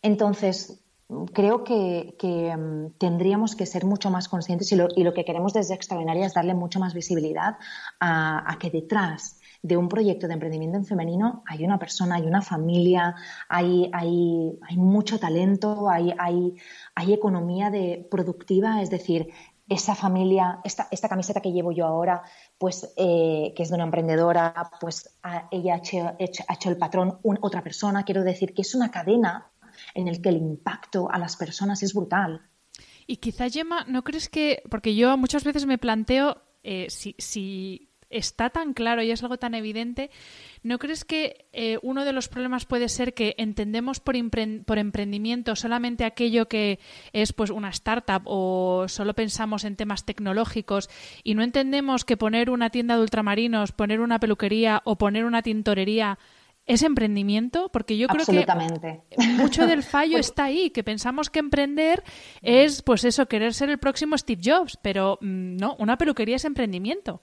entonces, 0.00 0.82
creo 1.32 1.64
que, 1.64 2.14
mm, 2.56 2.98
tendríamos 2.98 3.56
que 3.56 3.66
ser 3.66 3.84
mucho 3.84 4.10
más 4.10 4.28
conscientes 4.28 4.70
y 4.72 4.76
lo, 4.76 5.14
que 5.14 5.24
queremos 5.24 5.52
desde 5.52 5.74
Extraordinaria 5.74 6.26
es 6.26 6.34
darle 6.34 6.54
mucho 6.54 6.78
más 6.80 6.94
visibilidad 6.94 7.56
a, 8.00 8.56
que 8.60 8.70
detrás 8.70 9.40
de 9.62 9.76
un 9.76 9.88
proyecto 9.88 10.28
de 10.28 10.34
emprendimiento 10.34 10.78
en 10.78 10.84
femenino 10.84 11.42
hay 11.46 11.64
una 11.64 11.78
persona, 11.78 12.16
hay 12.16 12.26
una 12.26 12.42
familia, 12.42 13.14
hay, 13.48 13.90
hay, 13.92 14.58
hay 14.62 14.76
mucho 14.76 15.18
talento, 15.18 15.88
hay, 15.88 16.14
hay, 16.18 16.54
hay 16.94 17.12
economía 17.12 17.70
de, 17.70 18.06
productiva, 18.10 18.82
es 18.82 18.90
decir, 18.90 19.28
esa 19.68 19.94
familia, 19.94 20.60
esta, 20.64 20.88
esta 20.90 21.08
camiseta 21.08 21.40
que 21.40 21.52
llevo 21.52 21.72
yo 21.72 21.86
ahora, 21.86 22.22
pues 22.56 22.92
eh, 22.96 23.52
que 23.54 23.62
es 23.62 23.68
de 23.68 23.74
una 23.74 23.84
emprendedora, 23.84 24.70
pues 24.80 25.18
ella 25.50 25.74
ha 25.74 26.16
hecho, 26.18 26.70
el 26.70 26.76
patrón 26.78 27.18
otra 27.22 27.62
persona. 27.62 28.04
Quiero 28.04 28.24
decir 28.24 28.54
que 28.54 28.62
es 28.62 28.74
una 28.74 28.90
cadena 28.90 29.50
en 29.94 30.06
la 30.06 30.18
que 30.18 30.30
el 30.30 30.36
impacto 30.36 31.10
a 31.10 31.18
las 31.18 31.36
personas 31.36 31.82
es 31.82 31.92
brutal. 31.92 32.42
Y 33.06 33.16
quizá, 33.16 33.48
Gemma, 33.48 33.84
¿no 33.86 34.04
crees 34.04 34.28
que.? 34.28 34.62
Porque 34.70 34.94
yo 34.94 35.16
muchas 35.16 35.44
veces 35.44 35.66
me 35.66 35.78
planteo 35.78 36.42
eh, 36.62 36.86
si, 36.90 37.14
si 37.18 37.87
está 38.10 38.50
tan 38.50 38.72
claro 38.74 39.02
y 39.02 39.10
es 39.10 39.22
algo 39.22 39.38
tan 39.38 39.54
evidente, 39.54 40.10
¿no 40.62 40.78
crees 40.78 41.04
que 41.04 41.46
eh, 41.52 41.78
uno 41.82 42.04
de 42.04 42.12
los 42.12 42.28
problemas 42.28 42.66
puede 42.66 42.88
ser 42.88 43.14
que 43.14 43.34
entendemos 43.38 44.00
por, 44.00 44.16
por, 44.64 44.78
emprendimiento 44.78 45.56
solamente 45.56 46.04
aquello 46.04 46.48
que 46.48 46.78
es 47.12 47.32
pues 47.32 47.50
una 47.50 47.68
startup 47.70 48.22
o 48.24 48.86
solo 48.88 49.14
pensamos 49.14 49.64
en 49.64 49.76
temas 49.76 50.04
tecnológicos 50.04 50.88
y 51.22 51.34
no 51.34 51.42
entendemos 51.42 52.04
que 52.04 52.16
poner 52.16 52.50
una 52.50 52.70
tienda 52.70 52.96
de 52.96 53.02
ultramarinos, 53.02 53.72
poner 53.72 54.00
una 54.00 54.18
peluquería 54.18 54.82
o 54.84 54.96
poner 54.96 55.24
una 55.24 55.42
tintorería 55.42 56.18
es 56.68 56.82
emprendimiento? 56.82 57.70
Porque 57.72 57.96
yo 57.96 58.06
creo 58.08 58.26
que 58.26 58.46
mucho 59.36 59.66
del 59.66 59.82
fallo 59.82 60.12
pues 60.12 60.26
está 60.26 60.44
ahí, 60.44 60.70
que 60.70 60.84
pensamos 60.84 61.30
que 61.30 61.38
emprender 61.40 62.04
es, 62.42 62.82
pues 62.82 63.04
eso, 63.04 63.26
querer 63.26 63.54
ser 63.54 63.70
el 63.70 63.78
próximo 63.78 64.16
Steve 64.16 64.42
Jobs, 64.44 64.78
pero 64.80 65.18
mm, 65.20 65.56
no, 65.56 65.76
una 65.78 65.96
peluquería 65.96 66.36
es 66.36 66.44
emprendimiento. 66.44 67.22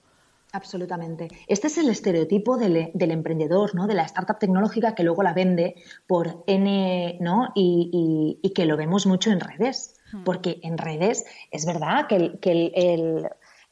Absolutamente. 0.56 1.28
Este 1.48 1.68
es 1.68 1.78
el 1.78 1.89
estereotipo 1.89 2.56
del, 2.56 2.94
emprendedor, 3.12 3.76
¿no? 3.76 3.88
De 3.88 3.94
la 3.94 4.04
startup 4.04 4.39
tecnológica 4.39 4.96
que 4.96 5.04
luego 5.04 5.22
la 5.22 5.34
vende 5.34 5.76
por 6.08 6.46
N, 6.48 7.18
¿no? 7.20 7.50
Y, 7.54 8.39
que 8.56 8.65
lo 8.65 8.78
vemos 8.78 9.06
mucho 9.06 9.32
en 9.32 9.41
redes. 9.41 9.96
Hmm. 10.13 10.24
Porque 10.24 10.62
en 10.63 10.78
redes 10.78 11.26
es 11.52 11.65
verdad 11.65 12.08
que, 12.08 12.15
el, 12.15 12.39
que 12.39 12.72
el, 12.74 13.28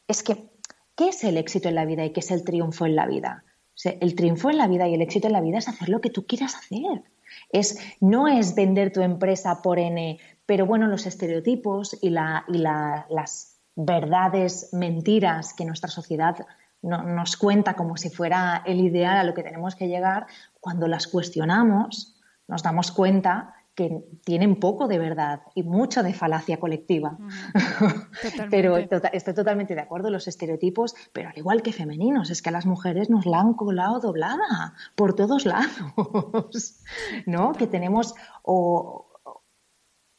es 0.10 0.24
que 0.24 0.50
¿qué 0.98 1.08
es 1.08 1.24
el 1.24 1.38
éxito 1.38 1.70
en 1.70 1.76
la 1.76 1.86
vida 1.86 2.04
y 2.04 2.12
qué 2.12 2.20
es 2.20 2.32
el 2.32 2.44
triunfo 2.44 2.86
en 2.86 2.98
la 2.98 3.08
vida? 3.08 3.46
el 3.86 4.16
triunfo 4.16 4.52
en 4.52 4.58
la 4.58 4.68
vida 4.68 4.88
y 4.88 4.94
el 4.94 5.02
éxito 5.02 5.28
en 5.28 5.34
la 5.34 5.42
vida 5.42 5.58
es 5.58 5.68
hacer 5.68 5.90
lo 5.90 6.00
que 6.00 6.12
tú 6.12 6.28
quieras 6.28 6.56
hacer. 6.56 7.04
Es, 7.50 7.80
no 8.02 8.28
es 8.28 8.56
vender 8.56 8.92
tu 8.92 9.02
empresa 9.02 9.62
por 9.62 9.80
N, 9.80 10.20
pero 10.46 10.66
bueno, 10.66 10.88
los 10.88 11.08
estereotipos 11.08 11.98
y, 12.02 12.10
la, 12.12 12.46
y 12.48 12.60
la, 12.60 13.08
las 13.10 13.54
verdades, 13.76 14.70
mentiras 14.74 15.54
que 15.54 15.66
nuestra 15.66 15.90
sociedad 15.90 16.36
nos 16.84 17.38
cuenta 17.38 17.76
como 17.76 17.98
si 17.98 18.10
fuera 18.10 18.62
el 18.66 18.80
ideal 18.80 19.18
a 19.18 19.24
lo 19.24 19.34
que 19.34 19.44
tenemos 19.44 19.76
que 19.76 19.88
llegar, 19.88 20.28
cuando 20.60 20.88
las 20.88 21.08
cuestionamos 21.08 22.20
nos 22.48 22.62
damos 22.62 22.92
cuenta 22.92 23.56
que 23.76 24.04
tienen 24.24 24.60
poco 24.60 24.88
de 24.88 25.00
verdad 25.00 25.42
y 25.56 25.64
mucho 25.64 26.04
de 26.04 26.14
falacia 26.14 26.60
colectiva. 26.60 27.18
pero 28.52 28.78
estoy 28.78 29.34
totalmente 29.34 29.74
de 29.74 29.82
acuerdo 29.82 30.08
en 30.08 30.14
los 30.14 30.28
estereotipos, 30.28 30.94
pero 31.12 31.30
al 31.30 31.38
igual 31.38 31.64
que 31.64 31.74
femeninos, 31.74 32.30
es 32.30 32.42
que 32.42 32.50
a 32.50 32.52
las 32.52 32.68
mujeres 32.68 33.10
nos 33.10 33.26
la 33.26 33.40
han 33.40 33.54
colado 33.54 34.00
doblada 34.00 34.76
por 34.96 35.16
todos 35.16 35.46
lados, 35.46 35.72
¿no? 37.26 37.54
Que 37.54 37.66
tenemos 37.66 38.14
o 38.44 39.08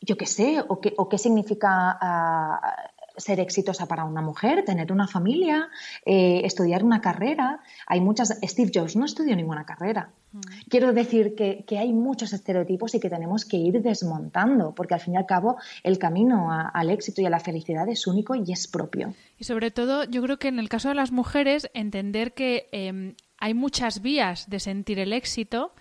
yo 0.01 0.17
qué 0.17 0.27
sé, 0.27 0.63
o 0.67 0.81
qué, 0.81 0.93
o 0.97 1.09
qué 1.09 1.19
significa 1.19 1.97
ah, 2.01 2.77
ser 3.17 3.41
exitosa 3.41 3.87
para 3.87 4.05
una 4.05 4.21
mujer, 4.21 4.65
tener 4.65 4.93
una 4.93 5.07
familia, 5.07 5.69
eh, 6.05 6.43
estudiar 6.45 6.85
una 6.85 7.01
carrera. 7.01 7.61
Hay 7.87 8.01
muchas. 8.01 8.39
Steve 8.43 8.71
Jobs 8.75 8.97
no 8.97 9.05
estudió 9.05 9.37
ninguna 9.37 9.65
carrera. 9.65 10.11
Mm. 10.33 10.41
Quiero 10.69 10.93
decir 10.93 11.35
que, 11.35 11.65
hay 11.79 11.93
muchos 11.93 12.33
estereotipos 12.33 12.95
y 12.95 13.01
que 13.01 13.11
tenemos 13.11 13.45
que 13.45 13.57
ir 13.57 13.83
desmontando, 13.83 14.75
porque 14.75 14.95
al 14.95 15.01
fin 15.01 15.15
y 15.15 15.17
al 15.17 15.27
cabo 15.27 15.57
el 15.83 15.99
camino 15.99 16.49
al 16.51 16.91
éxito 16.91 17.21
y 17.21 17.27
a 17.27 17.31
la 17.31 17.41
felicidad 17.41 17.89
es 17.89 18.07
único 18.07 18.35
y 18.35 18.53
es 18.53 18.67
propio. 18.69 19.15
Y 19.39 19.45
sobre 19.45 19.71
todo, 19.71 20.05
yo 20.05 20.23
creo 20.23 20.39
que 20.39 20.49
en 20.49 20.59
el 20.59 20.69
caso 20.69 20.89
de 20.89 20.95
las 20.95 21.13
mujeres, 21.13 21.69
entender 21.75 22.35
que 22.35 22.69
em, 22.73 23.15
hay 23.39 23.55
muchas 23.55 24.03
vías 24.03 24.49
de 24.49 24.61
sentir 24.61 24.99
el 24.99 25.13
éxito 25.13 25.73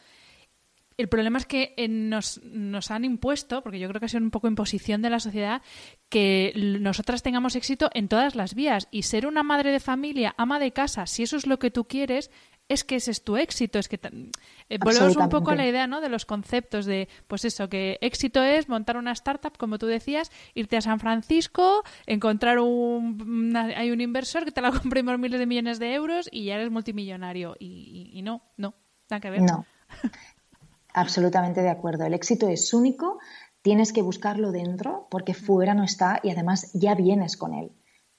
el 0.97 1.09
problema 1.09 1.39
es 1.39 1.45
que 1.45 1.73
eh, 1.77 1.87
nos, 1.87 2.41
nos, 2.43 2.91
han 2.91 3.05
impuesto, 3.05 3.61
porque 3.63 3.79
yo 3.79 3.87
creo 3.87 3.99
que 3.99 4.05
ha 4.05 4.09
sido 4.09 4.23
un 4.23 4.31
poco 4.31 4.47
imposición 4.47 5.01
de 5.01 5.09
la 5.09 5.19
sociedad, 5.19 5.61
que 6.09 6.53
nosotras 6.79 7.23
tengamos 7.23 7.55
éxito 7.55 7.89
en 7.93 8.07
todas 8.07 8.35
las 8.35 8.53
vías. 8.53 8.87
Y 8.91 9.03
ser 9.03 9.25
una 9.25 9.43
madre 9.43 9.71
de 9.71 9.79
familia, 9.79 10.35
ama 10.37 10.59
de 10.59 10.71
casa, 10.71 11.05
si 11.07 11.23
eso 11.23 11.37
es 11.37 11.47
lo 11.47 11.59
que 11.59 11.71
tú 11.71 11.85
quieres, 11.85 12.29
es 12.69 12.83
que 12.83 12.95
ese 12.95 13.11
es 13.11 13.23
tu 13.23 13.37
éxito. 13.37 13.79
Es 13.79 13.87
que 13.87 13.99
eh, 14.69 14.77
volvemos 14.79 15.15
un 15.15 15.29
poco 15.29 15.51
a 15.51 15.55
la 15.55 15.67
idea 15.67 15.87
¿no? 15.87 16.01
de 16.01 16.09
los 16.09 16.25
conceptos 16.25 16.85
de, 16.85 17.09
pues 17.27 17.45
eso, 17.45 17.69
que 17.69 17.97
éxito 18.01 18.41
es 18.43 18.69
montar 18.69 18.97
una 18.97 19.11
startup, 19.11 19.57
como 19.57 19.77
tú 19.77 19.85
decías, 19.85 20.31
irte 20.53 20.77
a 20.77 20.81
San 20.81 20.99
Francisco, 20.99 21.83
encontrar 22.05 22.59
un, 22.59 23.53
hay 23.55 23.91
un 23.91 24.01
inversor 24.01 24.45
que 24.45 24.51
te 24.51 24.61
la 24.61 24.71
compre 24.71 25.03
por 25.03 25.17
miles 25.17 25.39
de 25.39 25.45
millones 25.45 25.79
de 25.79 25.93
euros 25.93 26.29
y 26.31 26.45
ya 26.45 26.55
eres 26.55 26.71
multimillonario. 26.71 27.55
Y, 27.59 28.11
y 28.13 28.21
no, 28.21 28.41
no, 28.57 28.75
nada 29.09 29.19
que 29.19 29.29
ver. 29.29 29.41
No. 29.41 29.65
Absolutamente 30.93 31.61
de 31.61 31.69
acuerdo. 31.69 32.05
El 32.05 32.13
éxito 32.13 32.47
es 32.47 32.73
único, 32.73 33.19
tienes 33.61 33.91
que 33.91 34.01
buscarlo 34.01 34.51
dentro 34.51 35.07
porque 35.09 35.33
fuera 35.33 35.73
no 35.73 35.83
está 35.83 36.19
y 36.21 36.29
además 36.29 36.71
ya 36.73 36.93
vienes 36.93 37.35
con 37.35 37.53
él. 37.53 37.71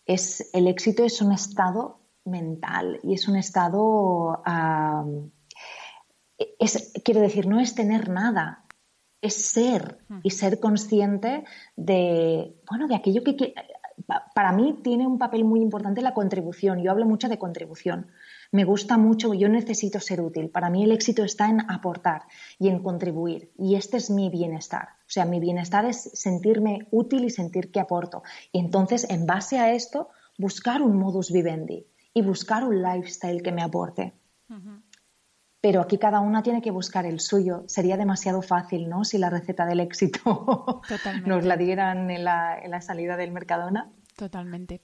Es, 0.07 0.51
el 0.53 0.67
éxito 0.67 1.05
es 1.05 1.23
un 1.23 1.33
estado 1.33 2.01
mental 2.25 2.99
y 3.03 3.15
es 3.15 3.29
un 3.29 3.37
estado, 3.37 4.43
es, 6.59 6.93
quiero 7.05 7.21
decir, 7.21 7.47
no 7.47 7.61
es 7.61 7.75
tener 7.75 8.09
nada, 8.09 8.65
es 9.21 9.35
ser 9.35 9.99
y 10.23 10.31
ser 10.31 10.61
consciente 10.61 11.45
de, 11.77 12.61
bueno, 12.69 12.89
de 12.89 12.97
aquello 12.97 13.23
que, 13.23 13.55
para 14.35 14.53
mí 14.53 14.81
tiene 14.83 15.07
un 15.07 15.19
papel 15.19 15.45
muy 15.45 15.61
importante 15.61 16.03
la 16.03 16.15
contribución. 16.15 16.83
Yo 16.83 16.91
hablo 16.91 17.07
mucho 17.07 17.29
de 17.29 17.39
contribución 17.39 18.11
me 18.53 18.65
gusta 18.65 18.99
mucho, 18.99 19.35
yo 19.35 19.49
necesito 19.49 20.01
ser 20.01 20.21
útil. 20.21 20.51
Para 20.51 20.71
mí 20.71 20.85
el 20.85 20.93
éxito 20.93 21.25
está 21.25 21.49
en 21.49 21.71
aportar 21.71 22.23
y 22.59 22.69
en 22.69 22.83
contribuir. 22.83 23.53
Y 23.59 23.77
este 23.77 23.97
es 23.97 24.11
mi 24.11 24.31
bienestar. 24.31 24.89
O 25.01 25.11
sea, 25.11 25.25
mi 25.25 25.41
bienestar 25.41 25.85
es 25.85 26.11
sentirme 26.15 26.87
útil 26.91 27.25
y 27.25 27.31
sentir 27.31 27.71
que 27.71 27.81
aporto. 27.81 28.23
Y 28.53 28.59
entonces, 28.59 29.07
en 29.11 29.27
base 29.27 29.59
a 29.59 29.73
esto, 29.73 30.09
buscar 30.39 30.83
un 30.83 30.97
modus 30.99 31.31
vivendi 31.33 31.87
y 32.13 32.23
buscar 32.23 32.65
un 32.65 32.83
lifestyle 32.83 33.43
que 33.43 33.53
me 33.53 33.63
aporte. 33.63 34.15
Pero 35.61 35.81
aquí 35.81 35.97
cada 35.97 36.21
una 36.21 36.43
tiene 36.43 36.61
que 36.61 36.71
buscar 36.71 37.07
el 37.07 37.21
suyo. 37.21 37.65
Sería 37.67 37.97
demasiado 37.97 38.43
fácil, 38.43 38.89
¿no? 38.89 39.05
Si 39.05 39.17
la 39.19 39.31
receta 39.31 39.65
del 39.65 39.81
éxito 39.81 40.83
nos 41.27 41.45
la 41.45 41.57
dieran 41.57 42.11
en 42.11 42.25
la, 42.25 42.59
en 42.59 42.71
la 42.71 42.83
salida 42.83 43.17
del 43.17 43.33
Mercadona. 43.33 43.91
Totalmente. 44.17 44.81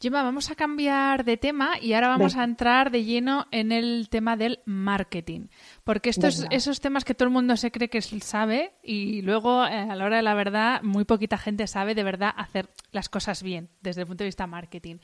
Gemma, 0.00 0.24
vamos 0.24 0.50
a 0.50 0.56
cambiar 0.56 1.24
de 1.24 1.36
tema 1.36 1.78
y 1.80 1.92
ahora 1.92 2.08
vamos 2.08 2.34
a 2.36 2.42
entrar 2.42 2.90
de 2.90 3.04
lleno 3.04 3.46
en 3.52 3.70
el 3.70 4.08
tema 4.10 4.36
del 4.36 4.58
marketing. 4.64 5.46
Porque 5.84 6.10
estos 6.10 6.46
esos 6.50 6.80
temas 6.80 7.04
que 7.04 7.14
todo 7.14 7.28
el 7.28 7.32
mundo 7.32 7.56
se 7.56 7.70
cree 7.70 7.88
que 7.88 8.02
sabe 8.02 8.72
y 8.82 9.22
luego 9.22 9.64
eh, 9.64 9.88
a 9.88 9.94
la 9.94 10.04
hora 10.04 10.16
de 10.16 10.22
la 10.22 10.34
verdad 10.34 10.82
muy 10.82 11.04
poquita 11.04 11.38
gente 11.38 11.68
sabe 11.68 11.94
de 11.94 12.02
verdad 12.02 12.32
hacer 12.36 12.70
las 12.90 13.08
cosas 13.08 13.44
bien 13.44 13.70
desde 13.82 14.00
el 14.00 14.08
punto 14.08 14.24
de 14.24 14.28
vista 14.28 14.48
marketing. 14.48 14.96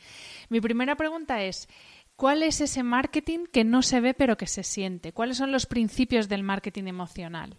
Mi 0.49 0.61
primera 0.61 0.97
pregunta 0.97 1.43
es, 1.45 1.69
¿cuál 2.17 2.43
es 2.43 2.61
ese 2.61 2.83
marketing 2.83 3.47
que 3.53 3.63
no 3.63 3.83
se 3.83 4.01
ve 4.01 4.13
pero 4.13 4.37
que 4.37 4.49
se 4.49 4.65
siente? 4.65 5.13
¿Cuáles 5.13 5.37
son 5.37 5.53
los 5.53 5.67
principios 5.67 6.29
del 6.29 6.43
marketing 6.43 6.89
emocional? 6.89 7.59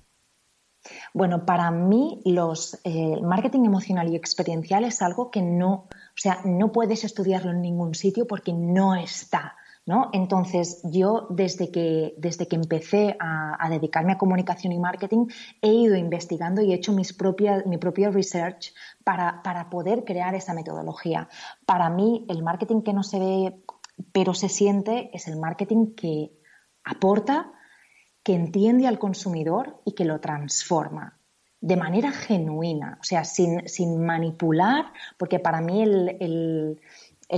Bueno, 1.14 1.46
para 1.46 1.72
mí 1.72 2.22
los 2.26 2.80
eh, 2.84 3.20
marketing 3.22 3.66
emocional 3.66 4.10
y 4.10 4.16
experiencial 4.16 4.84
es 4.86 5.02
algo 5.02 5.30
que 5.30 5.42
no, 5.42 5.88
o 6.20 6.22
sea, 6.22 6.42
no 6.44 6.74
puedes 6.74 7.06
estudiarlo 7.06 7.52
en 7.52 7.62
ningún 7.62 7.96
sitio 7.96 8.28
porque 8.28 8.52
no 8.52 8.94
está. 8.94 9.56
¿No? 9.86 10.10
Entonces, 10.14 10.82
yo 10.84 11.26
desde 11.32 11.72
que, 11.72 12.14
desde 12.18 12.48
que 12.48 12.58
empecé 12.58 13.16
a, 13.20 13.68
dedicarme 13.72 14.12
a 14.12 14.18
comunicación 14.20 14.72
y 14.72 14.78
marketing, 14.78 15.28
he 15.64 15.72
ido 15.72 15.96
investigando 15.96 16.62
y 16.62 16.72
he 16.72 16.76
hecho 16.76 16.94
mis 16.94 17.18
mi 17.66 17.78
propio 17.78 18.12
research 18.12 18.72
para, 19.04 19.42
para 19.42 19.72
poder 19.72 20.04
crear 20.04 20.36
esa 20.36 20.54
metodología. 20.54 21.28
Para 21.66 21.90
mí, 21.90 22.28
el 22.30 22.44
marketing 22.44 22.84
que 22.84 22.94
no 22.94 23.02
se 23.02 23.18
ve 23.18 23.64
pero 24.12 24.36
se 24.36 24.50
siente 24.50 25.10
es 25.14 25.28
el 25.28 25.38
marketing 25.38 25.96
que 25.96 26.38
aporta 26.84 27.52
que 28.22 28.36
entiende 28.36 28.86
al 28.86 29.00
consumidor 29.00 29.82
y 29.86 29.94
que 29.94 30.06
lo 30.06 30.20
transforma 30.20 31.19
de 31.62 31.76
manera 31.76 32.12
genuina, 32.12 32.98
o 33.02 33.04
sea, 33.04 33.24
sin, 33.26 34.06
manipular, 34.06 34.94
porque 35.18 35.40
para 35.40 35.62
mí 35.62 35.82
el, 35.82 36.80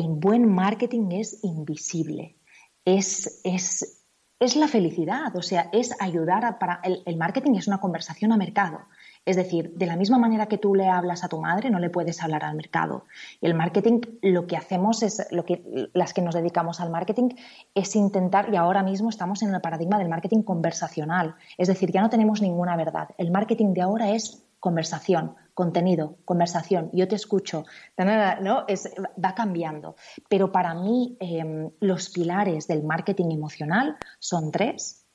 buen 0.09 0.47
marketing 0.47 1.11
es 1.11 1.43
invisible, 1.43 2.37
es, 2.85 3.41
es, 3.43 4.05
es, 4.39 4.55
la 4.55 4.67
felicidad, 4.67 5.35
o 5.35 5.41
sea, 5.41 5.69
es 5.71 5.95
ayudar 5.99 6.45
a, 6.45 6.59
para, 6.59 6.81
el 6.83 7.17
marketing 7.17 7.55
es 7.55 7.67
una 7.67 7.79
conversación 7.79 8.31
a 8.31 8.37
mercado, 8.37 8.81
es 9.25 9.35
decir, 9.35 9.73
de 9.75 9.85
la 9.85 9.95
misma 9.95 10.17
manera 10.17 10.47
que 10.47 10.57
tú 10.57 10.73
le 10.73 10.87
hablas 10.87 11.23
a 11.23 11.27
tu 11.27 11.39
madre, 11.39 11.69
no 11.69 11.79
le 11.79 11.91
puedes 11.91 12.23
hablar 12.23 12.43
al 12.43 12.55
mercado. 12.55 13.05
Y 13.39 13.45
el 13.45 13.53
marketing, 13.53 14.01
lo 14.21 14.47
que 14.47 14.57
hacemos 14.57 15.03
es, 15.03 15.27
lo 15.31 15.45
que, 15.45 15.89
las 15.93 16.13
que 16.13 16.21
nos 16.21 16.33
dedicamos 16.33 16.79
al 16.79 16.89
marketing, 16.89 17.29
es 17.75 17.95
intentar, 17.95 18.51
y 18.51 18.55
ahora 18.55 18.81
mismo 18.81 19.09
estamos 19.09 19.43
en 19.43 19.53
el 19.53 19.61
paradigma 19.61 19.99
del 19.99 20.09
marketing 20.09 20.41
conversacional. 20.41 21.35
Es 21.57 21.67
decir, 21.67 21.91
ya 21.91 22.01
no 22.01 22.09
tenemos 22.09 22.41
ninguna 22.41 22.75
verdad. 22.75 23.09
El 23.17 23.31
marketing 23.31 23.73
de 23.73 23.81
ahora 23.81 24.09
es 24.09 24.43
conversación, 24.59 25.35
contenido, 25.53 26.17
conversación. 26.25 26.89
Yo 26.93 27.07
te 27.07 27.15
escucho, 27.15 27.65
¿no? 27.97 28.65
Es, 28.67 28.89
va 29.23 29.35
cambiando. 29.35 29.95
Pero 30.29 30.51
para 30.51 30.73
mí, 30.73 31.17
em, 31.19 31.71
los 31.79 32.09
pilares 32.09 32.67
del 32.67 32.83
marketing 32.83 33.31
emocional 33.31 33.97
son 34.19 34.51
tres. 34.51 35.05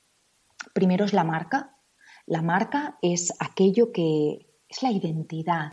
Primero 0.73 1.05
es 1.05 1.13
la 1.13 1.23
marca, 1.23 1.76
la 2.27 2.41
marca 2.41 2.97
es 3.01 3.33
aquello 3.39 3.91
que 3.91 4.45
es 4.69 4.83
la 4.83 4.91
identidad 4.91 5.71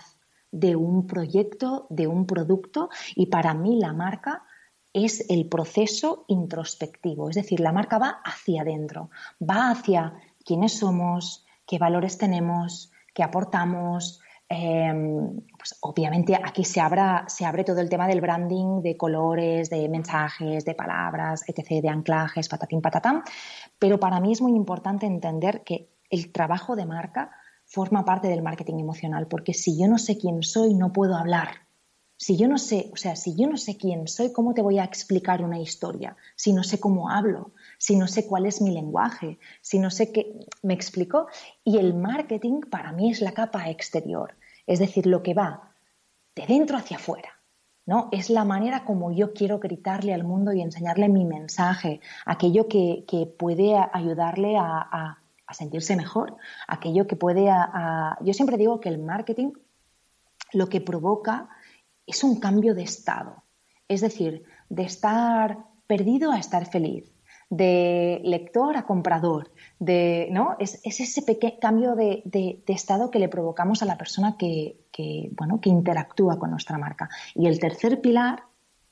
de 0.50 0.76
un 0.76 1.06
proyecto, 1.06 1.86
de 1.90 2.06
un 2.06 2.26
producto 2.26 2.88
y 3.16 3.26
para 3.26 3.54
mí 3.54 3.78
la 3.78 3.92
marca 3.92 4.44
es 4.92 5.28
el 5.28 5.48
proceso 5.48 6.24
introspectivo, 6.28 7.28
es 7.28 7.34
decir, 7.34 7.58
la 7.58 7.72
marca 7.72 7.98
va 7.98 8.20
hacia 8.24 8.62
adentro, 8.62 9.10
va 9.42 9.70
hacia 9.70 10.14
quiénes 10.44 10.78
somos, 10.78 11.44
qué 11.66 11.78
valores 11.78 12.16
tenemos, 12.16 12.92
qué 13.12 13.24
aportamos. 13.24 14.20
Em, 14.48 15.40
pues 15.56 15.76
obviamente 15.80 16.36
aquí 16.36 16.62
se, 16.64 16.80
se 17.26 17.44
abre 17.44 17.64
todo 17.64 17.80
el 17.80 17.88
tema 17.88 18.06
del 18.06 18.20
branding, 18.20 18.82
de 18.82 18.96
colores, 18.96 19.70
de 19.70 19.88
mensajes, 19.88 20.64
de 20.64 20.74
palabras, 20.74 21.42
etc., 21.48 21.82
de 21.82 21.88
anclajes, 21.88 22.48
patatín, 22.48 22.80
patatán. 22.80 23.24
Pero 23.80 23.98
para 23.98 24.20
mí 24.20 24.30
es 24.30 24.40
muy 24.40 24.52
importante 24.52 25.06
entender 25.06 25.64
que 25.64 25.93
el 26.10 26.32
trabajo 26.32 26.76
de 26.76 26.86
marca 26.86 27.30
forma 27.64 28.04
parte 28.04 28.28
del 28.28 28.42
marketing 28.42 28.78
emocional, 28.78 29.26
porque 29.26 29.54
si 29.54 29.78
yo 29.78 29.88
no 29.88 29.98
sé 29.98 30.18
quién 30.18 30.42
soy, 30.42 30.74
no 30.74 30.92
puedo 30.92 31.16
hablar. 31.16 31.64
Si 32.16 32.36
yo 32.36 32.46
no 32.46 32.58
sé, 32.58 32.90
o 32.92 32.96
sea, 32.96 33.16
si 33.16 33.34
yo 33.34 33.48
no 33.48 33.56
sé 33.56 33.76
quién 33.76 34.06
soy, 34.06 34.32
¿cómo 34.32 34.54
te 34.54 34.62
voy 34.62 34.78
a 34.78 34.84
explicar 34.84 35.42
una 35.42 35.58
historia? 35.58 36.16
Si 36.36 36.52
no 36.52 36.62
sé 36.62 36.78
cómo 36.78 37.10
hablo, 37.10 37.52
si 37.76 37.96
no 37.96 38.06
sé 38.06 38.26
cuál 38.26 38.46
es 38.46 38.60
mi 38.62 38.70
lenguaje, 38.70 39.38
si 39.60 39.78
no 39.80 39.90
sé 39.90 40.12
qué, 40.12 40.38
¿me 40.62 40.74
explico? 40.74 41.26
Y 41.64 41.78
el 41.78 41.94
marketing 41.94 42.60
para 42.70 42.92
mí 42.92 43.10
es 43.10 43.20
la 43.20 43.32
capa 43.32 43.68
exterior, 43.68 44.36
es 44.66 44.78
decir, 44.78 45.06
lo 45.06 45.22
que 45.22 45.34
va 45.34 45.74
de 46.36 46.46
dentro 46.46 46.78
hacia 46.78 46.98
afuera. 46.98 47.30
¿no? 47.86 48.08
Es 48.12 48.30
la 48.30 48.44
manera 48.44 48.84
como 48.84 49.12
yo 49.12 49.34
quiero 49.34 49.58
gritarle 49.58 50.14
al 50.14 50.24
mundo 50.24 50.52
y 50.52 50.62
enseñarle 50.62 51.08
mi 51.08 51.26
mensaje, 51.26 52.00
aquello 52.24 52.66
que, 52.68 53.04
puede 53.36 53.76
ayudarle 53.92 54.56
a 54.56 55.23
sentirse 55.52 55.96
mejor, 55.96 56.36
aquello 56.66 57.06
que 57.06 57.16
puede... 57.16 57.50
yo 58.22 58.32
siempre 58.32 58.56
digo 58.56 58.80
que 58.80 58.88
el 58.88 58.98
marketing 58.98 59.52
lo 60.52 60.68
que 60.68 60.80
provoca 60.80 61.48
es 62.06 62.24
un 62.24 62.40
cambio 62.40 62.74
de 62.74 62.82
estado, 62.82 63.42
es 63.88 64.00
decir, 64.00 64.44
de 64.68 64.84
estar 64.84 65.58
perdido 65.86 66.32
a 66.32 66.38
estar 66.38 66.66
feliz, 66.66 67.12
de 67.50 68.20
lector 68.24 68.76
a 68.76 68.84
comprador, 68.84 69.52
de, 69.78 70.28
¿no? 70.30 70.56
Es, 70.58 70.80
ese 70.84 71.22
pequeño 71.22 71.58
cambio 71.60 71.94
de, 71.94 72.62
estado 72.66 73.10
que 73.10 73.18
le 73.18 73.28
provocamos 73.28 73.82
a 73.82 73.86
la 73.86 73.98
persona 73.98 74.36
que, 74.38 74.78
bueno, 75.32 75.60
que 75.60 75.70
interactúa 75.70 76.38
con 76.38 76.50
nuestra 76.50 76.78
marca. 76.78 77.08
Y 77.34 77.46
el 77.46 77.58
tercer 77.58 78.00
pilar 78.00 78.44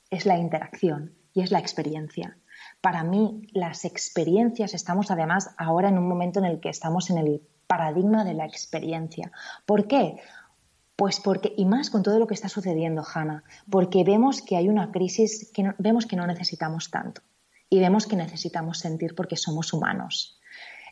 es 0.09 0.25
la 0.25 0.37
interacción 0.37 1.13
y 1.33 1.41
es 1.41 1.51
la 1.51 1.59
experiencia 1.59 2.37
para 2.83 3.05
mí 3.05 3.47
las 3.53 3.85
experiencias, 3.85 4.73
estamos 4.73 5.09
además 5.09 5.51
ahora 5.57 5.87
en 5.87 5.97
un 5.97 6.05
momento 6.05 6.39
en 6.39 6.45
el 6.45 6.59
que 6.59 6.67
estamos 6.67 7.09
en 7.09 7.17
el 7.17 7.41
paradigma 7.65 8.25
de 8.25 8.33
la 8.33 8.45
experiencia. 8.45 9.31
¿Por 9.65 9.87
qué? 9.87 10.17
Pues 10.97 11.21
porque, 11.21 11.53
y 11.55 11.63
más 11.63 11.89
con 11.89 12.03
todo 12.03 12.19
lo 12.19 12.27
que 12.27 12.33
está 12.33 12.49
sucediendo, 12.49 13.01
Hanna, 13.01 13.45
porque 13.69 14.03
vemos 14.03 14.41
que 14.41 14.57
hay 14.57 14.67
una 14.67 14.91
crisis, 14.91 15.49
que 15.53 15.73
vemos 15.77 16.05
que 16.05 16.17
no 16.17 16.27
necesitamos 16.27 16.91
tanto 16.91 17.21
y 17.69 17.79
vemos 17.79 18.05
que 18.05 18.17
necesitamos 18.17 18.79
sentir 18.79 19.15
porque 19.15 19.37
somos 19.37 19.71
humanos. 19.71 20.41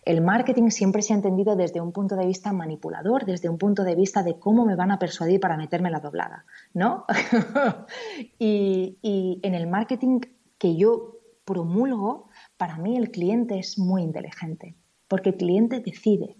El 0.06 0.22
marketing 0.22 0.70
siempre 0.70 1.02
se 1.02 1.12
ha 1.12 1.18
entendido 1.18 1.58
desde 1.58 1.82
un 1.82 1.92
punto 1.92 2.16
de 2.16 2.26
vista 2.26 2.54
manipulador, 2.54 3.26
desde 3.26 3.50
un 3.50 3.58
punto 3.58 3.84
de 3.84 3.96
vista 3.96 4.24
de 4.24 4.40
cómo 4.40 4.64
me 4.66 4.78
van 4.78 4.92
a 4.92 4.98
persuadir 4.98 5.42
para 5.42 5.58
meterme 5.58 5.92
la 5.92 6.00
doblada, 6.00 6.46
¿no? 6.74 7.04
y, 8.40 8.98
y 9.02 9.42
en 9.44 9.56
el 9.56 9.68
marketing 9.68 10.22
que 10.58 10.78
yo 10.78 11.21
promulgo, 11.52 12.30
para 12.58 12.78
mí 12.78 12.98
el 12.98 13.12
cliente 13.12 13.60
es 13.60 13.78
muy 13.78 14.04
inteligente, 14.04 14.76
porque 15.08 15.30
el 15.30 15.38
cliente 15.38 15.82
decide. 15.82 16.38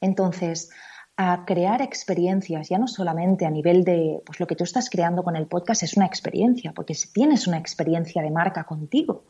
Entonces, 0.00 0.70
a 1.16 1.44
crear 1.46 1.80
experiencias, 1.82 2.68
ya 2.68 2.78
no 2.78 2.86
solamente 2.86 3.46
a 3.46 3.50
nivel 3.50 3.84
de, 3.84 4.22
pues 4.26 4.40
lo 4.40 4.46
que 4.46 4.56
tú 4.56 4.64
estás 4.64 4.90
creando 4.90 5.22
con 5.22 5.36
el 5.36 5.46
podcast 5.46 5.82
es 5.82 5.96
una 5.96 6.06
experiencia, 6.06 6.72
porque 6.72 6.94
si 6.94 7.12
tienes 7.12 7.46
una 7.46 7.58
experiencia 7.58 8.22
de 8.22 8.30
marca 8.30 8.64
contigo, 8.64 9.24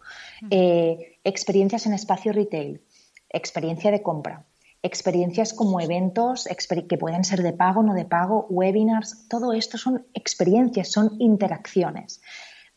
eh, 0.51 1.19
experiencias 1.25 1.87
en 1.87 1.95
espacio 1.95 2.33
retail, 2.33 2.83
experiencia 3.29 3.91
de 3.91 4.03
compra, 4.03 4.47
experiencias 4.83 5.53
como 5.53 5.81
eventos 5.81 6.49
que 6.89 6.99
pueden 6.99 7.25
ser 7.25 7.43
de 7.43 7.53
pago, 7.53 7.83
no 7.83 7.95
de 7.95 8.05
pago, 8.05 8.47
webinars, 8.51 9.29
todo 9.29 9.53
esto 9.53 9.79
son 9.79 10.07
experiencias, 10.15 10.91
son 10.91 11.17
interacciones. 11.21 12.21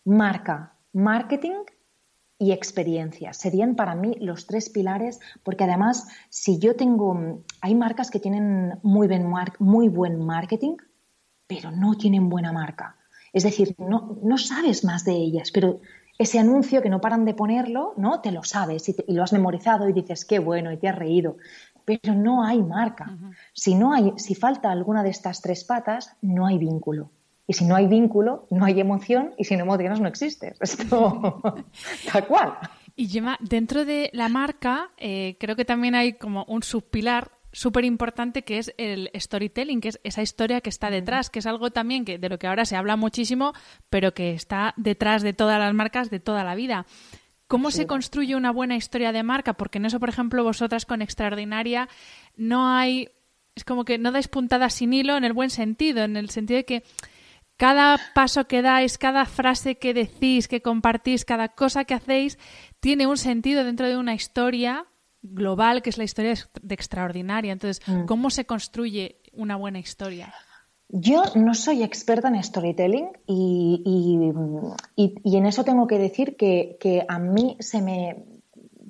Marca, 0.03 0.77
marketing 0.93 1.63
y 2.38 2.52
experiencia. 2.52 3.34
Serían 3.34 3.76
para 3.76 3.95
mí 3.95 4.15
los 4.19 4.45
tres 4.45 4.69
pilares, 4.69 5.19
porque 5.43 5.63
además, 5.63 6.08
si 6.30 6.60
yo 6.60 6.76
tengo, 6.76 7.43
hay 7.62 7.76
marcas 7.76 8.12
que 8.12 8.19
tienen 8.19 8.80
muy 8.84 9.08
buen, 9.08 9.32
muy 9.60 9.88
buen 9.89 10.19
marketing, 10.26 10.76
pero 11.48 11.71
no 11.71 11.95
tienen 11.95 12.30
buena 12.30 12.52
marca. 12.52 12.98
Es 13.32 13.43
decir, 13.43 13.76
no, 13.78 14.17
no 14.24 14.38
sabes 14.38 14.84
más 14.84 15.06
de 15.06 15.13
ellas, 15.13 15.52
pero 15.52 15.80
ese 16.17 16.39
anuncio 16.39 16.82
que 16.82 16.89
no 16.89 17.02
paran 17.02 17.26
de 17.26 17.34
ponerlo, 17.34 17.93
¿no? 17.98 18.21
Te 18.21 18.32
lo 18.32 18.43
sabes 18.43 18.88
y, 18.89 18.95
lo 19.08 19.24
has 19.24 19.34
memorizado 19.34 19.89
y 19.89 19.93
dices, 19.93 20.26
qué 20.26 20.39
bueno, 20.39 20.71
y 20.71 20.78
te 20.78 20.88
has 20.88 20.95
reído. 20.95 21.38
Pero 21.84 22.15
no 22.15 22.43
hay 22.43 22.63
marca. 22.63 23.17
Si 23.54 23.76
no 23.76 23.93
hay, 23.93 24.13
si 24.17 24.34
falta 24.34 24.71
alguna 24.71 25.04
de 25.04 25.10
estas 25.10 25.41
tres 25.41 25.63
patas, 25.63 26.15
no 26.21 26.48
hay 26.48 26.58
vínculo. 26.58 27.12
Y 27.47 27.53
si 27.53 27.65
no 27.65 27.75
hay 27.75 27.88
vínculo, 27.88 28.47
no 28.49 28.65
hay 28.65 28.79
emoción, 28.79 29.34
y 29.38 29.43
si 29.43 29.55
no 29.55 29.63
emocionas, 29.63 29.99
no 29.99 30.08
existes. 30.08 30.58
Esto, 30.62 31.41
tal 32.12 32.27
cual. 32.27 32.58
Y 32.95 33.08
Gemma, 33.08 33.38
dentro 33.41 33.86
de 33.86 34.10
la 34.13 34.29
marca, 34.29 34.91
eh, 34.97 35.38
creo 35.39 35.55
que 35.55 35.65
también 35.65 35.95
hay 35.95 36.13
como 36.13 36.45
un 36.45 36.63
subpilar 36.63 37.31
súper 37.55 37.86
importante 37.86 38.43
que 38.43 38.58
es 38.58 38.73
el 38.77 39.10
storytelling, 39.15 39.79
que 39.79 39.89
es 39.89 39.99
esa 40.03 40.21
historia 40.21 40.60
que 40.60 40.69
está 40.69 40.89
detrás, 40.89 41.29
que 41.29 41.39
es 41.39 41.45
algo 41.45 41.71
también 41.71 42.03
que, 42.03 42.17
de 42.17 42.27
lo 42.27 42.38
que 42.38 42.47
ahora 42.47 42.65
se 42.65 42.75
habla 42.75 42.97
muchísimo, 42.97 43.53
pero 43.89 44.13
que 44.13 44.34
está 44.34 44.73
detrás 44.75 45.23
de 45.23 45.31
todas 45.31 45.58
las 45.58 45.73
marcas 45.73 46.10
de 46.10 46.19
toda 46.19 46.43
la 46.43 46.55
vida. 46.55 46.86
¿Cómo 47.47 47.71
se 47.71 47.86
construye 47.86 48.36
una 48.36 48.51
buena 48.51 48.75
historia 48.75 49.12
de 49.12 49.23
marca? 49.23 49.53
Porque 49.53 49.77
en 49.77 49.86
eso, 49.86 49.99
por 49.99 50.10
ejemplo, 50.10 50.43
vosotras 50.43 50.86
con 50.86 51.01
Extraordinaria 51.01 51.88
no 52.36 52.67
hay, 52.67 53.10
es 53.55 53.63
como 53.63 53.86
que 53.86 53.99
no 53.99 54.12
dais 54.12 54.27
puntadas 54.27 54.73
sin 54.73 54.91
hilo 54.93 55.15
en 55.15 55.23
el 55.23 55.34
buen 55.34 55.49
sentido, 55.49 56.03
en 56.03 56.17
el 56.17 56.31
sentido 56.31 56.58
de 56.58 56.65
que 56.65 56.84
cada 57.58 57.98
paso 58.13 58.48
que 58.48 58.62
dais, 58.62 58.98
cada 58.98 59.26
frase 59.26 59.76
que 59.76 59.94
decís, 59.94 60.48
que 60.48 60.62
compartís, 60.62 61.26
cada 61.26 61.50
cosa 61.50 61.86
que 61.86 61.94
hacéis, 61.94 62.38
tiene 62.80 63.08
un 63.08 63.18
sentido 63.18 63.63
dentro 63.63 63.88
de 63.88 63.98
una 63.98 64.13
historia 64.13 64.86
global, 65.22 65.82
que 65.82 65.89
es 65.89 65.98
la 65.98 66.04
historia 66.04 66.36
de 66.62 66.76
extraordinaria. 66.76 67.54
Entonces, 67.54 67.82
mm. 67.88 68.06
¿cómo 68.06 68.30
se 68.30 68.46
construye 68.46 69.22
una 69.34 69.56
buena 69.56 69.80
historia? 69.80 70.34
Yo 70.89 71.24
no 71.36 71.56
soy 71.56 71.82
experta 71.82 72.28
en 72.28 72.41
storytelling 72.44 73.10
y, 73.26 73.82
en 74.96 75.46
eso 75.46 75.63
tengo 75.63 75.88
que 75.88 75.98
decir 75.98 76.36
que, 76.38 76.78
que, 76.80 77.04
a 77.08 77.18
mí 77.18 77.58
se 77.60 77.82
me 77.82 78.24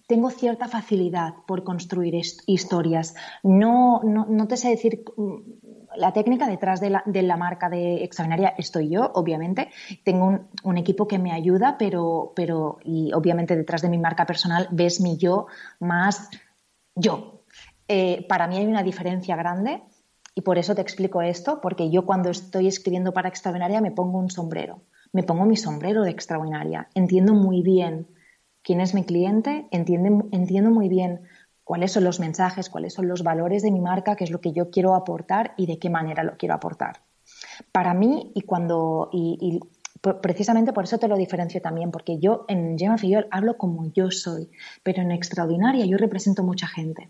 tengo 0.08 0.30
cierta 0.30 0.68
facilidad 0.68 1.34
por 1.48 1.64
construir 1.64 2.16
historias. 2.46 3.16
No, 3.44 4.02
no, 4.04 4.26
no 4.30 4.48
te 4.48 4.58
sé 4.58 4.70
decir 4.70 5.04
la 5.98 6.14
técnica 6.14 6.48
detrás 6.48 6.80
de 6.80 6.90
la, 6.90 7.38
marca 7.38 7.70
de 7.70 8.04
Extraordinaria 8.04 8.54
estoy 8.58 8.90
yo, 8.90 9.12
obviamente. 9.14 9.70
Tengo 10.04 10.48
un, 10.64 10.78
equipo 10.78 11.08
que 11.08 11.20
me 11.20 11.32
ayuda, 11.32 11.78
pero, 11.78 12.34
pero, 12.36 12.80
y 12.84 13.14
obviamente 13.14 13.56
detrás 13.56 13.82
de 13.82 13.90
mi 13.90 13.98
marca 13.98 14.26
personal 14.26 14.68
ves 14.72 15.02
mi 15.02 15.18
yo 15.18 15.48
más 15.80 16.30
yo. 16.96 17.44
Eh, 17.88 18.26
para 18.28 18.48
mí 18.48 18.58
hay 18.58 18.66
una 18.66 18.84
diferencia 18.84 19.36
grande 19.36 19.84
y 20.34 20.42
por 20.42 20.58
eso 20.58 20.76
te 20.76 20.82
explico 20.82 21.22
esto, 21.22 21.62
porque 21.62 21.90
yo 21.90 22.06
cuando 22.06 22.30
estoy 22.30 22.68
escribiendo 22.68 23.14
para 23.14 23.30
Extraordinaria 23.30 23.82
me 23.82 23.92
pongo 23.92 24.20
un 24.20 24.30
sombrero, 24.30 24.82
me 25.14 25.24
pongo 25.24 25.46
mi 25.46 25.56
sombrero 25.56 26.04
de 26.04 26.12
Extraordinaria. 26.12 26.90
Entiendo 26.94 27.34
muy 27.34 27.62
bien 27.62 28.08
quién 28.62 28.82
es 28.82 28.94
mi 28.94 29.04
cliente, 29.04 29.68
entiendo, 29.72 30.28
entiendo 30.32 30.72
muy 30.72 30.90
bien 30.90 31.22
cuáles 31.66 31.92
son 31.92 32.06
los 32.06 32.22
mensajes, 32.22 32.70
cuáles 32.70 32.94
son 32.94 33.10
los 33.10 33.24
valores 33.24 33.64
de 33.64 33.72
mi 33.72 33.82
marca, 33.82 34.16
qué 34.16 34.24
es 34.24 34.32
lo 34.32 34.40
que 34.40 34.54
yo 34.54 34.70
quiero 34.70 34.96
aportar 34.96 35.54
y 35.58 35.66
de 35.66 35.80
qué 35.80 35.90
manera 35.90 36.24
lo 36.24 36.38
quiero 36.38 36.56
aportar. 36.56 37.02
Para 37.72 37.94
mí, 37.94 38.32
y 38.36 38.42
cuando, 38.42 39.10
y, 39.12 39.60
precisamente 40.22 40.72
por 40.72 40.84
eso 40.84 41.00
te 41.00 41.08
lo 41.08 41.18
diferencio 41.18 41.62
también, 41.62 41.90
porque 41.90 42.20
yo 42.20 42.46
en 42.48 42.78
Gemma 42.78 43.00
Fillol 43.00 43.28
hablo 43.32 43.58
como 43.58 43.92
yo 43.92 44.12
soy, 44.12 44.52
pero 44.84 45.02
en 45.02 45.12
Extraordinaria 45.12 45.86
yo 45.86 45.98
represento 45.98 46.44
mucha 46.44 46.68
gente. 46.68 47.10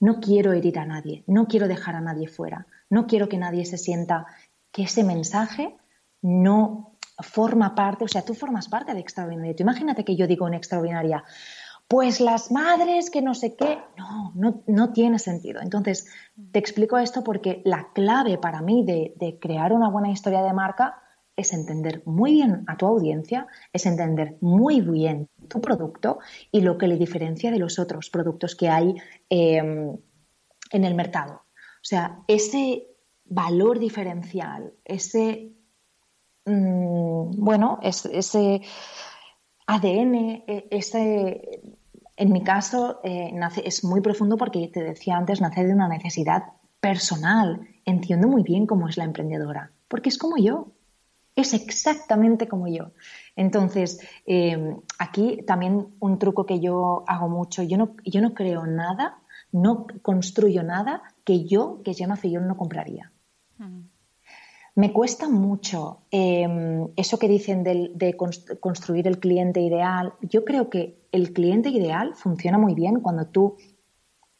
No 0.00 0.18
quiero 0.18 0.52
herir 0.52 0.80
a 0.80 0.84
nadie, 0.84 1.22
no 1.28 1.46
quiero 1.46 1.68
dejar 1.68 1.94
a 1.94 2.00
nadie 2.00 2.26
fuera, 2.26 2.66
no 2.90 3.06
quiero 3.06 3.28
que 3.28 3.38
nadie 3.38 3.64
se 3.64 3.78
sienta 3.78 4.26
que 4.72 4.82
ese 4.82 5.04
mensaje 5.04 5.76
no 6.22 6.98
forma 7.20 7.76
parte, 7.76 8.04
o 8.04 8.08
sea, 8.08 8.22
tú 8.22 8.34
formas 8.34 8.68
parte 8.68 8.94
de 8.94 9.00
Extraordinaria. 9.00 9.54
Imagínate 9.56 10.04
que 10.04 10.16
yo 10.16 10.26
digo 10.26 10.48
en 10.48 10.54
Extraordinaria, 10.54 11.22
pues 11.92 12.22
las 12.22 12.50
madres 12.50 13.10
que 13.10 13.20
no 13.20 13.34
sé 13.34 13.54
qué, 13.54 13.76
no, 13.98 14.62
no, 14.66 14.92
tiene 14.94 15.18
sentido. 15.18 15.60
Entonces, 15.60 16.06
te 16.50 16.58
explico 16.58 16.96
esto 16.96 17.22
porque 17.22 17.60
la 17.66 17.90
clave 17.92 18.38
para 18.38 18.62
mí 18.62 18.82
de, 18.82 19.38
crear 19.38 19.74
una 19.74 19.90
buena 19.90 20.10
historia 20.10 20.40
de 20.40 20.54
marca 20.54 21.02
es 21.36 21.52
entender 21.52 22.02
muy 22.06 22.32
bien 22.32 22.64
a 22.66 22.78
tu 22.78 22.86
audiencia, 22.86 23.46
es 23.74 23.84
entender 23.84 24.38
muy 24.40 24.80
bien 24.80 25.28
tu 25.48 25.60
producto 25.60 26.20
y 26.50 26.62
lo 26.62 26.78
que 26.78 26.86
le 26.86 26.96
diferencia 26.96 27.50
de 27.50 27.58
los 27.58 27.78
otros 27.78 28.08
productos 28.08 28.56
que 28.56 28.70
hay 28.70 28.94
em, 29.28 29.94
en 30.70 30.84
el 30.84 30.94
mercado. 30.94 31.42
O 31.44 31.84
sea, 31.84 32.20
ese 32.26 32.86
valor 33.26 33.78
diferencial, 33.78 34.72
ese, 34.86 35.52
mm, 36.46 37.32
bueno, 37.36 37.80
ese 37.82 38.62
ADN, 39.66 40.44
e, 40.46 40.68
ese 40.70 41.61
en 42.16 42.32
mi 42.32 42.42
caso, 42.42 43.00
eh, 43.04 43.32
es 43.64 43.84
muy 43.84 44.00
profundo 44.00 44.36
porque 44.36 44.68
te 44.68 44.82
decía 44.82 45.16
antes, 45.16 45.40
nace 45.40 45.64
de 45.64 45.72
una 45.72 45.88
necesidad 45.88 46.44
personal. 46.80 47.66
Entiendo 47.84 48.28
muy 48.28 48.42
bien 48.42 48.66
cómo 48.66 48.88
es 48.88 48.96
la 48.96 49.04
emprendedora, 49.04 49.72
porque 49.88 50.08
es 50.08 50.18
como 50.18 50.36
yo, 50.36 50.72
es 51.34 51.54
exactamente 51.54 52.48
como 52.48 52.68
yo. 52.68 52.92
Entonces, 53.36 54.00
eh, 54.26 54.76
aquí 54.98 55.42
también 55.46 55.88
un 56.00 56.18
truco 56.18 56.44
que 56.44 56.60
yo 56.60 57.04
hago 57.06 57.28
mucho, 57.28 57.62
yo 57.62 57.78
no, 57.78 57.96
yo 58.04 58.20
no 58.20 58.34
creo 58.34 58.66
nada, 58.66 59.18
no 59.50 59.86
construyo 60.02 60.62
nada 60.62 61.02
que 61.24 61.44
yo, 61.44 61.80
que 61.82 61.94
Gemma 61.94 62.16
Fillon, 62.16 62.46
no 62.46 62.56
compraría. 62.56 63.12
Me 64.74 64.92
cuesta 64.92 65.28
mucho 65.28 66.06
em, 66.10 66.88
eso 66.96 67.18
que 67.18 67.28
dicen 67.28 67.62
de, 67.62 68.16
construir 68.60 69.06
el 69.06 69.18
cliente 69.18 69.60
ideal. 69.60 70.14
Yo 70.22 70.44
creo 70.44 70.70
que 70.70 71.06
el 71.12 71.34
cliente 71.34 71.68
ideal 71.68 72.14
funciona 72.14 72.56
muy 72.56 72.74
bien 72.74 73.00
cuando 73.00 73.26
tú 73.26 73.56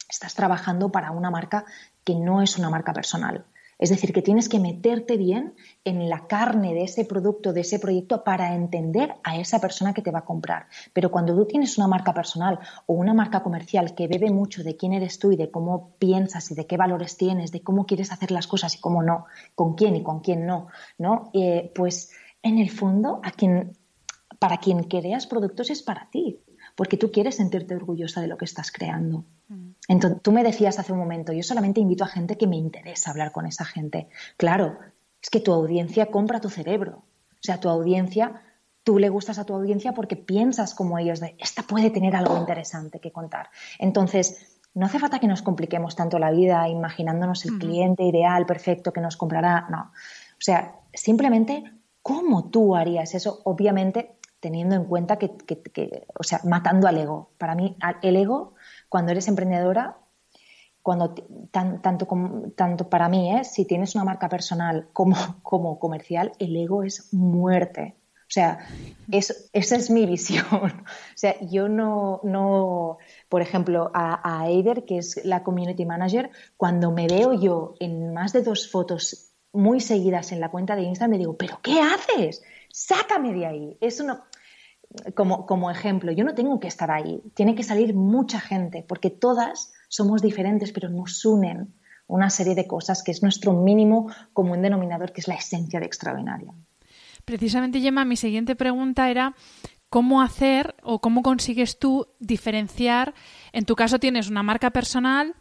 estás 0.08 0.34
trabajando 0.34 0.90
para 0.90 1.10
una 1.10 1.30
marca 1.30 1.66
que 2.04 2.14
no 2.14 2.40
es 2.40 2.58
una 2.58 2.70
marca 2.70 2.94
personal. 2.94 3.44
Es 3.78 3.90
decir, 3.90 4.12
que 4.12 4.22
tienes 4.22 4.48
que 4.48 4.60
meterte 4.60 5.16
bien 5.16 5.54
en 5.84 6.08
la 6.08 6.26
carne 6.26 6.74
de 6.74 6.84
ese 6.84 7.04
producto, 7.04 7.52
de 7.52 7.62
ese 7.62 7.78
proyecto, 7.78 8.24
para 8.24 8.54
entender 8.54 9.14
a 9.24 9.36
esa 9.36 9.60
persona 9.60 9.92
que 9.92 10.02
te 10.02 10.10
va 10.10 10.20
a 10.20 10.24
comprar. 10.24 10.66
Pero 10.92 11.10
cuando 11.10 11.34
tú 11.34 11.46
tienes 11.46 11.78
una 11.78 11.88
marca 11.88 12.14
personal 12.14 12.58
o 12.86 12.94
una 12.94 13.14
marca 13.14 13.42
comercial 13.42 13.94
que 13.94 14.08
bebe 14.08 14.30
mucho 14.30 14.62
de 14.62 14.76
quién 14.76 14.92
eres 14.92 15.18
tú 15.18 15.32
y 15.32 15.36
de 15.36 15.50
cómo 15.50 15.94
piensas 15.98 16.50
y 16.50 16.54
de 16.54 16.66
qué 16.66 16.76
valores 16.76 17.16
tienes, 17.16 17.50
de 17.50 17.62
cómo 17.62 17.86
quieres 17.86 18.12
hacer 18.12 18.30
las 18.30 18.46
cosas 18.46 18.76
y 18.76 18.80
cómo 18.80 19.02
no, 19.02 19.26
con 19.54 19.74
quién 19.74 19.96
y 19.96 20.02
con 20.02 20.20
quién 20.20 20.46
no, 20.46 20.68
¿no? 20.98 21.30
Eh, 21.32 21.72
pues 21.74 22.10
en 22.42 22.58
el 22.58 22.70
fondo, 22.70 23.20
a 23.22 23.30
quien, 23.30 23.76
para 24.38 24.58
quien 24.58 24.84
creas 24.84 25.26
productos 25.26 25.70
es 25.70 25.82
para 25.82 26.08
ti 26.10 26.40
porque 26.74 26.96
tú 26.96 27.10
quieres 27.10 27.36
sentirte 27.36 27.74
orgullosa 27.74 28.20
de 28.20 28.28
lo 28.28 28.36
que 28.36 28.44
estás 28.44 28.70
creando. 28.70 29.24
Mm. 29.48 29.71
Entonces, 29.88 30.22
tú 30.22 30.32
me 30.32 30.44
decías 30.44 30.78
hace 30.78 30.92
un 30.92 30.98
momento, 30.98 31.32
yo 31.32 31.42
solamente 31.42 31.80
invito 31.80 32.04
a 32.04 32.08
gente 32.08 32.36
que 32.36 32.46
me 32.46 32.56
interesa 32.56 33.10
hablar 33.10 33.32
con 33.32 33.46
esa 33.46 33.64
gente. 33.64 34.08
Claro, 34.36 34.78
es 35.20 35.30
que 35.30 35.40
tu 35.40 35.52
audiencia 35.52 36.06
compra 36.06 36.40
tu 36.40 36.50
cerebro. 36.50 37.02
O 37.32 37.44
sea, 37.44 37.58
tu 37.58 37.68
audiencia, 37.68 38.42
tú 38.84 38.98
le 38.98 39.08
gustas 39.08 39.38
a 39.38 39.44
tu 39.44 39.54
audiencia 39.54 39.92
porque 39.92 40.16
piensas 40.16 40.74
como 40.74 40.98
ellos 40.98 41.20
de, 41.20 41.36
esta 41.38 41.62
puede 41.64 41.90
tener 41.90 42.14
algo 42.14 42.38
interesante 42.38 43.00
que 43.00 43.10
contar. 43.10 43.50
Entonces, 43.78 44.60
no 44.74 44.86
hace 44.86 44.98
falta 44.98 45.18
que 45.18 45.26
nos 45.26 45.42
compliquemos 45.42 45.96
tanto 45.96 46.18
la 46.18 46.30
vida 46.30 46.68
imaginándonos 46.68 47.44
el 47.44 47.58
cliente 47.58 48.04
ideal, 48.04 48.46
perfecto, 48.46 48.92
que 48.92 49.00
nos 49.00 49.16
comprará. 49.16 49.66
No. 49.68 49.80
O 49.82 50.44
sea, 50.44 50.76
simplemente 50.94 51.64
cómo 52.00 52.48
tú 52.50 52.74
harías 52.74 53.14
eso, 53.14 53.40
obviamente 53.44 54.16
teniendo 54.42 54.74
en 54.74 54.84
cuenta 54.86 55.18
que, 55.18 55.30
o 56.18 56.24
sea, 56.24 56.40
matando 56.42 56.88
al 56.88 56.98
ego. 56.98 57.30
Para 57.38 57.54
mí, 57.54 57.76
el 58.02 58.16
ego, 58.16 58.54
cuando 58.92 59.12
eres 59.12 59.26
emprendedora, 59.26 59.96
cuando 60.82 61.14
tanto, 61.50 62.06
tanto 62.54 62.90
para 62.90 63.08
mí, 63.08 63.34
¿eh? 63.34 63.42
si 63.42 63.64
tienes 63.64 63.94
una 63.94 64.04
marca 64.04 64.28
personal 64.28 64.90
como, 64.92 65.16
como 65.42 65.78
comercial, 65.78 66.32
el 66.38 66.54
ego 66.54 66.82
es 66.82 67.10
muerte. 67.14 67.96
O 68.20 68.34
sea, 68.34 68.58
esa 69.10 69.76
es 69.76 69.88
mi 69.88 70.04
visión. 70.04 70.44
O 71.14 71.16
sea, 71.22 71.36
yo 71.40 71.68
no, 71.68 72.20
no 72.22 72.98
por 73.30 73.40
ejemplo, 73.40 73.90
a, 73.94 74.20
a 74.22 74.50
Eider, 74.50 74.84
que 74.84 74.98
es 74.98 75.24
la 75.24 75.42
community 75.42 75.86
manager, 75.86 76.30
cuando 76.58 76.90
me 76.90 77.06
veo 77.06 77.32
yo 77.32 77.74
en 77.80 78.12
más 78.12 78.34
de 78.34 78.42
dos 78.42 78.70
fotos 78.70 79.32
muy 79.52 79.80
seguidas 79.80 80.32
en 80.32 80.40
la 80.40 80.50
cuenta 80.50 80.76
de 80.76 80.82
Instagram, 80.82 81.12
me 81.12 81.18
digo, 81.18 81.36
¿pero 81.38 81.60
qué 81.62 81.80
haces? 81.80 82.42
Sácame 82.70 83.32
de 83.32 83.46
ahí. 83.46 83.78
Eso 83.80 84.04
no, 84.04 84.24
como, 85.14 85.46
como 85.46 85.70
ejemplo, 85.70 86.12
yo 86.12 86.24
no 86.24 86.34
tengo 86.34 86.60
que 86.60 86.68
estar 86.68 86.90
ahí. 86.90 87.22
Tiene 87.34 87.54
que 87.54 87.62
salir 87.62 87.94
mucha 87.94 88.40
gente, 88.40 88.84
porque 88.86 89.10
todas 89.10 89.72
somos 89.88 90.22
diferentes, 90.22 90.72
pero 90.72 90.88
nos 90.88 91.24
unen 91.24 91.74
una 92.06 92.30
serie 92.30 92.54
de 92.54 92.66
cosas 92.66 93.02
que 93.02 93.10
es 93.10 93.22
nuestro 93.22 93.52
mínimo 93.52 94.10
común 94.32 94.62
denominador, 94.62 95.12
que 95.12 95.20
es 95.20 95.28
la 95.28 95.34
esencia 95.34 95.80
de 95.80 95.86
extraordinaria. 95.86 96.52
Precisamente, 97.24 97.80
Gemma, 97.80 98.04
mi 98.04 98.16
siguiente 98.16 98.56
pregunta 98.56 99.10
era 99.10 99.34
cómo 99.88 100.22
hacer 100.22 100.74
o 100.82 101.00
cómo 101.00 101.22
consigues 101.22 101.78
tú 101.78 102.08
diferenciar, 102.18 103.14
en 103.52 103.64
tu 103.64 103.76
caso 103.76 103.98
tienes 103.98 104.28
una 104.28 104.42
marca 104.42 104.70
personal, 104.70 105.34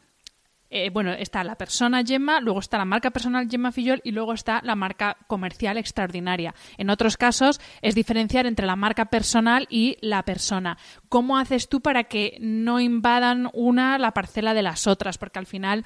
eh, 0.73 0.89
bueno, 0.89 1.11
está 1.11 1.43
la 1.43 1.55
persona 1.55 2.01
Gemma, 2.03 2.39
luego 2.39 2.59
está 2.59 2.77
la 2.77 2.85
marca 2.85 3.11
personal 3.11 3.49
Gemma 3.49 3.73
Fillol 3.73 3.99
y 4.05 4.11
luego 4.11 4.31
está 4.31 4.61
la 4.63 4.75
marca 4.75 5.17
comercial 5.27 5.77
extraordinaria. 5.77 6.55
En 6.77 6.89
otros 6.89 7.17
casos 7.17 7.59
es 7.81 7.93
diferenciar 7.93 8.45
entre 8.45 8.65
la 8.65 8.77
marca 8.77 9.05
personal 9.05 9.67
y 9.69 9.97
la 9.99 10.23
persona. 10.23 10.77
¿Cómo 11.09 11.37
haces 11.37 11.67
tú 11.67 11.81
para 11.81 12.05
que 12.05 12.37
no 12.39 12.79
invadan 12.79 13.49
una 13.53 13.97
la 13.97 14.11
parcela 14.11 14.53
de 14.53 14.61
las 14.61 14.87
otras? 14.87 15.17
Porque 15.17 15.39
al 15.39 15.45
final 15.45 15.83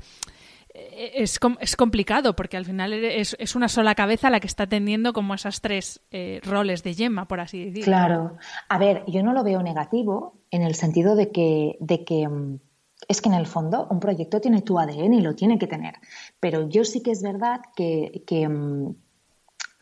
eh, 0.76 1.14
es, 1.16 1.40
es, 1.62 1.76
complicado 1.76 2.36
porque 2.36 2.56
al 2.56 2.66
final 2.66 2.94
es, 2.94 3.36
es, 3.40 3.56
una 3.56 3.70
sola 3.70 3.96
cabeza 3.96 4.30
la 4.30 4.40
que 4.40 4.48
está 4.48 4.68
teniendo 4.68 5.14
como 5.14 5.34
esas 5.34 5.62
tres 5.62 6.02
eh, 6.12 6.42
roles 6.44 6.84
de 6.84 6.94
Gemma, 6.94 7.28
por 7.28 7.40
así 7.40 7.66
decirlo. 7.66 7.86
Claro. 7.86 8.38
A 8.70 8.78
ver, 8.78 9.04
yo 9.08 9.24
no 9.24 9.34
lo 9.34 9.44
veo 9.44 9.64
negativo 9.64 10.44
en 10.52 10.62
el 10.62 10.76
sentido 10.76 11.16
de 11.16 11.32
que, 11.32 11.76
de 11.80 12.04
que 12.04 12.28
mm, 12.28 12.60
es 13.08 13.22
que 13.22 13.30
en 13.30 13.36
el 13.36 13.46
fondo 13.46 13.88
un 13.90 14.00
proyecto 14.00 14.42
tiene 14.42 14.62
tu 14.62 14.80
ADN 14.80 15.14
y 15.14 15.22
lo 15.22 15.36
tiene 15.36 15.60
que 15.60 15.68
tener. 15.68 15.96
Pero 16.40 16.68
yo 16.70 16.86
sí 16.86 17.02
que 17.02 17.12
es 17.12 17.22
verdad 17.22 17.62
que, 17.76 18.48
mm, 18.50 18.96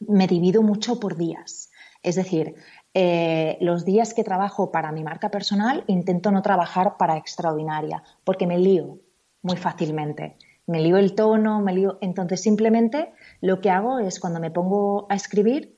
me 0.07 0.27
divido 0.27 0.61
mucho 0.61 0.99
por 0.99 1.15
días. 1.15 1.69
Es 2.01 2.15
decir, 2.15 2.55
eh, 2.93 3.57
los 3.61 3.85
días 3.85 4.13
que 4.13 4.23
trabajo 4.23 4.71
para 4.71 4.91
mi 4.91 5.03
marca 5.03 5.29
personal 5.29 5.83
intento 5.87 6.31
no 6.31 6.41
trabajar 6.41 6.97
para 6.97 7.17
extraordinaria 7.17 8.03
porque 8.23 8.45
me 8.47 8.57
lío 8.57 8.99
muy 9.41 9.57
fácilmente 9.57 10.37
me 10.65 10.81
lío 10.81 10.97
el 10.97 11.15
tono, 11.15 11.61
me 11.61 11.73
lío. 11.73 11.97
Entonces, 12.01 12.41
simplemente 12.41 13.13
lo 13.41 13.61
que 13.61 13.69
hago 13.69 13.99
es 13.99 14.19
cuando 14.19 14.39
me 14.39 14.51
pongo 14.51 15.07
a 15.09 15.15
escribir, 15.15 15.77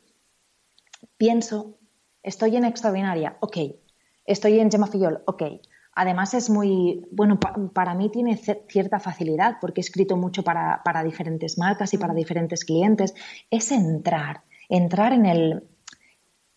pienso, 1.18 1.78
estoy 2.24 2.56
en 2.56 2.66
extraordinaria, 2.66 3.38
ok. 3.40 3.58
Estoy 4.26 4.60
en 4.60 4.72
Gemma 4.72 4.88
Fillol, 4.88 5.24
ok. 5.26 5.44
Además 5.96 6.34
es 6.34 6.50
muy, 6.50 7.08
bueno, 7.12 7.39
para 7.74 7.96
mí 7.96 8.10
tiene 8.10 8.38
cierta 8.38 9.00
facilidad 9.00 9.58
porque 9.62 9.80
he 9.80 9.84
escrito 9.84 10.18
mucho 10.18 10.43
para, 10.43 10.82
para 10.84 11.04
diferentes 11.04 11.58
marcas 11.58 11.93
y 11.93 11.98
para 11.98 12.14
diferentes 12.14 12.66
clientes. 12.66 13.16
Es 13.50 13.72
entrar, 13.72 14.41
entrar 14.68 15.14
en 15.14 15.26
el, 15.26 15.64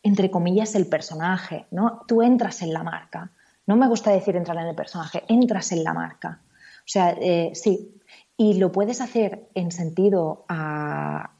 entre 0.02 0.30
comillas, 0.30 0.74
el 0.74 0.88
personaje, 0.88 1.66
¿no? 1.70 2.02
Tú 2.08 2.22
entras 2.22 2.62
en 2.62 2.72
la 2.72 2.82
marca. 2.82 3.30
No 3.64 3.76
me 3.76 3.86
gusta 3.86 4.10
decir 4.10 4.34
entrar 4.34 4.56
en 4.58 4.66
el 4.66 4.74
personaje, 4.74 5.22
entras 5.28 5.70
en 5.70 5.84
la 5.84 5.94
marca. 5.94 6.42
O 6.80 6.90
sea, 6.90 7.10
eh, 7.10 7.52
sí, 7.54 8.00
y 8.36 8.54
lo 8.54 8.72
puedes 8.72 9.00
hacer 9.00 9.48
en 9.54 9.70
sentido 9.70 10.46
ah, 10.48 11.32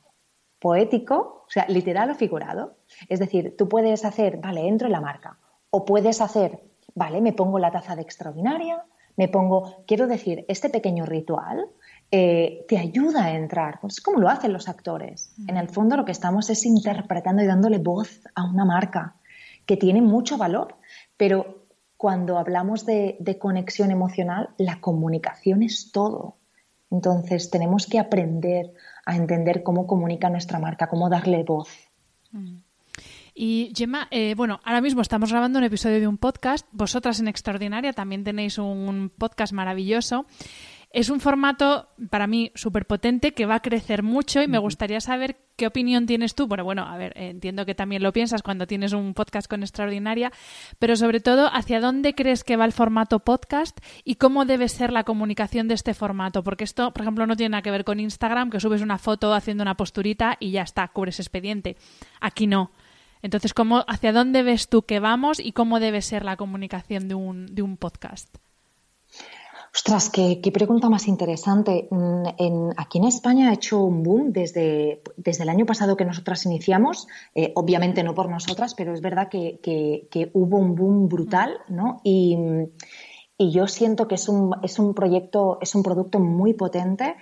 poético, 0.61 1.45
o 1.47 1.51
sea, 1.51 1.67
literal 1.69 2.11
o 2.11 2.15
figurado. 2.15 2.77
Es 3.09 3.19
decir, 3.19 3.57
tú 3.57 3.69
puedes 3.69 4.05
hacer, 4.05 4.37
vale, 4.37 4.69
entro 4.69 4.87
en 4.87 4.93
la 4.93 5.01
marca. 5.01 5.39
O 5.71 5.85
puedes 5.85 6.21
hacer, 6.21 6.61
vale, 6.95 7.21
me 7.21 7.33
pongo 7.33 7.59
la 7.59 7.71
taza 7.71 7.97
de 7.97 8.03
extraordinaria, 8.03 8.85
me 9.17 9.29
pongo, 9.29 9.85
quiero 9.87 10.07
decir, 10.07 10.45
este 10.49 10.71
pequeño 10.71 11.05
ritual 11.05 11.67
eh, 12.11 12.65
te 12.69 12.79
ayuda 12.79 13.25
a 13.25 13.35
entrar. 13.35 13.81
Pues 13.81 13.95
es 13.95 14.01
como 14.01 14.21
lo 14.21 14.29
hacen 14.29 14.53
los 14.53 14.69
actores. 14.69 15.35
En 15.49 15.57
el 15.57 15.69
fondo 15.69 15.97
lo 15.97 16.05
que 16.05 16.13
estamos 16.13 16.51
es 16.51 16.65
interpretando 16.65 17.43
y 17.43 17.47
dándole 17.47 17.79
voz 17.79 18.21
a 18.35 18.45
una 18.45 18.65
marca 18.65 19.17
que 19.67 19.77
tiene 19.77 20.01
mucho 20.01 20.39
valor, 20.39 20.77
pero 21.17 21.67
cuando 21.97 22.39
hablamos 22.39 22.87
de 22.87 23.39
conexión 23.41 23.91
emocional, 23.91 24.51
la 24.57 24.81
comunicación 24.81 25.63
es 25.63 25.91
todo. 25.91 26.39
Entonces 26.91 27.51
tenemos 27.51 27.87
que 27.87 27.99
aprender 27.99 28.73
a 29.05 29.17
entender 29.17 29.63
cómo 29.63 29.87
comunica 29.87 30.31
nuestra 30.31 30.59
marca, 30.59 30.89
cómo 30.89 31.09
darle 31.09 31.43
voz. 31.45 31.69
Mm. 32.33 32.59
Y 33.41 33.73
Gemma, 33.73 34.09
eh, 34.11 34.35
bueno, 34.35 34.59
ahora 34.65 34.81
mismo 34.81 35.01
estamos 35.01 35.31
grabando 35.31 35.61
un 35.61 35.65
episodio 35.65 36.01
de 36.01 36.09
un 36.09 36.19
podcast. 36.19 36.67
Vosotras 36.73 37.21
en 37.21 37.29
Extraordinaria 37.29 37.93
también 37.93 38.25
tenéis 38.25 38.59
un 38.59 39.13
podcast 39.17 39.53
maravilloso. 39.53 40.27
Es 40.91 41.09
un 41.09 41.21
formato 41.21 41.89
para 42.11 42.27
mí 42.27 42.51
súper 42.57 42.85
potente 42.87 43.35
que 43.35 43.47
va 43.47 43.55
a 43.55 43.63
crecer 43.63 44.03
mucho 44.03 44.43
y 44.43 44.49
me 44.49 44.59
gustaría 44.59 45.01
saber 45.01 45.37
qué 45.55 45.69
opinión 45.69 46.07
tienes 46.07 46.35
tú. 46.35 46.49
Bueno, 46.49 46.65
bueno, 46.65 46.83
a 46.83 46.97
ver, 46.97 47.13
entiendo 47.15 47.65
que 47.65 47.77
también 47.77 48.03
lo 48.03 48.13
piensas 48.13 48.43
cuando 48.43 48.67
tienes 48.67 48.93
un 48.93 49.15
podcast 49.15 49.49
con 49.49 49.63
Extraordinaria, 49.63 50.33
pero 50.81 50.97
sobre 50.97 51.21
todo, 51.21 51.49
¿hacia 51.53 51.79
dónde 51.79 52.17
crees 52.17 52.43
que 52.43 52.57
va 52.57 52.65
el 52.65 52.73
formato 52.73 53.21
podcast 53.21 53.79
y 54.03 54.17
cómo 54.17 54.47
debe 54.47 54.67
ser 54.67 54.93
la 54.93 55.05
comunicación 55.05 55.69
de 55.69 55.75
este 55.75 55.95
formato? 55.95 56.43
Porque 56.43 56.65
esto, 56.65 56.93
por 56.93 57.03
ejemplo, 57.03 57.25
no 57.25 57.37
tiene 57.37 57.51
nada 57.51 57.63
que 57.63 57.71
ver 57.71 57.85
con 57.85 58.01
Instagram, 58.01 58.51
que 58.51 58.59
subes 58.59 58.83
una 58.83 58.99
foto 58.99 59.33
haciendo 59.33 59.63
una 59.63 59.77
posturita 59.77 60.37
y 60.41 60.51
ya 60.51 60.63
está, 60.63 60.89
cubres 60.89 61.21
expediente. 61.21 61.77
Aquí 62.21 62.49
no. 62.49 62.73
Entonces, 63.23 63.55
¿cómo, 63.55 63.85
¿hacia 63.89 64.13
dónde 64.13 64.43
ves 64.43 64.69
tú 64.69 64.83
que 64.83 65.01
vamos 65.01 65.41
y 65.41 65.53
cómo 65.53 65.81
debe 65.81 66.03
ser 66.03 66.25
la 66.25 66.37
comunicación 66.37 67.09
de 67.09 67.15
un, 67.15 67.55
de 67.55 67.63
un 67.63 67.77
podcast? 67.77 68.29
Ostras, 69.75 70.11
qué, 70.11 70.51
pregunta 70.53 70.89
más 70.89 71.07
interesante. 71.09 71.89
Mm, 71.91 72.71
aquí 72.77 72.99
en 72.99 73.05
España 73.05 73.51
ha 73.51 73.53
hecho 73.53 73.83
un 73.83 74.03
boom 74.03 74.33
desde, 74.33 75.03
desde 75.17 75.43
el 75.43 75.51
año 75.51 75.67
pasado 75.67 75.97
que 75.97 76.05
nosotras 76.05 76.47
iniciamos, 76.47 77.07
eh, 77.35 77.53
obviamente 77.55 78.03
no 78.03 78.15
por 78.15 78.31
nosotras, 78.31 78.75
pero 78.75 78.95
es 78.95 79.01
verdad 79.01 79.29
que, 79.29 79.61
que, 79.63 80.31
hubo 80.33 80.57
un 80.57 80.75
boom 80.75 81.09
brutal, 81.09 81.59
¿no? 81.69 82.01
Y, 82.03 82.37
y 83.41 83.53
yo 83.53 83.69
siento 83.69 84.09
que 84.09 84.17
es 84.17 84.29
un, 84.29 84.57
es 84.63 84.81
un 84.81 84.95
proyecto, 84.95 85.59
es 85.61 85.75
un 85.77 85.85
producto 85.85 86.19
muy 86.19 86.55
potente 86.55 87.15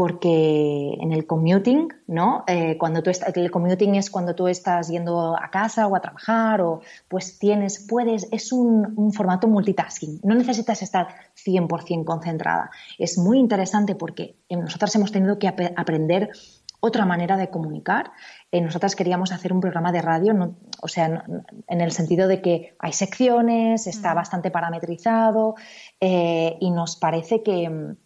porque 0.00 0.96
en 0.98 1.12
el 1.12 1.26
commuting, 1.26 1.88
¿no? 2.06 2.42
Eh, 2.46 2.78
cuando 2.78 3.02
tú 3.02 3.10
estás, 3.10 3.36
el 3.36 3.50
commuting 3.50 3.96
es 3.96 4.08
cuando 4.08 4.34
tú 4.34 4.48
estás 4.48 4.88
yendo 4.88 5.36
a 5.36 5.50
casa 5.50 5.86
o 5.86 5.94
a 5.94 6.00
trabajar 6.00 6.62
o 6.62 6.80
pues 7.06 7.38
tienes, 7.38 7.86
puedes, 7.86 8.26
es 8.32 8.50
un, 8.50 9.12
formato 9.12 9.46
multitasking, 9.46 10.20
no 10.24 10.34
necesitas 10.34 10.80
estar 10.80 11.08
100% 11.44 12.06
concentrada. 12.06 12.70
Es 12.98 13.18
muy 13.18 13.38
interesante 13.38 13.94
porque 13.94 14.36
nosotras 14.48 14.94
hemos 14.94 15.12
tenido 15.12 15.38
que 15.38 15.48
aprender 15.48 16.30
otra 16.80 17.04
manera 17.04 17.36
de 17.36 17.50
comunicar. 17.50 18.10
Eh, 18.50 18.62
nosotras 18.62 18.96
queríamos 18.96 19.32
hacer 19.32 19.52
un 19.52 19.60
programa 19.60 19.92
de 19.92 20.00
radio, 20.00 20.54
o 20.80 20.88
sea, 20.88 21.26
en 21.68 21.80
el 21.82 21.92
sentido 21.92 22.26
de 22.26 22.40
que 22.40 22.74
hay 22.78 22.94
secciones, 22.94 23.86
está 23.86 24.14
mm. 24.14 24.16
bastante 24.16 24.50
parametrizado 24.50 25.56
eh, 26.00 26.56
y 26.58 26.70
nos 26.70 26.96
parece 26.96 27.42
que 27.42 27.96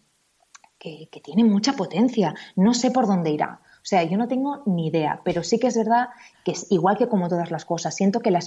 que, 1.09 1.21
tiene 1.21 1.43
mucha 1.43 1.73
potencia. 1.73 2.35
No 2.55 2.73
sé 2.73 2.91
por 2.91 3.07
dónde 3.07 3.31
irá. 3.31 3.61
O 3.77 3.87
sea, 3.87 4.03
yo 4.03 4.17
no 4.17 4.27
tengo 4.27 4.63
ni 4.65 4.87
idea, 4.87 5.21
pero 5.23 5.43
sí 5.43 5.59
que 5.59 5.67
es 5.67 5.77
verdad 5.77 6.09
que 6.43 6.51
es 6.51 6.67
igual 6.71 6.97
que 6.97 7.07
como 7.07 7.29
todas 7.29 7.51
las 7.51 7.65
cosas. 7.65 7.95
Siento 7.95 8.19
que 8.19 8.31
la, 8.31 8.39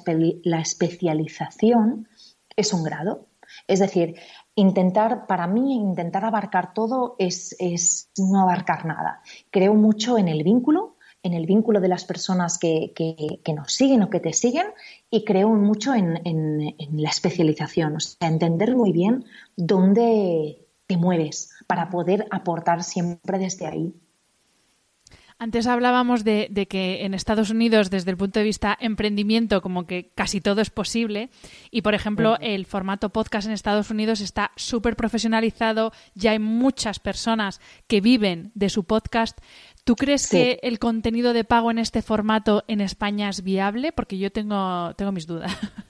especialización 0.61 2.09
es 2.57 2.73
un 2.73 2.85
grado. 2.85 3.27
Es 3.67 3.79
decir, 3.79 4.17
intentar, 4.55 5.27
para 5.27 5.47
mí, 5.47 5.75
intentar 5.75 6.25
abarcar 6.25 6.75
todo 6.75 7.17
es, 7.19 7.57
no 8.19 8.41
abarcar 8.41 8.85
nada. 8.85 9.23
Creo 9.51 9.75
mucho 9.75 10.19
en 10.19 10.29
el 10.29 10.43
vínculo, 10.43 10.97
en 11.23 11.35
el 11.35 11.47
vínculo 11.47 11.81
de 11.81 11.89
las 11.89 12.05
personas 12.05 12.59
que, 12.59 12.93
nos 13.55 13.73
siguen 13.73 14.03
o 14.03 14.11
que 14.11 14.21
te 14.21 14.33
siguen 14.33 14.67
y 15.11 15.25
creo 15.25 15.49
mucho 15.51 15.95
en, 15.95 16.21
en, 16.25 16.75
la 17.03 17.11
especialización, 17.11 17.97
o 17.97 18.01
sea, 18.01 18.29
entender 18.29 18.77
muy 18.77 18.93
bien 18.93 19.25
dónde 19.57 20.69
te 20.89 20.97
mueves, 20.97 21.51
para 21.69 21.91
poder 21.91 22.27
aportar 22.33 22.83
siempre 22.83 23.39
desde 23.39 23.67
ahí. 23.67 23.95
Antes 25.41 25.69
hablábamos 25.69 26.25
de, 26.25 26.67
que 26.69 27.05
en 27.05 27.15
Estados 27.15 27.51
Unidos, 27.51 27.91
desde 27.91 28.11
el 28.11 28.17
punto 28.17 28.41
de 28.41 28.45
vista 28.45 28.77
emprendimiento, 28.81 29.63
como 29.63 29.87
que 29.87 30.11
casi 30.17 30.41
todo 30.41 30.61
es 30.61 30.71
posible. 30.71 31.31
Y, 31.71 31.83
por 31.83 31.95
ejemplo, 31.95 32.37
el 32.41 32.67
formato 32.67 33.11
podcast 33.11 33.47
en 33.47 33.53
Estados 33.53 33.91
Unidos 33.91 34.21
está 34.21 34.51
súper 34.57 34.97
profesionalizado. 34.97 35.93
Ya 36.15 36.33
hay 36.33 36.41
muchas 36.41 36.99
personas 36.99 37.61
que 37.87 38.01
viven 38.01 38.51
de 38.57 38.69
su 38.69 38.83
podcast. 38.83 39.39
¿Tú 39.85 39.95
crees 39.95 40.27
que 40.27 40.59
el 40.65 40.81
contenido 40.81 41.33
de 41.33 41.45
pago 41.45 41.71
en 41.71 41.79
este 41.79 42.03
formato 42.03 42.65
en 42.67 42.81
España 42.81 43.29
es 43.29 43.45
viable? 43.45 43.93
Porque 43.93 44.19
yo 44.19 44.33
tengo, 44.33 44.93
tengo 44.97 45.13
mis 45.13 45.29
dudas. 45.29 45.57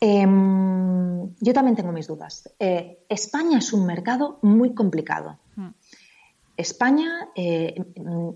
Em, 0.00 1.34
yo 1.40 1.52
también 1.52 1.76
tengo 1.76 1.92
mis 1.92 2.06
dudas. 2.06 2.48
Eh, 2.58 3.04
España 3.08 3.58
es 3.58 3.72
un 3.72 3.86
mercado 3.86 4.38
muy 4.42 4.74
complicado. 4.74 5.38
Hmm. 5.56 5.70
España, 6.56 7.28
eh, 7.36 7.74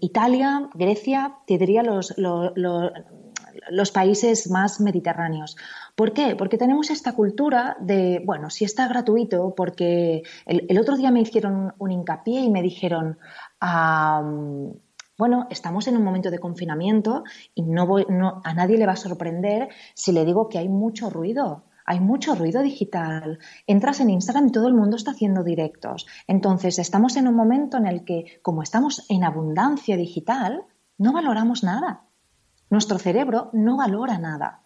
Italia, 0.00 0.70
Grecia, 0.74 1.38
te 1.44 1.58
diría 1.58 1.82
los, 1.82 2.14
los, 2.16 3.90
países 3.90 4.48
más 4.48 4.80
mediterráneos. 4.80 5.56
¿Por 5.96 6.12
qué? 6.12 6.36
Porque 6.36 6.56
tenemos 6.56 6.90
esta 6.90 7.14
cultura 7.14 7.76
de, 7.80 8.22
bueno, 8.24 8.48
si 8.48 8.64
está 8.64 8.86
gratuito, 8.86 9.54
porque 9.56 10.22
el, 10.46 10.78
otro 10.78 10.96
día 10.96 11.10
me 11.10 11.20
hicieron 11.20 11.74
un 11.78 11.90
hincapié 11.90 12.42
y 12.42 12.50
me 12.50 12.62
dijeron, 12.62 13.18
bueno, 15.22 15.46
estamos 15.50 15.86
en 15.86 15.96
un 15.96 16.02
momento 16.02 16.32
de 16.32 16.40
confinamiento 16.40 17.22
y 17.54 17.62
no 17.62 17.86
voy, 17.86 18.04
no, 18.08 18.40
a 18.42 18.54
nadie 18.54 18.76
le 18.76 18.86
va 18.86 18.94
a 18.94 18.96
sorprender 18.96 19.68
si 19.94 20.10
le 20.10 20.24
digo 20.24 20.48
que 20.48 20.58
hay 20.58 20.68
mucho 20.68 21.10
ruido 21.10 21.66
hay 21.84 22.00
mucho 22.00 22.34
ruido 22.34 22.60
digital. 22.60 23.38
Entras 23.68 24.00
en 24.00 24.10
Instagram 24.10 24.48
y 24.48 24.50
todo 24.50 24.66
el 24.66 24.74
mundo 24.74 24.96
está 24.96 25.12
haciendo 25.12 25.44
directos. 25.44 26.06
Entonces, 26.26 26.80
estamos 26.80 27.16
en 27.16 27.28
un 27.28 27.36
momento 27.36 27.76
en 27.76 27.86
el 27.86 28.04
que, 28.04 28.40
como 28.42 28.64
estamos 28.64 29.06
en 29.08 29.22
abundancia 29.22 29.96
digital, 29.96 30.64
no 30.98 31.12
valoramos 31.12 31.62
nada. 31.62 32.02
Nuestro 32.68 32.98
cerebro 32.98 33.50
no 33.52 33.76
valora 33.76 34.18
nada. 34.18 34.62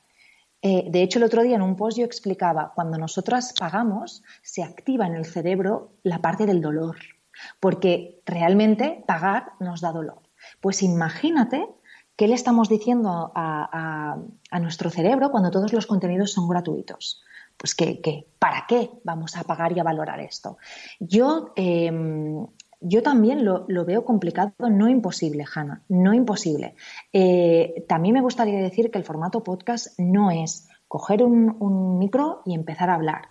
Eh, 0.62 0.86
de 0.90 1.02
hecho, 1.02 1.18
el 1.18 1.24
otro 1.24 1.42
día 1.42 1.56
en 1.56 1.62
un 1.62 1.76
post 1.76 1.98
yo 1.98 2.04
explicaba, 2.06 2.72
cuando 2.74 2.96
nosotras 2.96 3.52
pagamos, 3.58 4.22
se 4.42 4.62
activa 4.62 5.06
en 5.06 5.16
el 5.16 5.26
cerebro 5.26 5.92
la 6.02 6.20
parte 6.20 6.46
del 6.46 6.62
dolor, 6.62 6.96
porque 7.60 8.22
realmente 8.24 9.04
pagar 9.06 9.52
nos 9.60 9.82
da 9.82 9.92
dolor. 9.92 10.25
Pues 10.66 10.82
imagínate 10.82 11.64
¿Qué 12.16 12.26
le 12.26 12.34
estamos 12.34 12.68
diciendo 12.68 13.30
a, 13.36 14.16
nuestro 14.60 14.90
cerebro 14.90 15.30
cuando 15.30 15.52
todos 15.52 15.72
los 15.72 15.86
contenidos 15.86 16.32
son 16.32 16.48
gratuitos? 16.48 17.22
Pues 17.56 17.76
que, 17.76 18.26
¿para 18.40 18.64
qué 18.66 18.90
vamos 19.04 19.36
a 19.36 19.44
pagar 19.44 19.76
y 19.76 19.78
a 19.78 19.84
valorar 19.84 20.18
esto? 20.18 20.58
Yo, 20.98 21.52
em, 21.54 22.44
yo 22.80 23.02
también 23.04 23.44
lo, 23.44 23.84
veo 23.84 24.04
complicado, 24.04 24.54
no 24.68 24.88
imposible, 24.88 25.44
Hanna, 25.54 25.84
no 25.88 26.12
imposible. 26.14 26.74
Eh, 27.12 27.84
también 27.86 28.14
me 28.14 28.22
gustaría 28.22 28.58
decir 28.58 28.90
que 28.90 28.98
el 28.98 29.04
formato 29.04 29.44
podcast 29.44 29.96
no 30.00 30.32
es 30.32 30.68
coger 30.88 31.22
un, 31.22 31.98
micro 32.00 32.42
y 32.44 32.54
empezar 32.54 32.90
a 32.90 32.94
hablar. 32.94 33.28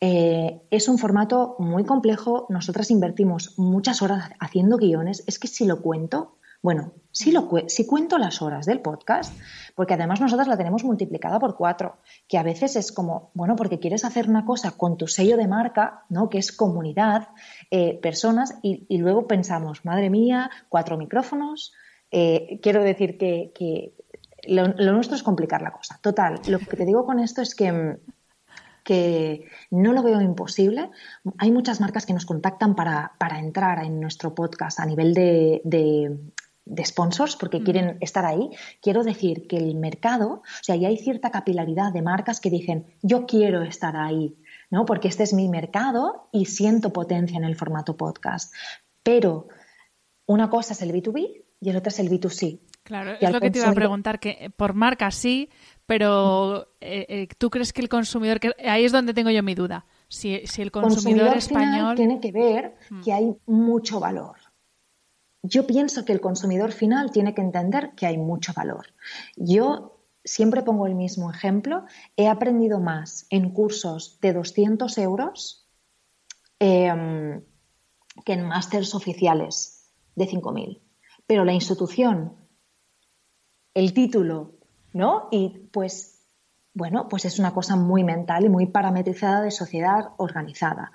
Eh, 0.00 0.60
es 0.70 0.88
un 0.88 0.98
formato 0.98 1.56
muy 1.58 1.82
complejo, 1.82 2.46
nosotras 2.50 2.92
invertimos 2.92 3.58
muchas 3.58 4.00
horas 4.00 4.30
haciendo 4.38 4.76
guiones, 4.76 5.24
es 5.26 5.40
que 5.40 5.48
si 5.48 5.66
lo 5.66 5.82
cuento, 5.82 6.37
bueno, 6.60 6.92
si, 7.12 7.30
lo, 7.32 7.48
cuento 7.48 8.18
las 8.18 8.42
horas 8.42 8.66
del 8.66 8.80
podcast, 8.80 9.32
porque 9.74 9.94
además 9.94 10.20
nosotras 10.20 10.48
la 10.48 10.56
tenemos 10.56 10.84
multiplicada 10.84 11.38
por 11.38 11.56
cuatro, 11.56 11.98
que 12.26 12.36
a 12.38 12.42
veces 12.42 12.76
es 12.76 12.92
como, 12.92 13.30
bueno, 13.34 13.54
porque 13.56 13.78
quieres 13.78 14.04
hacer 14.04 14.28
una 14.28 14.44
cosa 14.44 14.72
con 14.72 14.96
tu 14.96 15.06
sello 15.06 15.36
de 15.36 15.46
marca, 15.46 16.04
¿no? 16.08 16.28
Que 16.28 16.38
es 16.38 16.52
comunidad, 16.52 17.28
eh, 17.70 17.98
personas, 18.00 18.58
y, 18.62 18.98
luego 18.98 19.26
pensamos, 19.26 19.84
madre 19.84 20.10
mía, 20.10 20.50
cuatro 20.68 20.96
micrófonos. 20.96 21.72
Eh, 22.10 22.58
quiero 22.62 22.82
decir 22.82 23.18
que, 23.18 23.94
lo, 24.46 24.68
nuestro 24.68 25.16
es 25.16 25.22
complicar 25.22 25.62
la 25.62 25.70
cosa. 25.70 25.98
Total, 26.02 26.40
lo 26.48 26.58
que 26.58 26.76
te 26.76 26.84
digo 26.84 27.04
con 27.06 27.20
esto 27.20 27.42
es 27.42 27.54
que 27.54 27.98
que 28.84 29.44
no 29.70 29.92
lo 29.92 30.02
veo 30.02 30.22
imposible. 30.22 30.90
Hay 31.36 31.50
muchas 31.50 31.78
marcas 31.78 32.06
que 32.06 32.14
nos 32.14 32.24
contactan 32.24 32.74
para, 32.74 33.12
entrar 33.38 33.84
en 33.84 34.00
nuestro 34.00 34.34
podcast 34.34 34.80
a 34.80 34.86
nivel 34.86 35.12
de 35.12 35.60
sponsors 36.84 37.36
porque 37.36 37.62
quieren 37.62 37.98
estar 38.00 38.24
ahí, 38.24 38.50
quiero 38.82 39.02
decir 39.02 39.46
que 39.46 39.56
el 39.56 39.74
mercado, 39.74 40.42
o 40.44 40.62
sea, 40.62 40.76
ya 40.76 40.88
hay 40.88 40.96
cierta 40.96 41.30
capilaridad 41.30 41.92
de 41.92 42.02
marcas 42.02 42.40
que 42.40 42.50
dicen, 42.50 42.86
yo 43.02 43.26
quiero 43.26 43.62
estar 43.62 43.96
ahí, 43.96 44.36
¿no? 44.70 44.84
Porque 44.84 45.08
este 45.08 45.22
es 45.22 45.32
mi 45.32 45.48
mercado 45.48 46.28
y 46.32 46.46
siento 46.46 46.92
potencia 46.92 47.38
en 47.38 47.44
el 47.44 47.56
formato 47.56 47.96
podcast. 47.96 48.52
Pero 49.02 49.48
una 50.26 50.50
cosa 50.50 50.72
es 50.72 50.82
el 50.82 50.92
B2B 50.92 51.44
y 51.60 51.70
el 51.70 51.76
otra 51.76 51.90
es 51.90 51.98
el 51.98 52.10
B2C. 52.10 52.60
Claro, 52.82 53.12
es 53.20 53.30
lo 53.30 53.40
que 53.40 53.50
te 53.50 53.58
iba 53.58 53.68
a 53.68 53.74
preguntar, 53.74 54.18
que 54.18 54.50
por 54.56 54.72
marca 54.72 55.10
sí, 55.10 55.50
pero 55.84 56.68
eh, 56.80 57.04
eh, 57.08 57.28
¿tú 57.36 57.50
crees 57.50 57.72
que 57.72 57.82
el 57.82 57.88
consumidor, 57.88 58.40
que 58.40 58.52
ahí 58.66 58.84
es 58.84 58.92
donde 58.92 59.12
tengo 59.12 59.30
yo 59.30 59.42
mi 59.42 59.54
duda, 59.54 59.84
si, 60.08 60.42
el 60.56 60.70
consumidor, 60.70 61.36
español... 61.36 61.96
Tiene 61.96 62.18
que 62.18 62.32
ver 62.32 62.76
mm. 62.88 63.02
que 63.02 63.12
hay 63.12 63.36
mucho 63.46 64.00
valor 64.00 64.36
yo 65.48 65.66
pienso 65.66 66.04
que 66.04 66.12
el 66.12 66.20
consumidor 66.20 66.72
final 66.72 67.10
tiene 67.10 67.34
que 67.34 67.40
entender 67.40 67.92
que 67.96 68.06
hay 68.06 68.18
mucho 68.18 68.52
valor. 68.54 68.86
Yo 69.36 69.98
siempre 70.24 70.62
pongo 70.62 70.86
el 70.86 70.94
mismo 70.94 71.30
ejemplo. 71.30 71.84
He 72.16 72.28
aprendido 72.28 72.80
más 72.80 73.26
en 73.30 73.50
cursos 73.50 74.18
de 74.20 74.32
200 74.32 74.98
euros 74.98 75.66
em, 76.58 77.42
que 78.24 78.32
en 78.32 78.46
másters 78.46 78.94
oficiales 78.94 79.90
de 80.14 80.26
5.000. 80.26 80.80
Pero 81.26 81.44
la 81.44 81.52
institución, 81.52 82.34
el 83.74 83.92
título, 83.92 84.54
¿no? 84.92 85.28
Y 85.30 85.68
pues, 85.72 86.26
bueno, 86.74 87.08
pues 87.08 87.24
es 87.24 87.38
una 87.38 87.54
cosa 87.54 87.76
muy 87.76 88.04
mental 88.04 88.44
y 88.44 88.48
muy 88.48 88.66
parametrizada 88.66 89.42
de 89.42 89.50
sociedad 89.50 90.10
organizada. 90.16 90.92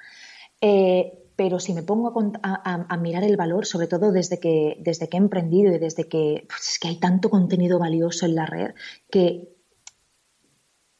Eh, 0.61 1.22
pero 1.35 1.59
si 1.59 1.73
me 1.73 1.83
pongo 1.83 2.13
a, 2.43 2.97
mirar 2.97 3.23
el 3.23 3.37
valor, 3.37 3.65
sobre 3.65 3.87
todo 3.87 4.11
desde 4.11 4.39
que, 4.39 4.77
desde 4.81 5.09
que 5.09 5.17
he 5.17 5.19
emprendido 5.19 5.73
y 5.73 5.79
desde 5.79 6.07
que, 6.07 6.45
pues 6.47 6.73
es 6.73 6.79
que 6.79 6.89
hay 6.89 6.99
tanto 6.99 7.29
contenido 7.29 7.79
valioso 7.79 8.25
en 8.25 8.35
la 8.35 8.45
red, 8.45 8.75
que 9.09 9.49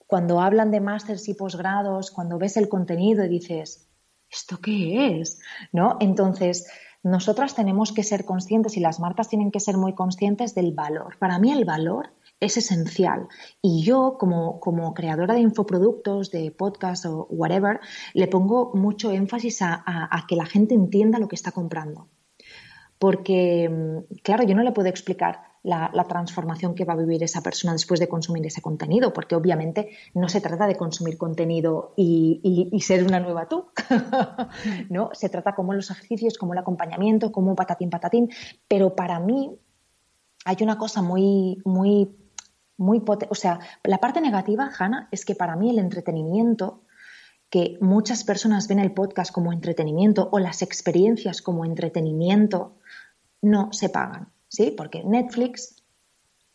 cuando 0.08 0.42
hablan 0.42 0.72
de 0.72 0.80
másters 0.80 1.28
y 1.30 1.34
posgrados, 1.34 2.12
cuando 2.12 2.38
ves 2.38 2.58
el 2.58 2.70
contenido 2.70 3.24
y 3.26 3.30
dices, 3.30 3.90
¿esto 4.30 4.60
qué 4.60 5.20
es? 5.20 5.40
¿No? 5.72 5.98
Entonces, 6.00 6.68
nosotras 7.04 7.54
tenemos 7.54 7.92
que 7.92 8.04
ser 8.04 8.26
conscientes 8.26 8.78
y 8.78 8.80
las 8.80 9.00
marcas 9.00 9.28
tienen 9.28 9.52
que 9.52 9.60
ser 9.60 9.78
muy 9.78 9.94
conscientes 9.94 10.56
del 10.56 10.72
valor. 10.72 11.18
Para 11.20 11.38
mí 11.38 11.52
el 11.52 11.66
valor 11.66 12.10
es 12.40 12.58
esencial. 12.58 13.28
Y 13.62 13.84
yo, 13.84 14.18
como, 14.20 14.60
como 14.60 14.94
creadora 14.94 15.34
de 15.34 15.42
infoproductos, 15.42 16.32
de 16.32 16.52
podcast 16.52 17.06
o 17.06 17.28
whatever, 17.30 17.80
le 18.14 18.28
pongo 18.28 18.72
mucho 18.74 19.12
énfasis 19.12 19.62
a, 19.62 20.26
que 20.28 20.36
la 20.36 20.46
gente 20.46 20.76
entienda 20.76 21.20
lo 21.20 21.28
que 21.28 21.36
está 21.36 21.52
comprando. 21.52 22.10
Porque, 23.00 23.70
mm, 23.70 24.16
claro, 24.24 24.44
yo 24.44 24.56
no 24.56 24.64
le 24.64 24.72
puedo 24.72 24.90
explicar 24.90 25.54
la, 25.64 26.06
transformación 26.08 26.76
que 26.76 26.84
va 26.86 26.94
a 26.94 26.98
vivir 26.98 27.24
esa 27.24 27.42
persona 27.42 27.74
después 27.74 28.00
de 28.00 28.10
consumir 28.10 28.46
ese 28.46 28.62
contenido, 28.62 29.14
porque 29.14 29.36
obviamente 29.36 29.90
no 30.14 30.28
se 30.28 30.42
trata 30.42 30.68
de 30.68 30.76
consumir 30.76 31.18
contenido 31.18 31.94
y, 31.96 32.70
ser 32.82 33.06
una 33.06 33.22
nueva 33.22 33.48
tú, 33.48 33.68
¿no? 34.90 35.10
Se 35.14 35.30
trata 35.30 35.56
como 35.56 35.74
los 35.74 35.90
ejercicios, 35.90 36.38
como 36.38 36.52
el 36.52 36.60
acompañamiento, 36.60 37.32
como 37.32 37.56
patatín, 37.56 37.90
patatín, 37.90 38.30
pero 38.68 38.94
para 38.94 39.20
mí 39.22 39.58
hay 40.46 40.58
una 40.62 40.78
cosa 40.78 41.02
muy, 41.02 41.62
muy 41.64 42.14
muy 42.84 43.02
O 43.30 43.36
sea, 43.36 43.60
la 43.84 43.98
parte 43.98 44.22
negativa, 44.22 44.70
Hanna, 44.78 45.08
es 45.12 45.26
que 45.26 45.36
para 45.36 45.56
mí 45.56 45.70
el 45.70 45.80
entretenimiento, 45.80 46.84
que 47.50 47.78
muchas 47.82 48.24
personas 48.24 48.68
ven 48.68 48.80
el 48.80 48.94
podcast 48.94 49.32
como 49.32 49.54
entretenimiento 49.54 50.30
o 50.32 50.40
las 50.40 50.62
experiencias 50.62 51.42
como 51.42 51.66
entretenimiento, 51.66 52.78
no 53.42 53.72
se 53.72 53.90
pagan, 53.90 54.32
¿sí? 54.48 54.74
Porque 54.76 55.04
Netflix 55.04 55.84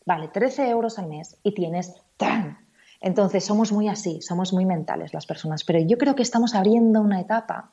vale 0.05 0.27
13 0.27 0.69
euros 0.69 0.99
al 0.99 1.07
mes 1.07 1.37
y 1.43 1.53
tienes 1.53 1.93
¡tan! 2.17 2.57
Entonces 3.01 3.45
somos 3.45 3.71
muy 3.71 3.87
así, 3.87 4.21
somos 4.21 4.51
muy 4.53 4.65
mentales 4.65 5.13
las 5.13 5.25
personas, 5.25 5.63
pero 5.63 5.79
yo 5.79 5.97
creo 5.97 6.15
que 6.15 6.23
estamos 6.23 6.53
abriendo 6.53 7.01
una 7.01 7.21
etapa 7.21 7.71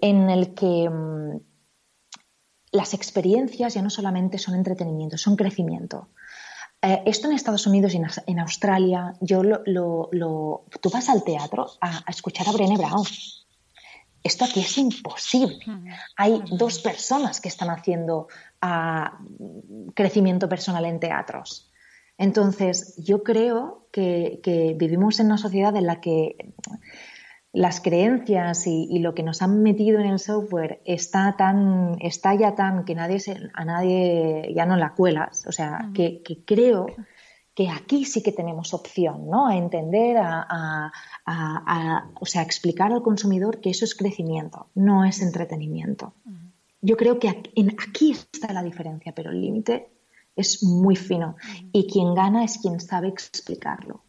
en 0.00 0.28
el 0.28 0.54
que 0.54 0.90
mm, 0.90 1.40
las 2.72 2.94
experiencias 2.94 3.74
ya 3.74 3.82
no 3.82 3.90
solamente 3.90 4.38
son 4.38 4.54
entretenimiento, 4.54 5.16
son 5.16 5.36
crecimiento. 5.36 6.08
Eh, 6.84 7.02
esto 7.06 7.28
en 7.28 7.34
Estados 7.34 7.66
Unidos 7.68 7.94
y 7.94 8.00
en, 8.26 8.38
Australia, 8.40 9.14
yo 9.20 9.44
lo, 9.44 10.64
tú 10.80 10.90
vas 10.90 11.08
al 11.08 11.22
teatro 11.22 11.70
a, 11.80 12.02
escuchar 12.08 12.48
a 12.48 12.52
Brené 12.52 12.76
Brown. 12.76 13.06
Esto 14.24 14.44
aquí 14.44 14.60
es 14.60 14.78
imposible. 14.78 15.58
Hay 16.16 16.42
dos 16.50 16.80
personas 16.80 17.40
que 17.40 17.48
están 17.48 17.70
haciendo 17.70 18.28
ah, 18.60 19.18
crecimiento 19.94 20.48
personal 20.48 20.84
en 20.84 20.98
teatros. 20.98 21.72
Entonces, 22.18 22.96
yo 22.98 23.22
creo 23.22 23.88
que, 23.92 24.74
vivimos 24.76 25.20
en 25.20 25.26
una 25.26 25.38
sociedad 25.38 25.74
en 25.76 25.86
la 25.86 26.00
que 26.00 26.52
las 27.52 27.82
creencias 27.82 28.66
y, 28.66 28.98
lo 29.00 29.14
que 29.14 29.22
nos 29.22 29.42
han 29.42 29.62
metido 29.62 30.00
en 30.00 30.06
el 30.06 30.18
software 30.18 30.80
está 30.86 31.36
tan 31.36 31.96
está 32.00 32.34
ya 32.34 32.54
tan 32.54 32.84
que 32.84 32.94
nadie 32.94 33.20
se, 33.20 33.36
a 33.52 33.64
nadie 33.64 34.52
ya 34.54 34.64
no 34.64 34.76
la 34.76 34.94
cuelas 34.94 35.46
o 35.46 35.52
sea 35.52 35.90
que, 35.94 36.22
creo 36.46 36.86
que 37.54 37.68
aquí 37.68 38.06
sí 38.06 38.22
que 38.22 38.32
tenemos 38.32 38.72
opción 38.72 39.28
¿no? 39.28 39.46
a 39.46 39.56
entender 39.56 40.16
a, 40.18 40.90
o 42.18 42.24
sea 42.24 42.42
explicar 42.42 42.90
al 42.90 43.02
consumidor 43.02 43.60
que 43.60 43.70
eso 43.70 43.84
es 43.84 43.94
crecimiento 43.94 44.68
no 44.74 45.04
es 45.04 45.20
entretenimiento. 45.20 46.14
Yo 46.80 46.96
creo 46.96 47.20
que 47.20 47.28
aquí, 47.28 48.16
está 48.32 48.52
la 48.52 48.62
diferencia 48.62 49.12
pero 49.14 49.30
el 49.30 49.40
límite 49.40 49.88
es 50.34 50.62
muy 50.62 50.96
fino. 50.96 51.36
Y 51.72 51.86
quien 51.86 52.14
gana 52.14 52.42
es 52.42 52.58
quien 52.58 52.80
sabe 52.80 53.08
explicarlo 53.08 54.02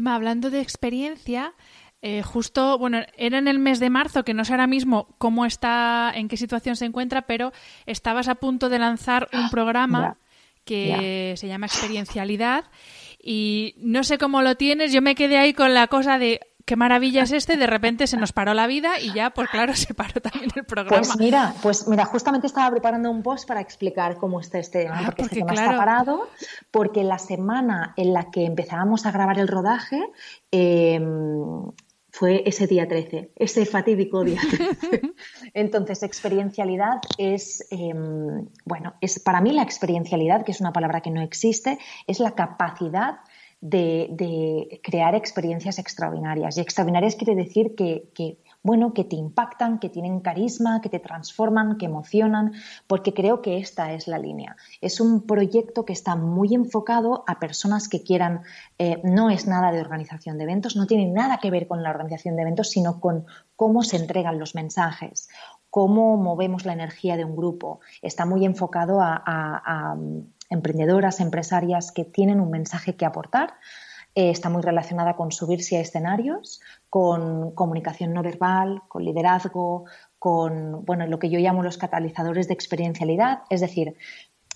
me 0.00 0.10
hablando 0.10 0.50
de 0.50 0.60
experiencia, 0.60 1.54
eh, 2.00 2.22
justo, 2.22 2.78
bueno, 2.78 3.00
era 3.16 3.38
en 3.38 3.46
el 3.46 3.58
mes 3.58 3.78
de 3.78 3.90
marzo, 3.90 4.24
que 4.24 4.34
no 4.34 4.44
sé 4.44 4.52
ahora 4.52 4.66
mismo 4.66 5.14
cómo 5.18 5.46
está, 5.46 6.12
en 6.14 6.28
qué 6.28 6.36
situación 6.36 6.76
se 6.76 6.86
encuentra, 6.86 7.22
pero 7.22 7.52
estabas 7.86 8.28
a 8.28 8.36
punto 8.36 8.68
de 8.68 8.78
lanzar 8.78 9.28
un 9.32 9.50
programa 9.50 10.16
que 10.64 11.34
se 11.36 11.48
llama 11.48 11.66
Experiencialidad 11.66 12.64
y 13.22 13.74
no 13.78 14.02
sé 14.02 14.18
cómo 14.18 14.42
lo 14.42 14.56
tienes, 14.56 14.92
yo 14.92 15.00
me 15.00 15.14
quedé 15.14 15.38
ahí 15.38 15.54
con 15.54 15.74
la 15.74 15.86
cosa 15.86 16.18
de, 16.18 16.40
qué 16.64 16.76
maravilla 16.76 17.22
es 17.22 17.32
este, 17.32 17.56
de 17.56 17.66
repente 17.66 18.06
se 18.06 18.16
nos 18.16 18.32
paró 18.32 18.54
la 18.54 18.66
vida 18.66 19.00
y 19.00 19.12
ya, 19.12 19.30
pues 19.30 19.48
claro, 19.50 19.74
se 19.76 19.94
paró 19.94 20.20
también 20.20 20.50
el 20.54 20.64
programa. 20.64 20.98
Pues 20.98 21.16
mira, 21.18 21.54
pues 21.62 21.88
mira, 21.88 22.04
justamente 22.04 22.46
estaba 22.46 22.70
preparando 22.70 23.10
un 23.10 23.22
post 23.22 23.46
para 23.46 23.60
explicar 23.60 24.16
cómo 24.16 24.40
está 24.40 24.58
este 24.58 24.84
tema, 24.84 25.00
ah, 25.00 25.06
porque, 25.06 25.22
este 25.22 25.36
tema 25.36 25.54
está 25.54 25.76
parado, 25.76 26.28
porque 26.70 27.04
la 27.04 27.18
semana 27.18 27.94
en 27.96 28.12
la 28.12 28.30
que 28.30 28.44
empezábamos 28.44 29.06
a 29.06 29.12
grabar 29.12 29.38
el 29.38 29.48
rodaje, 29.48 30.00
em, 30.50 31.72
fue 32.12 32.42
ese 32.44 32.66
día 32.66 32.86
13, 32.86 33.32
ese 33.36 33.64
fatídico 33.64 34.22
día 34.22 34.40
13. 34.50 35.00
Entonces, 35.54 36.02
experiencialidad 36.02 37.00
es, 37.16 37.66
em, 37.70 38.48
bueno, 38.66 38.94
es 39.00 39.18
para 39.18 39.40
mí 39.40 39.52
la 39.52 39.62
experiencialidad, 39.62 40.44
que 40.44 40.52
es 40.52 40.60
una 40.60 40.74
palabra 40.74 41.00
que 41.00 41.10
no 41.10 41.22
existe, 41.22 41.78
es 42.06 42.20
la 42.20 42.32
capacidad 42.32 43.20
de, 43.62 44.80
crear 44.82 45.14
experiencias 45.14 45.78
extraordinarias. 45.78 46.58
Y 46.58 46.60
extraordinarias 46.60 47.14
quiere 47.14 47.36
decir 47.36 47.74
que, 47.76 48.38
bueno, 48.62 48.92
que 48.92 49.04
te 49.04 49.16
impactan, 49.16 49.78
que 49.78 49.88
tienen 49.88 50.20
carisma, 50.20 50.80
que 50.80 50.88
te 50.88 50.98
transforman, 50.98 51.78
que 51.78 51.86
emocionan, 51.86 52.52
porque 52.86 53.14
creo 53.14 53.40
que 53.40 53.58
esta 53.58 53.92
es 53.92 54.08
la 54.08 54.18
línea. 54.18 54.56
Es 54.80 55.00
un 55.00 55.26
proyecto 55.26 55.84
que 55.84 55.92
está 55.92 56.16
muy 56.16 56.54
enfocado 56.54 57.24
a 57.26 57.38
personas 57.38 57.88
que 57.88 58.02
quieran, 58.02 58.42
eh, 58.78 59.00
no 59.04 59.30
es 59.30 59.46
nada 59.46 59.70
de 59.72 59.80
organización 59.80 60.38
de 60.38 60.44
eventos, 60.44 60.76
no 60.76 60.86
tiene 60.86 61.06
nada 61.06 61.38
que 61.38 61.50
ver 61.50 61.68
con 61.68 61.82
la 61.82 61.90
organización 61.90 62.36
de 62.36 62.42
eventos, 62.42 62.70
sino 62.70 63.00
con 63.00 63.26
cómo 63.54 63.84
se 63.84 63.96
entregan 63.96 64.40
los 64.40 64.56
mensajes, 64.56 65.28
cómo 65.70 66.16
movemos 66.16 66.64
la 66.64 66.72
energía 66.72 67.16
de 67.16 67.24
un 67.24 67.36
grupo. 67.36 67.80
Está 68.02 68.26
muy 68.26 68.44
enfocado 68.44 68.98
a 69.00 69.96
emprendedoras, 70.52 71.20
empresarias 71.20 71.92
que 71.92 72.04
tienen 72.04 72.40
un 72.40 72.50
mensaje 72.50 72.94
que 72.96 73.06
aportar. 73.06 73.54
Eh, 74.14 74.30
está 74.30 74.50
muy 74.50 74.62
relacionada 74.62 75.16
con 75.16 75.32
subirse 75.32 75.78
a 75.78 75.80
escenarios, 75.80 76.60
con 76.90 77.52
comunicación 77.52 78.12
no 78.12 78.22
verbal, 78.22 78.82
con 78.88 79.04
liderazgo, 79.04 79.86
con 80.18 80.84
bueno, 80.84 81.06
lo 81.06 81.18
que 81.18 81.30
yo 81.30 81.38
llamo 81.38 81.62
los 81.62 81.78
catalizadores 81.78 82.46
de 82.46 82.54
experiencialidad. 82.54 83.42
Es 83.48 83.60
decir, 83.60 83.96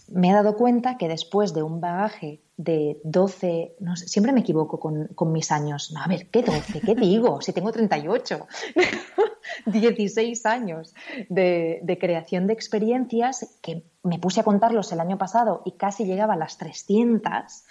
me 0.09 0.31
he 0.31 0.33
dado 0.33 0.57
cuenta 0.57 0.99
que 0.99 1.09
después 1.09 1.55
de 1.55 1.63
un 1.63 1.81
bagaje 1.81 2.43
de 2.57 3.01
12, 3.05 3.77
no 3.81 3.97
siempre 3.97 4.33
me 4.33 4.41
equivoco 4.41 4.81
con, 4.81 5.33
mis 5.33 5.53
años. 5.53 5.93
a 5.97 6.09
ver, 6.09 6.29
¿qué 6.31 6.43
12? 6.43 6.81
¿Qué 6.81 6.95
digo? 6.95 7.41
Si 7.41 7.53
tengo 7.53 7.71
38. 7.71 8.47
16 9.67 10.47
años 10.47 10.95
de, 11.29 11.81
de, 11.83 11.99
creación 11.99 12.47
de 12.47 12.55
experiencias 12.55 13.59
que 13.63 13.85
me 14.03 14.19
puse 14.19 14.41
a 14.41 14.45
contarlos 14.45 14.91
el 14.93 15.01
año 15.01 15.19
pasado 15.19 15.63
y 15.65 15.73
casi 15.73 16.07
llegaba 16.07 16.35
a 16.35 16.39
las 16.39 16.57
300, 16.57 17.65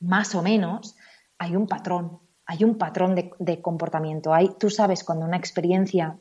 más 0.00 0.34
o 0.34 0.42
menos, 0.42 0.96
hay 1.38 1.54
un 1.54 1.66
patrón, 1.66 2.20
hay 2.46 2.64
un 2.64 2.78
patrón 2.78 3.14
de, 3.14 3.32
de 3.38 3.60
comportamiento. 3.60 4.32
Hay, 4.32 4.50
tú 4.58 4.70
sabes 4.70 5.04
cuando 5.04 5.26
una 5.26 5.36
experiencia 5.36 6.18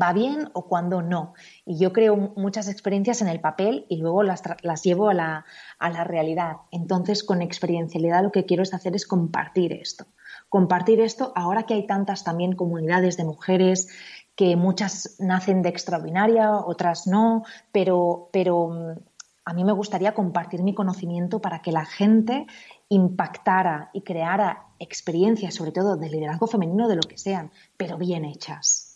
va 0.00 0.12
bien 0.12 0.50
o 0.52 0.66
cuando 0.66 1.02
no. 1.02 1.34
Y 1.64 1.78
yo 1.78 1.92
creo 1.92 2.16
muchas 2.36 2.68
experiencias 2.68 3.22
en 3.22 3.28
el 3.28 3.40
papel 3.40 3.86
y 3.88 3.96
luego 3.96 4.22
las, 4.22 4.42
las 4.62 4.82
llevo 4.82 5.08
a 5.08 5.14
la, 5.14 5.44
a 5.78 5.90
la, 5.90 6.04
realidad. 6.04 6.56
Entonces, 6.70 7.24
con 7.24 7.42
experiencialidad 7.42 8.22
lo 8.22 8.32
que 8.32 8.44
quiero 8.44 8.62
es 8.62 8.74
hacer 8.74 8.94
es 8.94 9.06
compartir 9.06 9.72
esto. 9.72 10.06
Compartir 10.48 11.00
esto 11.00 11.32
ahora 11.34 11.64
que 11.64 11.74
hay 11.74 11.86
tantas 11.86 12.24
también 12.24 12.54
comunidades 12.54 13.16
de 13.16 13.24
mujeres 13.24 13.88
que 14.34 14.56
muchas 14.56 15.16
nacen 15.18 15.62
de 15.62 15.68
extraordinaria, 15.68 16.56
otras 16.56 17.06
no, 17.06 17.44
pero, 17.70 18.28
pero 18.32 18.68
mm, 18.68 18.98
a 19.44 19.54
mí 19.54 19.64
me 19.64 19.72
gustaría 19.72 20.14
compartir 20.14 20.62
mi 20.62 20.74
conocimiento 20.74 21.40
para 21.40 21.60
que 21.60 21.72
la 21.72 21.84
gente 21.84 22.46
impactara 22.88 23.90
y 23.92 24.02
creara 24.02 24.66
experiencias, 24.78 25.54
sobre 25.54 25.72
todo 25.72 25.96
de 25.96 26.10
liderazgo 26.10 26.46
femenino, 26.46 26.88
de 26.88 26.96
lo 26.96 27.02
que 27.02 27.18
sean, 27.18 27.50
pero 27.76 27.96
bien 27.96 28.24
hechas. 28.24 28.91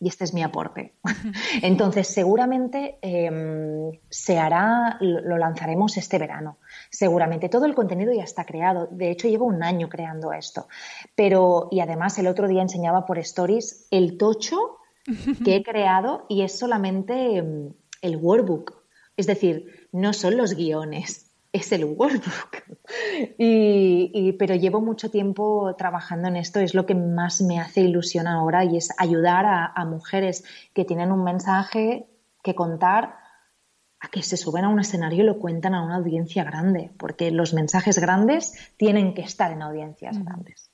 Y 0.00 0.08
este 0.08 0.24
es 0.24 0.32
mi 0.32 0.42
aporte. 0.42 0.94
Entonces, 1.62 2.06
seguramente 2.06 2.98
em, 3.02 3.90
se 4.08 4.38
hará, 4.38 4.96
lo 5.00 5.36
lanzaremos 5.38 5.96
este 5.96 6.18
verano. 6.18 6.58
Seguramente 6.90 7.48
todo 7.48 7.64
el 7.66 7.74
contenido 7.74 8.12
ya 8.12 8.22
está 8.24 8.44
creado. 8.44 8.88
De 8.90 9.10
hecho, 9.10 9.28
llevo 9.28 9.46
un 9.46 9.62
año 9.62 9.88
creando 9.88 10.32
esto. 10.32 10.68
Pero, 11.14 11.68
y 11.70 11.80
además, 11.80 12.18
el 12.18 12.28
otro 12.28 12.46
día 12.48 12.62
enseñaba 12.62 13.06
por 13.06 13.18
stories 13.18 13.88
el 13.90 14.18
tocho 14.18 14.78
que 15.44 15.56
he 15.56 15.62
creado 15.64 16.26
y 16.28 16.42
es 16.42 16.58
solamente 16.58 17.38
em, 17.38 17.72
el 18.02 18.16
workbook. 18.16 18.84
Es 19.16 19.26
decir, 19.26 19.88
no 19.92 20.12
son 20.12 20.36
los 20.36 20.54
guiones, 20.54 21.25
es 21.56 21.72
el 21.72 21.84
workbook. 21.84 22.56
Y, 23.38 24.32
pero 24.38 24.54
llevo 24.54 24.80
mucho 24.80 25.10
tiempo 25.10 25.74
trabajando 25.76 26.28
en 26.28 26.36
esto, 26.36 26.60
es 26.60 26.72
lo 26.72 26.86
que 26.86 26.94
más 26.94 27.40
me 27.40 27.58
hace 27.58 27.80
ilusión 27.80 28.28
ahora 28.28 28.64
y 28.64 28.76
es 28.76 28.94
ayudar 28.96 29.44
a, 29.44 29.84
mujeres 29.84 30.44
que 30.72 30.84
tienen 30.84 31.10
un 31.10 31.24
mensaje 31.24 32.06
que 32.44 32.54
contar 32.54 33.16
a 33.98 34.08
que 34.08 34.22
se 34.22 34.36
suben 34.36 34.64
a 34.64 34.68
un 34.68 34.78
escenario 34.78 35.24
y 35.24 35.26
lo 35.26 35.40
cuentan 35.40 35.74
a 35.74 35.84
una 35.84 35.96
audiencia 35.96 36.44
grande, 36.44 36.92
porque 36.96 37.32
los 37.32 37.54
mensajes 37.54 37.98
grandes 37.98 38.52
tienen 38.76 39.14
que 39.14 39.22
estar 39.22 39.50
en 39.50 39.62
audiencias 39.62 40.22
grandes. 40.22 40.70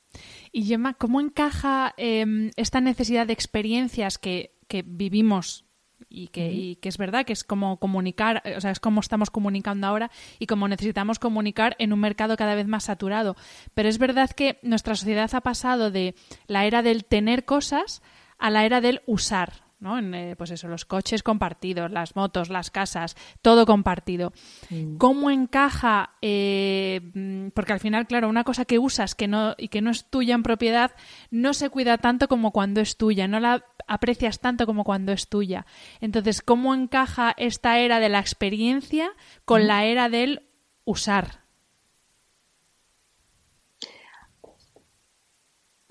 Y 0.52 0.64
Gemma, 0.64 0.94
¿cómo 0.94 1.20
encaja 1.20 1.94
em, 1.96 2.50
esta 2.56 2.82
necesidad 2.82 3.26
de 3.26 3.32
experiencias 3.32 4.18
que, 4.18 4.54
que 4.68 4.82
vivimos 4.86 5.66
y 6.12 6.28
que, 6.28 6.78
que, 6.80 6.88
es 6.88 6.98
verdad 6.98 7.24
que 7.24 7.32
es 7.32 7.42
como 7.42 7.78
comunicar, 7.78 8.42
o 8.56 8.60
sea, 8.60 8.70
es 8.70 8.80
como 8.80 9.00
estamos 9.00 9.30
comunicando 9.30 9.86
ahora 9.86 10.10
y 10.38 10.46
como 10.46 10.68
necesitamos 10.68 11.18
comunicar 11.18 11.74
en 11.78 11.92
un 11.92 12.00
mercado 12.00 12.36
cada 12.36 12.54
vez 12.54 12.66
más 12.66 12.84
saturado. 12.84 13.36
Pero 13.74 13.88
es 13.88 13.98
verdad 13.98 14.30
que 14.30 14.58
nuestra 14.62 14.94
sociedad 14.94 15.30
ha 15.34 15.40
pasado 15.40 15.90
de 15.90 16.14
la 16.46 16.66
era 16.66 16.82
del 16.82 17.04
tener 17.04 17.44
cosas 17.44 18.02
a 18.38 18.50
la 18.50 18.64
era 18.64 18.80
del 18.80 19.02
usar. 19.06 19.61
¿No? 19.82 19.98
En, 19.98 20.14
eh, 20.14 20.36
pues 20.36 20.52
eso, 20.52 20.68
los 20.68 20.84
coches 20.84 21.22
compartidos, 21.22 21.90
las 21.90 22.14
motos, 22.14 22.48
las 22.48 22.70
casas, 22.70 23.16
todo 23.42 23.66
compartido. 23.66 24.32
Mm. 24.70 24.96
¿Cómo 24.96 25.30
encaja? 25.30 26.10
Eh, 26.22 27.00
mm, 27.12 27.48
porque 27.48 27.72
al 27.72 27.80
final, 27.80 28.06
claro, 28.06 28.28
una 28.28 28.44
cosa 28.44 28.64
que 28.64 28.78
usas 28.78 29.16
que 29.16 29.26
no, 29.26 29.54
y 29.58 29.68
que 29.68 29.82
no 29.82 29.90
es 29.90 30.08
tuya 30.08 30.36
en 30.36 30.44
propiedad 30.44 30.92
no 31.30 31.52
se 31.52 31.68
cuida 31.68 31.98
tanto 31.98 32.28
como 32.28 32.52
cuando 32.52 32.80
es 32.80 32.96
tuya, 32.96 33.26
no 33.26 33.40
la 33.40 33.64
aprecias 33.88 34.38
tanto 34.38 34.66
como 34.66 34.84
cuando 34.84 35.10
es 35.12 35.28
tuya. 35.28 35.66
Entonces, 36.00 36.42
¿cómo 36.42 36.74
encaja 36.74 37.34
esta 37.36 37.78
era 37.78 37.98
de 37.98 38.08
la 38.08 38.20
experiencia 38.20 39.10
con 39.44 39.64
mm. 39.64 39.66
la 39.66 39.84
era 39.84 40.08
del 40.08 40.42
usar? 40.84 41.41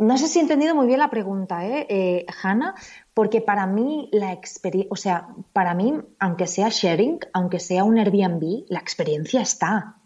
No 0.02 0.18
sé 0.18 0.28
si 0.28 0.40
he 0.40 0.42
entendido 0.42 0.74
muy 0.74 0.88
bien 0.88 0.98
la 0.98 1.12
pregunta, 1.12 1.64
¿eh, 1.64 1.86
eh 1.88 2.26
Hanna? 2.42 2.74
Porque 3.14 3.40
para 3.40 3.68
mí 3.68 4.10
la 4.12 4.34
experiencia, 4.34 4.92
o 4.92 4.96
sea, 4.96 5.28
para 5.54 5.76
mí, 5.76 5.94
aunque 6.18 6.48
sea 6.48 6.70
sharing, 6.72 7.20
aunque 7.34 7.60
sea 7.60 7.84
un 7.84 8.00
Airbnb, 8.00 8.66
la 8.68 8.80
experiencia 8.80 9.42
está. 9.42 9.98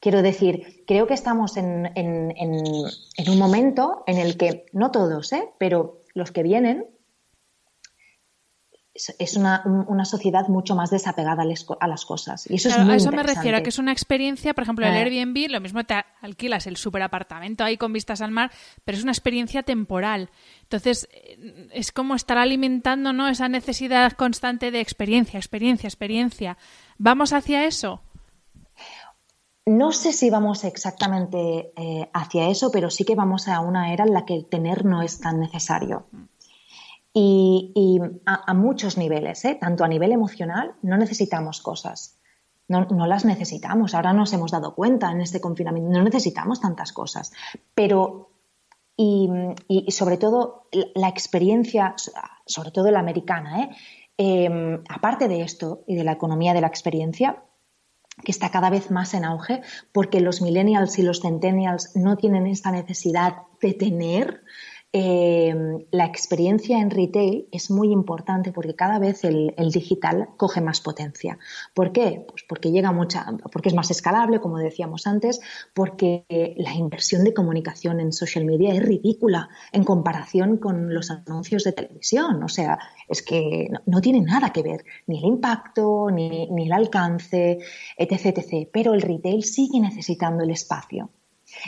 Quiero 0.00 0.22
decir, 0.22 0.84
creo 0.86 1.06
que 1.06 1.12
estamos 1.12 1.58
en, 1.58 1.92
en, 1.96 2.34
en 2.34 3.30
un 3.30 3.38
momento 3.38 4.04
en 4.06 4.16
el 4.16 4.38
que, 4.38 4.64
no 4.72 4.90
todos, 4.90 5.34
¿eh? 5.34 5.50
pero 5.58 6.00
los 6.14 6.32
que 6.32 6.42
vienen, 6.42 6.86
es 9.18 9.36
una, 9.36 9.62
una, 9.64 10.04
sociedad 10.04 10.48
mucho 10.48 10.74
más 10.74 10.90
desapegada 10.90 11.44
a 11.80 11.88
las 11.88 12.04
cosas. 12.04 12.48
Y 12.50 12.56
eso 12.56 12.68
es 12.68 12.78
muy 12.78 12.94
A 12.94 12.96
eso 12.96 13.12
me 13.12 13.22
refiero, 13.22 13.62
que 13.62 13.68
es 13.68 13.78
una 13.78 13.92
experiencia, 13.92 14.54
por 14.54 14.62
ejemplo, 14.62 14.86
el 14.86 14.94
eh. 14.94 14.98
Airbnb, 14.98 15.50
lo 15.50 15.60
mismo 15.60 15.84
te 15.84 15.94
alquilas 16.20 16.66
el 16.66 16.76
superapartamento 16.76 17.64
ahí 17.64 17.76
con 17.76 17.92
vistas 17.92 18.20
al 18.20 18.30
mar, 18.30 18.50
pero 18.84 18.98
es 18.98 19.02
una 19.02 19.12
experiencia 19.12 19.62
temporal. 19.62 20.30
Entonces, 20.62 21.08
es 21.72 21.92
como 21.92 22.14
estar 22.14 22.38
alimentando 22.38 23.12
¿no? 23.12 23.28
esa 23.28 23.48
necesidad 23.48 24.12
constante 24.12 24.70
de 24.70 24.80
experiencia, 24.80 25.38
experiencia, 25.38 25.88
experiencia. 25.88 26.58
¿Vamos 26.98 27.32
hacia 27.32 27.64
eso? 27.64 28.02
no 29.66 29.92
sé 29.92 30.12
si 30.12 30.30
vamos 30.30 30.64
exactamente 30.64 31.72
eh, 31.76 32.10
hacia 32.12 32.48
eso, 32.48 32.70
pero 32.70 32.90
sí 32.90 33.04
que 33.04 33.14
vamos 33.14 33.46
a 33.46 33.60
una 33.60 33.92
era 33.92 34.04
en 34.04 34.12
la 34.12 34.24
que 34.24 34.34
el 34.34 34.46
tener 34.46 34.84
no 34.84 35.02
es 35.02 35.20
tan 35.20 35.38
necesario. 35.38 36.06
Y, 37.12 38.00
a, 38.24 38.54
muchos 38.54 38.96
niveles, 38.96 39.44
¿eh? 39.44 39.58
tanto 39.60 39.82
a 39.82 39.88
nivel 39.88 40.12
emocional, 40.12 40.74
no 40.82 40.96
necesitamos 40.96 41.60
cosas. 41.60 42.16
No, 42.68 42.86
las 43.06 43.24
necesitamos. 43.24 43.94
Ahora 43.94 44.12
nos 44.12 44.32
hemos 44.32 44.52
dado 44.52 44.76
cuenta 44.76 45.10
en 45.10 45.20
este 45.20 45.40
confinamiento, 45.40 45.90
no 45.90 46.04
necesitamos 46.04 46.60
tantas 46.60 46.92
cosas. 46.92 47.32
Pero, 47.74 48.30
y, 48.96 49.28
sobre 49.88 50.18
todo 50.18 50.68
la 50.94 51.08
experiencia, 51.08 51.96
sobre 52.46 52.70
todo 52.70 52.92
la 52.92 53.00
americana, 53.00 53.64
¿eh? 53.64 53.70
em, 54.16 54.84
aparte 54.88 55.26
de 55.26 55.42
esto 55.42 55.82
y 55.88 55.96
de 55.96 56.04
la 56.04 56.12
economía 56.12 56.54
de 56.54 56.60
la 56.60 56.68
experiencia, 56.68 57.42
que 58.24 58.32
está 58.32 58.50
cada 58.50 58.70
vez 58.70 58.90
más 58.90 59.14
en 59.14 59.24
auge 59.24 59.62
porque 59.92 60.20
los 60.20 60.42
millennials 60.42 60.98
y 60.98 61.02
los 61.02 61.20
centennials 61.20 61.96
no 61.96 62.16
tienen 62.16 62.46
esta 62.46 62.70
necesidad 62.70 63.36
de 63.60 63.74
tener 63.74 64.42
eh, 64.92 65.54
la 65.92 66.04
experiencia 66.04 66.80
en 66.80 66.90
retail 66.90 67.48
es 67.52 67.70
muy 67.70 67.92
importante 67.92 68.52
porque 68.52 68.74
cada 68.74 68.98
vez 68.98 69.22
el, 69.22 69.54
digital 69.72 70.30
coge 70.36 70.60
más 70.60 70.80
potencia. 70.80 71.38
¿Por 71.74 71.92
qué? 71.92 72.24
Pues 72.28 72.44
porque 72.48 72.72
llega 72.72 72.90
mucha, 72.90 73.24
porque 73.52 73.68
es 73.68 73.74
más 73.74 73.90
escalable, 73.92 74.40
como 74.40 74.58
decíamos 74.58 75.06
antes, 75.06 75.40
porque 75.74 76.24
la 76.56 76.74
inversión 76.74 77.22
de 77.22 77.32
comunicación 77.32 78.00
en 78.00 78.12
social 78.12 78.44
media 78.44 78.74
es 78.74 78.82
ridícula 78.82 79.48
en 79.70 79.84
comparación 79.84 80.56
con 80.56 80.92
los 80.92 81.10
anuncios 81.10 81.62
de 81.62 81.72
televisión. 81.72 82.42
O 82.42 82.48
sea, 82.48 82.78
es 83.08 83.22
que 83.22 83.68
no, 83.86 84.00
tiene 84.00 84.22
nada 84.22 84.50
que 84.50 84.62
ver, 84.62 84.84
ni 85.06 85.18
el 85.18 85.24
impacto, 85.24 86.10
ni, 86.10 86.50
ni 86.50 86.66
el 86.66 86.72
alcance, 86.72 87.58
etc, 87.96 88.38
etc. 88.38 88.68
Pero 88.72 88.94
el 88.94 89.02
retail 89.02 89.44
sigue 89.44 89.78
necesitando 89.78 90.42
el 90.42 90.50
espacio. 90.50 91.10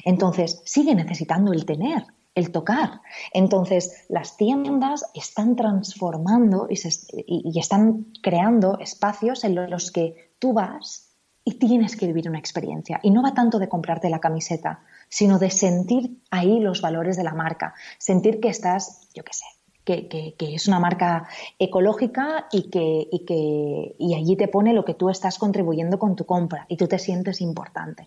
Entonces, 0.05 0.61
sigue 0.64 0.95
necesitando 0.95 1.53
el 1.53 1.64
tener 1.64 2.05
el 2.35 2.51
tocar. 2.51 3.03
Entonces, 3.33 4.05
las 4.09 4.37
tiendas 4.37 5.05
están 5.14 5.57
transformando 5.57 6.66
y, 6.68 7.59
están 7.59 8.07
creando 8.22 8.78
espacios 8.78 9.45
en 9.45 9.70
los 9.70 9.91
que 9.91 10.33
tú 10.39 10.53
vas 10.53 11.11
y 11.45 11.55
tienes 11.55 11.97
que 11.97 12.07
vivir 12.07 12.28
una 12.28 12.39
experiencia. 12.39 13.01
Y 13.03 13.11
no 13.11 13.22
va 13.22 13.35
tanto 13.35 13.59
de 13.59 13.68
comprarte 13.68 14.09
la 14.09 14.20
camiseta, 14.20 14.85
sino 15.09 15.39
de 15.39 15.51
sentir 15.51 16.22
ahí 16.30 16.61
los 16.61 16.80
valores 16.80 17.16
de 17.16 17.24
la 17.24 17.35
marca, 17.35 17.74
sentir 17.99 18.41
que 18.41 18.49
estás, 18.49 19.09
yo 19.14 19.24
qué 19.24 19.33
sé, 19.33 19.45
que, 19.85 20.35
es 20.39 20.68
una 20.68 20.78
marca 20.78 21.28
ecológica 21.59 22.47
y 22.53 22.70
que, 22.70 23.09
y 23.11 23.24
que 23.24 23.97
y 23.99 24.14
allí 24.14 24.37
te 24.37 24.49
pone 24.49 24.72
lo 24.72 24.85
que 24.85 24.95
tú 24.95 25.11
estás 25.11 25.39
contribuyendo 25.39 25.99
con 25.99 26.14
tu 26.14 26.24
compra 26.24 26.66
y 26.68 26.76
tú 26.76 26.87
te 26.87 26.99
sientes 26.99 27.41
importante. 27.41 28.07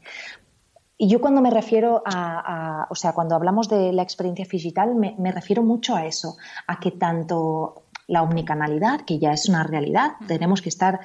Y 0.98 1.10
yo 1.10 1.20
cuando 1.20 1.42
me 1.42 1.50
refiero 1.50 2.02
a, 2.06 2.88
o 2.90 2.96
sea, 2.96 3.12
cuando 3.14 3.36
hablamos 3.36 3.68
de 3.68 3.92
la 3.92 4.02
experiencia 4.02 4.46
digital, 4.50 4.96
me, 4.96 5.32
refiero 5.32 5.62
mucho 5.62 5.96
a 5.96 6.06
eso, 6.06 6.38
a 6.68 6.80
que 6.80 6.92
tanto 6.92 7.84
la 8.08 8.22
omnicanalidad, 8.22 9.02
que 9.02 9.20
ya 9.20 9.34
es 9.34 9.50
una 9.50 9.64
realidad, 9.64 10.14
tenemos 10.28 10.62
que 10.62 10.70
estar... 10.70 11.02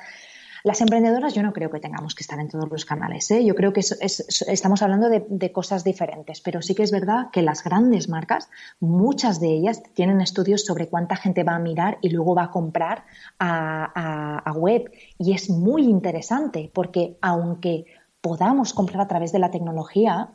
Las 0.62 0.82
emprendedoras 0.82 1.32
yo 1.32 1.43
no 1.43 1.55
creo 1.55 1.70
que 1.70 1.80
tengamos 1.80 2.14
que 2.14 2.22
estar 2.22 2.38
en 2.38 2.51
todos 2.51 2.68
los 2.70 2.84
canales. 2.84 3.30
¿eh? 3.30 3.43
Yo 3.43 3.55
creo 3.55 3.72
que 3.72 3.80
estamos 3.80 4.82
hablando 4.82 5.09
de, 5.09 5.53
cosas 5.53 5.84
diferentes, 5.84 6.43
pero 6.43 6.61
sí 6.61 6.74
que 6.74 6.82
es 6.82 6.91
verdad 6.91 7.30
que 7.32 7.41
las 7.41 7.64
grandes 7.64 8.11
marcas, 8.11 8.51
muchas 8.78 9.41
de 9.41 9.49
ellas 9.49 9.82
tienen 9.95 10.20
estudios 10.20 10.66
sobre 10.66 10.86
cuánta 10.86 11.16
gente 11.16 11.45
va 11.45 11.55
a 11.55 11.59
mirar 11.59 11.97
y 12.03 12.11
luego 12.11 12.34
va 12.34 12.45
a 12.45 12.51
comprar 12.51 13.07
a 13.38 14.53
web. 14.55 14.93
Y 15.16 15.32
es 15.32 15.49
muy 15.49 15.84
interesante 15.84 16.70
porque 16.74 17.16
aunque 17.22 17.86
podamos 18.20 18.74
comprar 18.74 19.00
a 19.00 19.08
través 19.08 19.32
de 19.32 19.38
la 19.38 19.50
tecnología, 19.50 20.30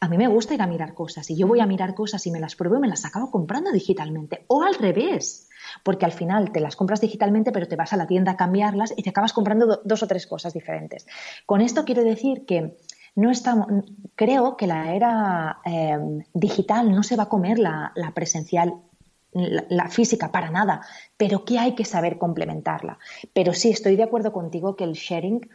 a 0.00 0.08
mí 0.08 0.18
me 0.18 0.28
gusta 0.28 0.54
ir 0.54 0.62
a 0.62 0.66
mirar 0.66 0.94
cosas 0.94 1.30
y 1.30 1.36
yo 1.36 1.46
voy 1.46 1.60
a 1.60 1.66
mirar 1.66 1.94
cosas 1.94 2.26
y 2.26 2.30
me 2.30 2.40
las 2.40 2.56
pruebo 2.56 2.76
y 2.76 2.80
me 2.80 2.88
las 2.88 3.04
acabo 3.04 3.30
comprando 3.30 3.72
digitalmente. 3.72 4.44
O 4.48 4.62
al 4.62 4.74
revés, 4.74 5.48
porque 5.82 6.04
al 6.04 6.12
final 6.12 6.52
te 6.52 6.60
las 6.60 6.76
compras 6.76 7.00
digitalmente 7.00 7.52
pero 7.52 7.66
te 7.66 7.76
vas 7.76 7.92
a 7.92 7.96
la 7.96 8.06
tienda 8.06 8.32
a 8.32 8.36
cambiarlas 8.36 8.92
y 8.96 9.02
te 9.02 9.10
acabas 9.10 9.32
comprando 9.32 9.80
dos 9.84 10.02
o 10.02 10.06
tres 10.06 10.26
cosas 10.26 10.52
diferentes. 10.52 11.06
Con 11.46 11.60
esto 11.60 11.84
quiero 11.84 12.04
decir 12.04 12.44
que 12.44 12.76
no 13.16 13.30
estamos, 13.30 13.68
creo 14.14 14.56
que 14.56 14.66
la 14.66 14.94
era 14.94 15.58
eh, 15.64 15.98
digital 16.32 16.92
no 16.92 17.02
se 17.02 17.16
va 17.16 17.24
a 17.24 17.28
comer 17.28 17.58
la, 17.58 17.92
presencial 18.14 18.74
la, 19.32 19.88
física 19.88 20.32
para 20.32 20.50
nada, 20.50 20.82
pero 21.16 21.44
que 21.44 21.58
hay 21.58 21.74
que 21.74 21.84
saber 21.84 22.18
complementarla. 22.18 22.98
Pero 23.32 23.52
sí, 23.52 23.70
estoy 23.70 23.96
de 23.96 24.02
acuerdo 24.02 24.32
contigo 24.32 24.74
que 24.76 24.84
el 24.84 24.94
sharing 24.94 25.48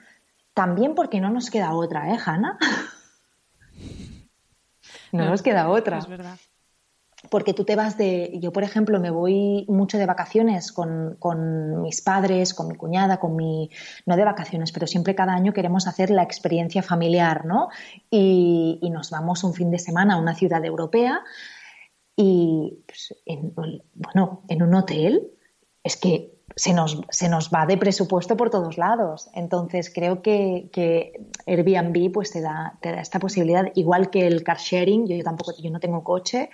también 0.60 0.94
porque 0.94 1.22
no 1.22 1.30
nos 1.30 1.50
queda 1.50 1.74
otra, 1.74 2.14
¿eh, 2.14 2.18
Hanna? 2.26 2.58
no, 5.14 5.30
nos 5.30 5.42
queda 5.42 5.70
otra. 5.70 6.00
Es 6.00 6.08
verdad. 6.10 6.38
Porque 7.32 7.54
tú 7.54 7.64
te 7.64 7.78
vas 7.78 7.98
de. 7.98 8.38
Yo, 8.42 8.52
por 8.52 8.64
ejemplo, 8.64 9.00
me 9.00 9.10
voy 9.10 9.64
mucho 9.70 9.98
de 9.98 10.06
vacaciones 10.06 10.74
con, 10.74 11.82
mis 11.82 12.02
padres, 12.02 12.54
con 12.54 12.68
mi 12.68 12.76
cuñada, 12.76 13.22
con 13.22 13.38
mi. 13.38 13.70
No 14.06 14.18
de 14.18 14.26
vacaciones, 14.26 14.74
pero 14.74 14.86
siempre 14.86 15.16
cada 15.16 15.34
año 15.34 15.54
queremos 15.54 15.88
hacer 15.88 16.10
la 16.10 16.24
experiencia 16.24 16.84
familiar, 16.84 17.46
¿no? 17.46 17.70
Y, 18.10 18.82
nos 18.92 19.12
vamos 19.12 19.46
un 19.46 19.54
fin 19.54 19.72
de 19.72 19.80
semana 19.80 20.16
a 20.16 20.18
una 20.18 20.36
ciudad 20.36 20.66
europea 20.66 21.22
y, 22.18 22.84
pues, 22.86 23.16
bueno, 23.94 24.44
en 24.50 24.62
un 24.62 24.76
hotel. 24.76 25.32
Es 25.86 25.96
que 25.96 26.38
se 26.56 26.74
nos, 26.74 27.02
se 27.10 27.30
nos 27.30 27.50
va 27.50 27.66
de 27.66 27.78
presupuesto 27.78 28.38
por 28.38 28.50
todos 28.50 28.78
lados. 28.78 29.30
Entonces, 29.34 29.92
creo 29.94 30.22
que, 30.22 30.70
que 30.72 31.14
Airbnb 31.46 32.12
pues, 32.12 32.32
te, 32.32 32.42
da, 32.42 32.78
te 32.82 32.92
da 32.92 33.02
esta 33.02 33.20
posibilidad, 33.20 33.66
igual 33.76 34.10
que 34.10 34.28
el 34.28 34.44
car 34.44 34.58
sharing, 34.58 35.08
yo, 35.08 35.24
tampoco 35.24 35.54
yo 35.62 35.72
no 35.72 35.80
tengo 35.80 36.04
coche, 36.04 36.50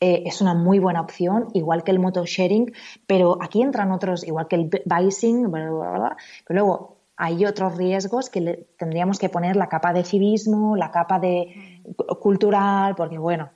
eh, 0.00 0.22
es 0.26 0.40
una 0.40 0.54
muy 0.54 0.78
buena 0.78 1.00
opción, 1.00 1.48
igual 1.54 1.84
que 1.84 1.90
el 1.90 1.98
moto 1.98 2.24
sharing, 2.24 2.72
pero 3.06 3.38
aquí 3.42 3.62
entran 3.62 3.92
otros, 3.92 4.26
igual 4.26 4.48
que 4.48 4.56
el 4.56 4.70
bicing, 4.84 5.50
pero 5.50 6.16
luego 6.48 6.96
hay 7.16 7.44
otros 7.44 7.76
riesgos 7.76 8.30
que 8.30 8.40
le, 8.40 8.68
tendríamos 8.78 9.18
que 9.18 9.28
poner 9.28 9.56
la 9.56 9.68
capa 9.68 9.92
de 9.92 10.04
civismo, 10.04 10.74
la 10.74 10.90
capa 10.90 11.18
de 11.18 11.82
cultural, 12.18 12.94
porque 12.94 13.18
bueno, 13.18 13.50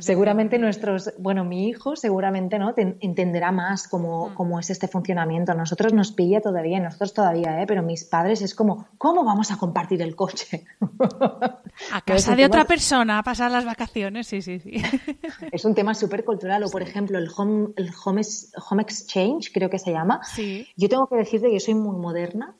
seguramente 0.00 0.58
nuestros, 0.58 1.12
bueno, 1.18 1.44
mi 1.44 1.68
hijo 1.68 1.96
seguramente 1.96 2.58
no 2.58 2.74
entenderá 2.76 3.52
más 3.52 3.86
mm. 3.86 4.34
cómo, 4.34 4.60
es 4.60 4.70
este 4.70 4.88
funcionamiento. 4.88 5.54
nosotros 5.54 5.92
nos 5.92 6.12
pilla 6.12 6.40
todavía, 6.40 6.80
nosotros 6.80 7.14
todavía, 7.14 7.62
¿eh? 7.62 7.66
pero 7.66 7.82
mis 7.82 8.04
padres 8.04 8.42
es 8.42 8.54
como, 8.54 8.88
¿cómo 8.98 9.24
vamos 9.24 9.50
a 9.50 9.56
compartir 9.56 10.02
el 10.02 10.14
coche? 10.14 10.64
A 11.92 12.00
casa 12.04 12.34
de 12.34 12.44
otra 12.44 12.64
persona 12.64 13.18
a 13.18 13.22
pasar 13.22 13.50
las 13.50 13.64
vacaciones, 13.64 14.26
sí, 14.26 14.42
sí, 14.42 14.60
sí. 14.60 14.82
Es 15.52 15.64
un 15.64 15.74
tema 15.74 15.94
súper 15.94 16.24
cultural. 16.24 16.62
O, 16.64 16.70
por 16.70 16.82
ejemplo, 16.82 17.18
el 17.18 17.28
home, 17.34 17.68
el 17.76 17.90
home, 18.04 18.22
home 18.70 18.82
exchange, 18.82 19.52
creo 19.52 19.70
que 19.70 19.78
se 19.78 19.92
llama. 19.92 20.20
Sí. 20.24 20.66
Yo 20.76 20.88
tengo 20.88 21.06
que 21.06 21.16
decirte 21.16 21.48
que 21.48 21.54
yo 21.54 21.60
soy 21.60 21.74
muy 21.74 21.96
moderna, 21.96 22.56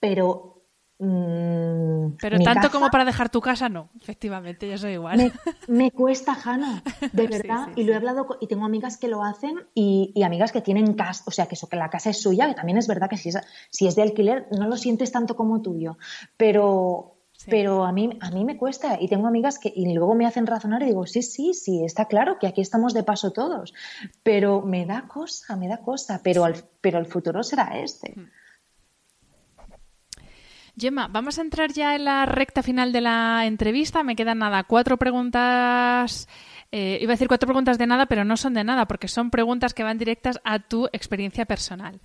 pero 0.00 0.55
Mm, 0.98 2.16
Pero 2.18 2.38
tanto 2.38 2.70
como 2.70 2.88
para 2.88 3.04
dejar 3.04 3.28
tu 3.28 3.40
casa, 3.40 3.68
no. 3.68 3.90
Efectivamente, 4.00 4.68
yo 4.68 4.78
soy 4.78 4.92
igual. 4.92 5.32
Me, 5.68 5.90
cuesta, 5.90 6.36
Hanna, 6.42 6.82
de 7.12 7.26
verdad. 7.28 7.68
y 7.76 7.84
lo 7.84 7.92
he 7.92 7.96
hablado 7.96 8.26
y 8.40 8.46
tengo 8.46 8.64
amigas 8.64 8.96
que 8.96 9.08
lo 9.08 9.22
hacen 9.22 9.66
y, 9.74 10.14
amigas 10.22 10.52
que 10.52 10.62
tienen 10.62 10.94
casa, 10.94 11.24
o 11.26 11.30
sea, 11.30 11.46
que, 11.46 11.54
eso, 11.54 11.68
que 11.68 11.76
la 11.76 11.90
casa 11.90 12.10
es 12.10 12.22
suya, 12.22 12.48
que 12.48 12.54
también 12.54 12.78
es 12.78 12.86
verdad 12.86 13.10
que 13.10 13.18
si 13.18 13.28
es, 13.28 13.38
si 13.70 13.86
es 13.86 13.94
de 13.94 14.02
alquiler 14.02 14.46
no 14.50 14.68
lo 14.68 14.76
sientes 14.76 15.12
tanto 15.12 15.36
como 15.36 15.60
tuyo. 15.60 15.98
Pero, 16.38 17.18
pero 17.46 17.84
a 17.84 17.92
mí, 17.92 18.16
a 18.22 18.30
mí 18.30 18.46
me 18.46 18.56
cuesta 18.56 18.96
y 18.98 19.08
tengo 19.08 19.26
amigas 19.26 19.58
que 19.58 19.70
y 19.74 19.92
luego 19.92 20.14
me 20.14 20.26
hacen 20.26 20.46
razonar 20.46 20.82
y 20.82 20.86
digo, 20.86 21.06
sí, 21.06 21.22
sí, 21.22 21.52
sí, 21.52 21.84
está 21.84 22.06
claro 22.06 22.38
que 22.38 22.46
aquí 22.46 22.62
estamos 22.62 22.94
de 22.94 23.02
paso 23.02 23.32
todos. 23.32 23.74
Pero 24.22 24.62
me 24.62 24.86
da 24.86 25.06
cosa, 25.08 25.56
me 25.56 25.68
da 25.68 25.78
cosa. 25.78 26.22
Pero, 26.24 26.46
pero 26.80 26.98
el 26.98 27.06
futuro 27.06 27.42
será 27.42 27.78
este. 27.78 28.14
Hmm. 28.16 28.30
Gemma, 30.78 31.08
vamos 31.08 31.38
a 31.38 31.42
entrar 31.42 31.72
ya 31.72 31.94
en 31.96 32.04
la 32.04 32.26
recta 32.26 32.62
final 32.62 32.92
de 32.92 33.00
la 33.00 33.46
entrevista. 33.46 34.02
Me 34.02 34.14
quedan 34.14 34.38
nada, 34.38 34.64
cuatro 34.64 34.98
preguntas. 34.98 36.28
Eh, 36.70 36.98
iba 37.00 37.12
a 37.12 37.14
decir 37.14 37.28
cuatro 37.28 37.46
preguntas 37.46 37.78
de 37.78 37.86
nada, 37.86 38.04
pero 38.04 38.26
no 38.26 38.36
son 38.36 38.52
de 38.52 38.62
nada, 38.62 38.86
porque 38.86 39.08
son 39.08 39.30
preguntas 39.30 39.72
que 39.72 39.84
van 39.84 39.96
directas 39.96 40.38
a 40.44 40.58
tu 40.58 40.86
experiencia 40.92 41.46
personal. 41.46 42.02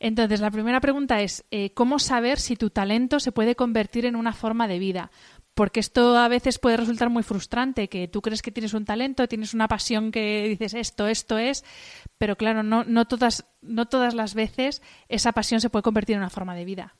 Entonces, 0.00 0.40
la 0.40 0.50
primera 0.50 0.80
pregunta 0.82 1.22
es, 1.22 1.46
eh, 1.50 1.72
¿cómo 1.72 1.98
saber 1.98 2.38
si 2.38 2.56
tu 2.56 2.68
talento 2.68 3.20
se 3.20 3.32
puede 3.32 3.56
convertir 3.56 4.04
en 4.04 4.16
una 4.16 4.34
forma 4.34 4.68
de 4.68 4.78
vida? 4.78 5.10
Porque 5.54 5.80
esto 5.80 6.18
a 6.18 6.28
veces 6.28 6.58
puede 6.58 6.76
resultar 6.76 7.08
muy 7.08 7.22
frustrante, 7.22 7.88
que 7.88 8.06
tú 8.06 8.20
crees 8.20 8.42
que 8.42 8.52
tienes 8.52 8.74
un 8.74 8.84
talento, 8.84 9.28
tienes 9.28 9.54
una 9.54 9.66
pasión 9.66 10.12
que 10.12 10.46
dices 10.46 10.74
esto, 10.74 11.06
esto 11.06 11.38
es, 11.38 11.64
pero 12.18 12.36
claro, 12.36 12.62
no, 12.62 12.84
no, 12.84 13.06
todas, 13.06 13.46
no 13.62 13.86
todas 13.86 14.12
las 14.12 14.34
veces 14.34 14.82
esa 15.08 15.32
pasión 15.32 15.62
se 15.62 15.70
puede 15.70 15.82
convertir 15.82 16.16
en 16.16 16.20
una 16.20 16.30
forma 16.30 16.54
de 16.54 16.66
vida. 16.66 16.96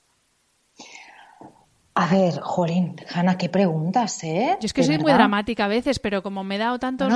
A 1.95 2.07
ver, 2.07 2.41
Jolín, 2.41 2.97
Hanna, 3.12 3.36
qué 3.36 3.49
preguntas, 3.49 4.22
¿eh? 4.22 4.57
Yo 4.61 4.66
es 4.66 4.72
que 4.72 4.84
soy 4.84 4.99
muy 4.99 5.12
dramática 5.12 5.64
a 5.64 5.68
veces, 5.68 5.99
pero 5.99 6.22
como 6.22 6.45
me 6.45 6.55
he 6.55 6.59
dado 6.59 6.78
tantos, 6.78 7.12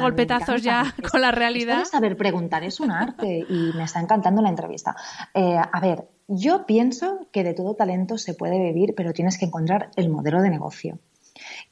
golpetazos 0.00 0.62
ya 0.62 0.94
con 1.10 1.20
la 1.20 1.30
realidad. 1.30 1.84
saber 1.84 2.16
preguntar 2.16 2.64
es 2.64 2.80
un 2.80 2.90
arte 2.90 3.44
y 3.48 3.70
me 3.76 3.84
está 3.84 4.00
encantando 4.00 4.40
la 4.40 4.48
entrevista. 4.48 4.96
Eh, 5.34 5.56
a 5.56 5.80
ver, 5.80 6.08
yo 6.26 6.64
pienso 6.64 7.26
que 7.32 7.44
de 7.44 7.52
todo 7.52 7.74
talento 7.74 8.16
se 8.16 8.34
puede 8.34 8.58
vivir, 8.58 8.94
pero 8.96 9.12
tienes 9.12 9.38
que 9.38 9.44
encontrar 9.44 9.90
el 9.96 10.08
modelo 10.08 10.40
de 10.40 10.50
negocio. 10.50 10.98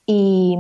Y, 0.06 0.56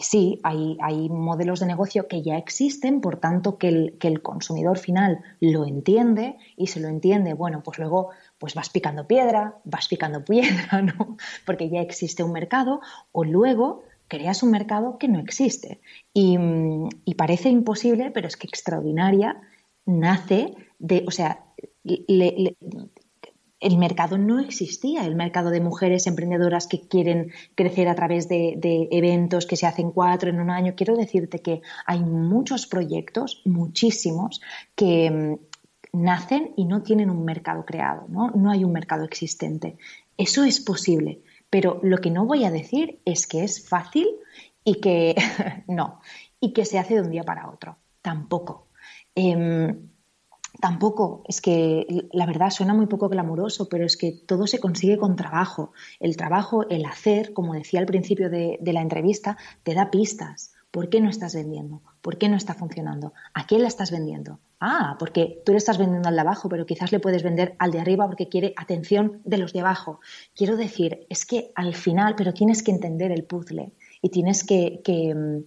sí, 0.00 0.40
hay, 0.42 1.08
modelos 1.08 1.60
de 1.60 1.66
negocio 1.66 2.06
que 2.06 2.22
ya 2.22 2.36
existen, 2.36 3.00
por 3.00 3.16
tanto 3.16 3.58
que 3.58 3.68
el, 4.00 4.22
consumidor 4.22 4.78
final 4.78 5.22
lo 5.40 5.66
entiende 5.66 6.36
y 6.56 6.68
se 6.68 6.80
lo 6.80 6.88
entiende, 6.88 7.34
bueno, 7.34 7.62
pues 7.64 7.78
luego 7.78 8.10
pues 8.38 8.54
vas 8.54 8.70
picando 8.70 9.06
piedra, 9.06 9.56
vas 9.64 9.88
picando 9.88 10.24
piedra, 10.24 10.82
¿no? 10.82 11.16
Porque 11.44 11.68
ya 11.68 11.80
existe 11.80 12.22
un 12.22 12.32
mercado, 12.32 12.80
o 13.12 13.24
luego 13.24 13.82
creas 14.08 14.42
un 14.42 14.50
mercado 14.50 14.98
que 14.98 15.08
no 15.08 15.18
existe. 15.18 15.80
Y, 16.14 16.38
y 17.04 17.14
parece 17.14 17.50
imposible, 17.50 18.10
pero 18.10 18.28
es 18.28 18.36
que 18.36 18.46
extraordinaria 18.46 19.40
nace 19.84 20.54
de, 20.78 21.04
o 21.06 21.10
sea, 21.10 21.44
el 23.60 23.76
mercado 23.76 24.18
no 24.18 24.38
existía, 24.38 25.04
el 25.04 25.16
mercado 25.16 25.50
de 25.50 25.60
mujeres 25.60 26.06
emprendedoras 26.06 26.66
que 26.66 26.80
quieren 26.80 27.32
crecer 27.54 27.88
a 27.88 27.94
través 27.94 28.28
de, 28.28 28.88
eventos 28.90 29.46
que 29.46 29.56
se 29.56 29.66
hacen 29.66 29.90
cuatro 29.90 30.30
en 30.30 30.40
un 30.40 30.50
año. 30.50 30.74
Quiero 30.76 30.96
decirte 30.96 31.40
que 31.40 31.62
hay 31.86 32.00
muchos 32.00 32.66
proyectos, 32.66 33.42
muchísimos, 33.44 34.40
que 34.76 35.38
nacen 35.92 36.52
y 36.56 36.64
no 36.64 36.82
tienen 36.82 37.10
un 37.10 37.24
mercado 37.24 37.64
creado, 37.64 38.06
¿no? 38.08 38.30
no 38.30 38.50
hay 38.50 38.64
un 38.64 38.72
mercado 38.72 39.04
existente. 39.04 39.76
Eso 40.16 40.44
es 40.44 40.60
posible, 40.60 41.22
pero 41.50 41.80
lo 41.82 41.98
que 41.98 42.10
no 42.10 42.26
voy 42.26 42.44
a 42.44 42.50
decir 42.50 43.00
es 43.04 43.26
que 43.26 43.44
es 43.44 43.68
fácil 43.68 44.06
y 44.64 44.80
que 44.80 45.14
no, 45.66 46.00
y 46.40 46.52
que 46.52 46.64
se 46.64 46.78
hace 46.78 46.94
de 46.94 47.02
un 47.02 47.10
día 47.10 47.24
para 47.24 47.50
otro. 47.50 47.76
Tampoco. 48.02 48.68
Em, 49.14 49.88
tampoco, 50.60 51.22
es 51.26 51.40
que 51.40 52.08
la 52.12 52.26
verdad 52.26 52.50
suena 52.50 52.74
muy 52.74 52.86
poco 52.86 53.08
glamuroso, 53.08 53.68
pero 53.68 53.84
es 53.84 53.96
que 53.96 54.12
todo 54.12 54.46
se 54.46 54.60
consigue 54.60 54.98
con 54.98 55.16
trabajo. 55.16 55.72
El 56.00 56.16
trabajo, 56.16 56.68
el 56.68 56.84
hacer, 56.84 57.32
como 57.32 57.54
decía 57.54 57.80
al 57.80 57.86
principio 57.86 58.30
de, 58.30 58.58
la 58.62 58.80
entrevista, 58.80 59.36
te 59.62 59.74
da 59.74 59.90
pistas. 59.90 60.52
¿Por 60.70 60.90
qué 60.90 61.00
no 61.00 61.08
estás 61.08 61.34
vendiendo? 61.34 61.82
¿Por 62.02 62.18
qué 62.18 62.28
no 62.28 62.36
está 62.36 62.54
funcionando? 62.54 63.12
¿A 63.34 63.46
quién 63.46 63.62
la 63.62 63.68
estás 63.68 63.90
vendiendo? 63.90 64.38
Ah, 64.60 64.96
porque 64.98 65.40
tú 65.44 65.52
le 65.52 65.58
estás 65.58 65.78
vendiendo 65.78 66.08
al 66.08 66.16
de 66.16 66.20
abajo, 66.20 66.48
pero 66.48 66.66
quizás 66.66 66.90
le 66.90 66.98
puedes 66.98 67.22
vender 67.22 67.54
al 67.58 67.70
de 67.70 67.80
arriba 67.80 68.06
porque 68.06 68.28
quiere 68.28 68.54
atención 68.56 69.20
de 69.24 69.38
los 69.38 69.52
de 69.52 69.60
abajo. 69.60 70.00
Quiero 70.34 70.56
decir, 70.56 71.06
es 71.08 71.24
que 71.24 71.52
al 71.54 71.74
final, 71.74 72.14
pero 72.16 72.34
tienes 72.34 72.62
que 72.62 72.72
entender 72.72 73.12
el 73.12 73.24
puzzle 73.24 73.72
y 74.02 74.08
tienes 74.10 74.44
que, 74.44 74.80
que 74.82 75.14
mm, 75.14 75.44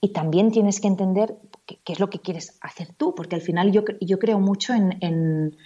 y 0.00 0.12
también 0.12 0.50
tienes 0.50 0.80
que 0.80 0.88
entender 0.88 1.36
qué, 1.64 1.80
es 1.92 2.00
lo 2.00 2.10
que 2.10 2.20
quieres 2.20 2.58
hacer 2.60 2.92
tú, 2.92 3.14
porque 3.14 3.34
al 3.34 3.40
final 3.40 3.72
yo, 3.72 3.82
yo 4.00 4.18
creo 4.18 4.38
mucho 4.38 4.72
en, 4.74 5.56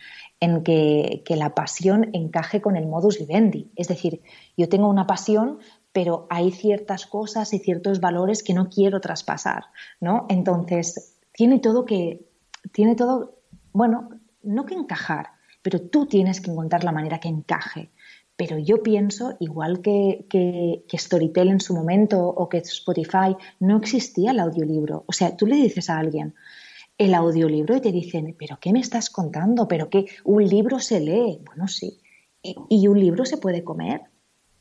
que, 0.65 1.23
la 1.37 1.55
pasión 1.55 2.11
encaje 2.13 2.61
con 2.61 2.77
el 2.77 2.87
modus 2.87 3.19
vivendi. 3.19 3.71
Es 3.77 3.89
decir, 3.89 4.23
yo 4.57 4.69
tengo 4.69 4.89
una 4.89 5.07
pasión, 5.07 5.59
pero 5.93 6.27
hay 6.31 6.53
ciertas 6.53 7.07
cosas 7.07 7.53
y 7.53 7.59
ciertos 7.59 8.01
valores 8.01 8.43
que 8.43 8.55
no 8.55 8.71
quiero 8.71 9.01
traspasar, 9.01 9.65
¿no? 10.01 10.27
Entonces, 10.29 11.19
tiene 11.33 11.59
todo 11.59 11.85
que, 11.85 12.30
tiene 12.73 12.95
todo, 12.95 13.39
bueno, 13.73 14.11
no 14.43 14.67
que 14.67 14.75
encajar, 14.75 15.31
pero 15.63 15.81
tú 15.81 16.07
tienes 16.07 16.41
que 16.41 16.51
encontrar 16.51 16.85
la 16.85 16.93
manera 16.93 17.21
que 17.21 17.29
encaje. 17.29 17.91
Pero 18.37 18.59
yo 18.59 18.83
pienso, 18.83 19.37
igual 19.39 19.83
que, 19.83 20.25
que, 20.31 20.83
Storytel 20.97 21.49
en 21.49 21.61
su 21.61 21.75
momento 21.75 22.27
o 22.27 22.49
que 22.49 22.59
Spotify, 22.59 23.37
no 23.59 23.77
existía 23.77 24.31
el 24.31 24.41
audiolibro. 24.41 25.05
O 25.07 25.13
sea, 25.13 25.37
tú 25.37 25.47
le 25.47 25.57
dices 25.57 25.91
a 25.91 25.99
alguien 25.99 26.35
el 26.97 27.15
audiolibro 27.15 27.77
y 27.77 27.81
te 27.81 27.93
dicen, 27.93 28.35
¿pero 28.39 28.59
qué 28.59 28.73
me 28.73 28.81
estás 28.81 29.11
contando? 29.11 29.69
¿Pero 29.69 29.91
qué? 29.91 30.07
¿Un 30.25 30.47
libro 30.47 30.79
se 30.79 31.01
lee? 31.01 31.41
Bueno, 31.45 31.69
sí. 31.69 31.99
¿Y, 32.43 32.89
un 32.89 32.99
libro 32.99 33.27
se 33.27 33.37
puede 33.37 33.63
comer? 33.63 34.03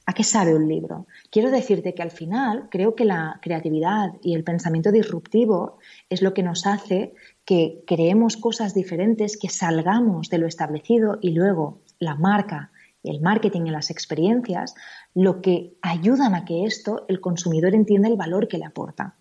¿A 0.09 0.13
qué 0.13 0.23
sabe 0.23 0.55
un 0.55 0.67
libro? 0.67 1.05
Quiero 1.29 1.51
decirte 1.51 1.93
que 1.93 2.01
al 2.01 2.09
final 2.09 2.67
creo 2.71 2.95
que 2.95 3.05
la 3.05 3.37
creatividad 3.43 4.13
y 4.23 4.33
el 4.33 4.43
pensamiento 4.43 4.91
disruptivo 4.91 5.77
es 6.09 6.23
lo 6.23 6.33
que 6.33 6.41
nos 6.41 6.65
hace 6.65 7.13
que 7.45 7.83
creemos 7.85 8.35
cosas 8.35 8.73
diferentes, 8.73 9.37
que 9.37 9.49
salgamos 9.49 10.31
de 10.31 10.39
lo 10.39 10.47
establecido 10.47 11.19
y 11.21 11.33
luego 11.33 11.83
la 11.99 12.15
marca 12.15 12.71
el 13.03 13.21
marketing 13.21 13.67
y 13.67 13.69
las 13.69 13.91
experiencias, 13.91 14.73
lo 15.13 15.41
que 15.41 15.77
ayudan 15.83 16.33
a 16.33 16.43
que 16.43 16.65
esto 16.65 17.05
el 17.07 17.21
consumidor 17.21 17.75
entienda 17.75 18.09
el 18.09 18.17
valor 18.17 18.47
que 18.47 18.57
le 18.57 18.65
aporta. 18.65 19.15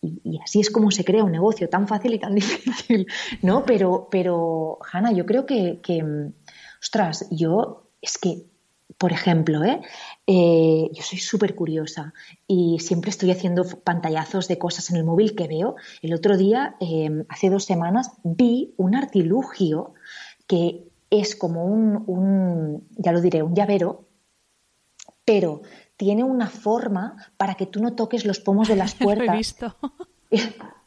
Y, 0.00 0.40
así 0.42 0.60
es 0.60 0.70
como 0.70 0.90
se 0.90 1.04
crea 1.04 1.22
un 1.22 1.32
negocio 1.32 1.68
tan 1.68 1.86
fácil 1.86 2.14
y 2.14 2.18
tan 2.18 2.34
difícil, 2.34 3.06
¿no? 3.42 3.64
Pero, 3.66 4.08
pero 4.10 4.78
Hanna, 4.90 5.12
yo 5.12 5.26
creo 5.26 5.44
que, 5.44 5.80
ostras, 6.80 7.28
yo 7.30 7.90
es 8.00 8.16
que, 8.16 8.46
por 8.98 9.12
ejemplo, 9.12 9.64
¿eh? 9.64 9.80
Eh, 10.26 10.90
yo 10.92 11.02
soy 11.02 11.18
súper 11.18 11.54
curiosa 11.54 12.12
y 12.48 12.78
siempre 12.80 13.10
estoy 13.10 13.30
haciendo 13.30 13.64
pantallazos 13.64 14.48
de 14.48 14.58
cosas 14.58 14.90
en 14.90 14.96
el 14.96 15.04
móvil 15.04 15.36
que 15.36 15.46
veo. 15.46 15.76
El 16.02 16.12
otro 16.14 16.36
día, 16.36 16.76
eh, 16.80 17.24
hace 17.28 17.48
dos 17.48 17.64
semanas, 17.64 18.10
vi 18.24 18.74
un 18.76 18.96
artilugio 18.96 19.94
que 20.48 20.88
es 21.10 21.36
como 21.36 21.64
un, 21.64 22.88
ya 22.96 23.12
lo 23.12 23.20
diré, 23.20 23.42
un 23.42 23.54
llavero, 23.54 24.08
pero 25.24 25.62
tiene 25.96 26.24
una 26.24 26.48
forma 26.48 27.16
para 27.36 27.54
que 27.54 27.66
tú 27.66 27.80
no 27.80 27.94
toques 27.94 28.24
los 28.24 28.40
pomos 28.40 28.66
de 28.66 28.76
las 28.76 28.94
puertas. 28.94 29.26
lo 29.26 29.32
he 29.32 29.36
visto. 29.36 29.76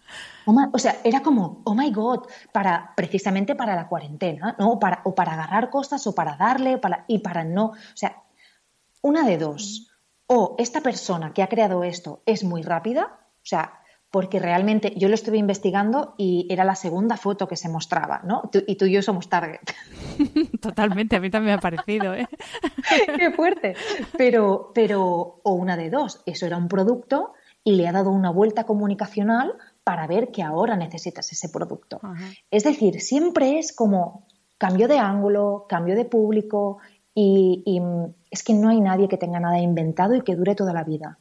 o 0.46 0.80
sea, 0.80 0.98
era 1.04 1.22
como, 1.22 1.62
oh 1.66 1.74
my 1.74 1.92
god, 1.92 2.28
para, 2.52 2.94
precisamente 2.96 3.56
para 3.56 3.76
la 3.76 3.88
cuarentena, 3.88 4.56
¿no? 4.60 4.72
O 4.72 4.80
para, 4.80 5.02
o 5.04 5.16
para 5.16 5.34
agarrar 5.34 5.70
cosas, 5.70 6.06
o 6.08 6.16
para 6.16 6.36
darle, 6.36 6.78
para, 6.78 7.06
y 7.08 7.20
para 7.20 7.44
no. 7.44 7.68
O 7.68 7.96
sea, 7.96 8.24
una 9.02 9.24
de 9.24 9.38
dos. 9.38 9.88
O 10.28 10.56
esta 10.58 10.82
persona 10.82 11.34
que 11.34 11.44
ha 11.44 11.50
creado 11.50 11.84
esto 11.84 12.22
es 12.26 12.44
muy 12.44 12.62
rápida, 12.62 13.20
o 13.36 13.46
sea, 13.46 13.82
porque 14.12 14.40
realmente 14.40 14.94
yo 14.98 15.08
lo 15.08 15.16
estuve 15.16 15.38
investigando 15.38 16.16
y 16.18 16.46
era 16.50 16.66
la 16.66 16.76
segunda 16.76 17.16
foto 17.16 17.48
que 17.48 17.56
se 17.56 17.70
mostraba, 17.70 18.22
¿no? 18.26 18.50
y 18.68 18.76
tú 18.76 18.86
y 18.86 18.92
yo 18.92 19.02
somos 19.02 19.30
target. 19.30 19.62
Totalmente, 20.62 21.16
a 21.16 21.22
mí 21.22 21.30
también 21.30 21.56
me 21.56 21.58
ha 21.58 21.62
parecido, 21.62 22.14
¿eh? 22.14 22.28
Qué 23.18 23.32
fuerte. 23.32 23.76
Pero, 24.18 24.72
pero, 24.76 25.40
o 25.44 25.52
una 25.54 25.78
de 25.78 25.90
dos, 25.90 26.22
eso 26.26 26.46
era 26.46 26.58
un 26.58 26.68
producto 26.68 27.34
y 27.64 27.76
le 27.76 27.88
ha 27.88 27.94
dado 27.94 28.12
una 28.12 28.32
vuelta 28.32 28.66
comunicacional 28.66 29.56
para 29.84 30.08
ver 30.08 30.32
que 30.32 30.44
ahora 30.44 30.76
necesitas 30.76 31.32
ese 31.32 31.50
producto. 31.50 32.00
Es 32.50 32.64
decir, 32.64 33.02
siempre 33.02 33.60
es 33.60 33.74
como 33.76 34.28
cambio 34.58 34.88
de 34.88 35.00
ángulo, 35.00 35.66
cambio 35.68 35.96
de 35.96 36.06
público 36.06 36.78
y 37.14 37.82
es 38.30 38.44
que 38.44 38.54
no 38.54 38.70
hay 38.70 38.80
nadie 38.80 39.08
que 39.08 39.18
tenga 39.18 39.40
nada 39.40 39.60
inventado 39.60 40.16
y 40.16 40.22
que 40.22 40.36
dure 40.36 40.56
toda 40.56 40.74
la 40.74 40.84
vida 40.84 41.18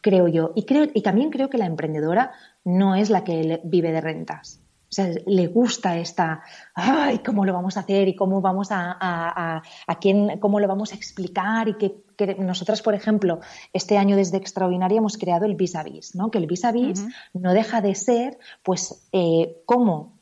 creo 0.00 0.28
yo. 0.28 0.52
Y, 0.54 0.64
creo, 0.64 0.86
y 0.92 1.02
también 1.02 1.30
creo 1.30 1.50
que 1.50 1.58
la 1.58 1.66
emprendedora 1.66 2.32
no 2.64 2.94
es 2.94 3.10
la 3.10 3.24
que 3.24 3.60
vive 3.64 3.92
de 3.92 4.00
rentas. 4.00 4.60
Sea, 4.96 5.10
le 5.26 5.46
gusta 5.48 5.98
esta, 5.98 6.42
ay, 6.74 7.18
¿cómo 7.18 7.44
lo 7.44 7.52
vamos 7.52 7.76
a 7.76 7.80
hacer? 7.80 8.08
Y 8.08 8.16
cómo 8.16 8.40
vamos 8.40 8.68
a, 8.70 8.96
a, 8.98 9.98
quién, 10.00 10.38
cómo 10.38 10.58
lo 10.58 10.66
vamos 10.66 10.92
a 10.92 10.96
explicar. 10.96 11.68
Y 11.68 11.74
que, 11.74 12.34
nosotras, 12.38 12.80
por 12.80 12.94
ejemplo, 12.94 13.40
este 13.74 13.98
año 13.98 14.16
desde 14.16 14.38
Extraordinaria 14.38 14.96
hemos 14.96 15.18
creado 15.18 15.44
el 15.44 15.54
vis 15.54 15.76
a 15.76 15.82
vis, 15.82 16.14
¿no? 16.14 16.30
Que 16.30 16.38
el 16.38 16.46
vis 16.46 16.64
a 16.64 16.72
vis 16.72 17.04
no 17.34 17.52
deja 17.52 17.82
de 17.82 17.94
ser, 17.94 18.38
pues, 18.62 19.06
eh, 19.12 19.62
como 19.66 20.18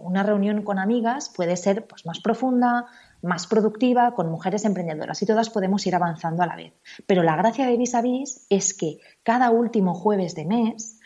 una 0.00 0.24
reunión 0.24 0.62
con 0.62 0.80
amigas 0.80 1.28
puede 1.28 1.56
ser 1.56 1.86
pues, 1.86 2.04
más 2.04 2.18
profunda, 2.18 2.86
más 3.22 3.46
productiva 3.46 4.12
con 4.16 4.28
mujeres 4.28 4.64
emprendedoras 4.64 5.22
y 5.22 5.26
todas 5.26 5.50
podemos 5.50 5.86
ir 5.86 5.94
avanzando 5.94 6.42
a 6.42 6.46
la 6.46 6.56
vez. 6.56 6.72
Pero 7.06 7.22
la 7.22 7.36
gracia 7.36 7.64
de 7.68 7.76
Vis 7.76 7.94
a 7.94 8.02
Vis 8.02 8.44
es 8.50 8.74
que 8.74 8.98
cada 9.22 9.50
último 9.50 9.94
jueves 9.94 10.34
de 10.34 10.46
mes 10.46 10.98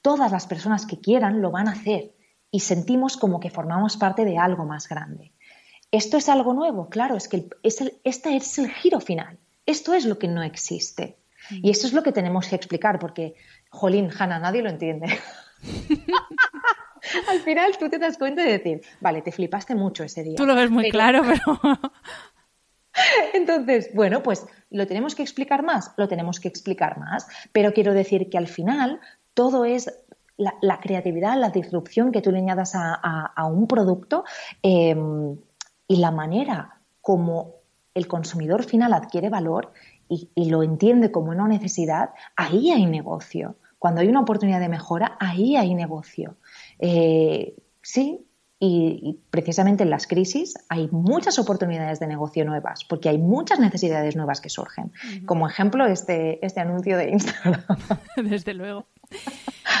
todas 0.00 0.32
las 0.32 0.46
personas 0.46 0.86
que 0.86 1.00
quieran 1.00 1.42
lo 1.42 1.50
van 1.50 1.68
a 1.68 1.72
hacer 1.72 2.15
y 2.50 2.60
sentimos 2.60 3.16
como 3.16 3.40
que 3.40 3.50
formamos 3.50 3.96
parte 3.96 4.24
de 4.24 4.38
algo 4.38 4.64
más 4.64 4.88
grande. 4.88 5.32
¿Esto 5.90 6.16
es 6.16 6.28
algo 6.28 6.52
nuevo? 6.52 6.88
Claro, 6.88 7.16
es 7.16 7.28
que 7.28 7.48
es 7.62 7.82
este 8.04 8.36
es 8.36 8.58
el 8.58 8.70
giro 8.70 9.00
final. 9.00 9.38
Esto 9.64 9.94
es 9.94 10.04
lo 10.04 10.18
que 10.18 10.28
no 10.28 10.42
existe. 10.42 11.16
Y 11.50 11.70
esto 11.70 11.86
es 11.86 11.92
lo 11.92 12.02
que 12.02 12.12
tenemos 12.12 12.48
que 12.48 12.56
explicar 12.56 12.98
porque, 12.98 13.34
jolín, 13.70 14.10
Hanna, 14.16 14.38
nadie 14.38 14.62
lo 14.62 14.70
entiende. 14.70 15.06
Al 17.28 17.40
final 17.40 17.76
tú 17.78 17.88
te 17.88 17.98
das 17.98 18.18
cuenta 18.18 18.42
de 18.42 18.52
decir, 18.52 18.80
vale, 19.00 19.22
te 19.22 19.30
flipaste 19.30 19.74
mucho 19.74 20.02
ese 20.04 20.24
día. 20.24 20.36
Tú 20.36 20.46
lo 20.46 20.54
ves 20.54 20.70
muy 20.70 20.90
claro, 20.90 21.22
pero... 21.24 21.60
Entonces, 23.34 23.90
bueno, 23.94 24.22
pues 24.22 24.46
lo 24.70 24.86
tenemos 24.86 25.14
que 25.14 25.22
explicar 25.22 25.62
más, 25.62 25.92
lo 25.96 26.08
tenemos 26.08 26.40
que 26.40 26.48
explicar 26.48 26.98
más, 26.98 27.28
pero 27.52 27.72
quiero 27.72 27.92
decir 27.92 28.28
que 28.30 28.38
al 28.38 28.48
final 28.48 29.00
todo 29.34 29.64
es 29.64 29.92
la, 30.36 30.80
creatividad, 30.80 31.38
la 31.38 31.50
disrupción 31.50 32.12
que 32.12 32.20
tú 32.20 32.30
le 32.30 32.38
añadas 32.38 32.72
a, 32.74 33.46
un 33.46 33.66
producto 33.66 34.24
em, 34.62 35.36
y 35.88 35.96
la 35.96 36.10
manera 36.10 36.80
como 37.00 37.54
el 37.94 38.06
consumidor 38.06 38.64
final 38.64 38.92
adquiere 38.92 39.30
valor 39.30 39.72
y, 40.08 40.50
lo 40.50 40.62
entiende 40.62 41.10
como 41.10 41.30
una 41.30 41.48
necesidad, 41.48 42.10
ahí 42.36 42.70
hay 42.70 42.86
negocio. 42.86 43.56
Cuando 43.78 44.00
hay 44.00 44.08
una 44.08 44.20
oportunidad 44.20 44.60
de 44.60 44.68
mejora, 44.68 45.16
ahí 45.18 45.56
hay 45.56 45.74
negocio. 45.74 46.36
Eh, 46.78 47.56
sí, 47.82 48.26
y, 48.58 49.20
precisamente 49.30 49.82
en 49.82 49.90
las 49.90 50.06
crisis 50.06 50.54
hay 50.68 50.88
muchas 50.90 51.38
oportunidades 51.38 52.00
de 52.00 52.06
negocio 52.06 52.44
nuevas, 52.44 52.84
porque 52.84 53.08
hay 53.08 53.18
muchas 53.18 53.60
necesidades 53.60 54.16
nuevas 54.16 54.40
que 54.40 54.48
surgen. 54.48 54.92
Como 55.26 55.46
ejemplo, 55.48 55.86
este, 55.86 56.44
este 56.44 56.60
anuncio 56.60 56.96
de 56.96 57.10
Instagram. 57.10 57.62
Desde 58.16 58.54
luego. 58.54 58.86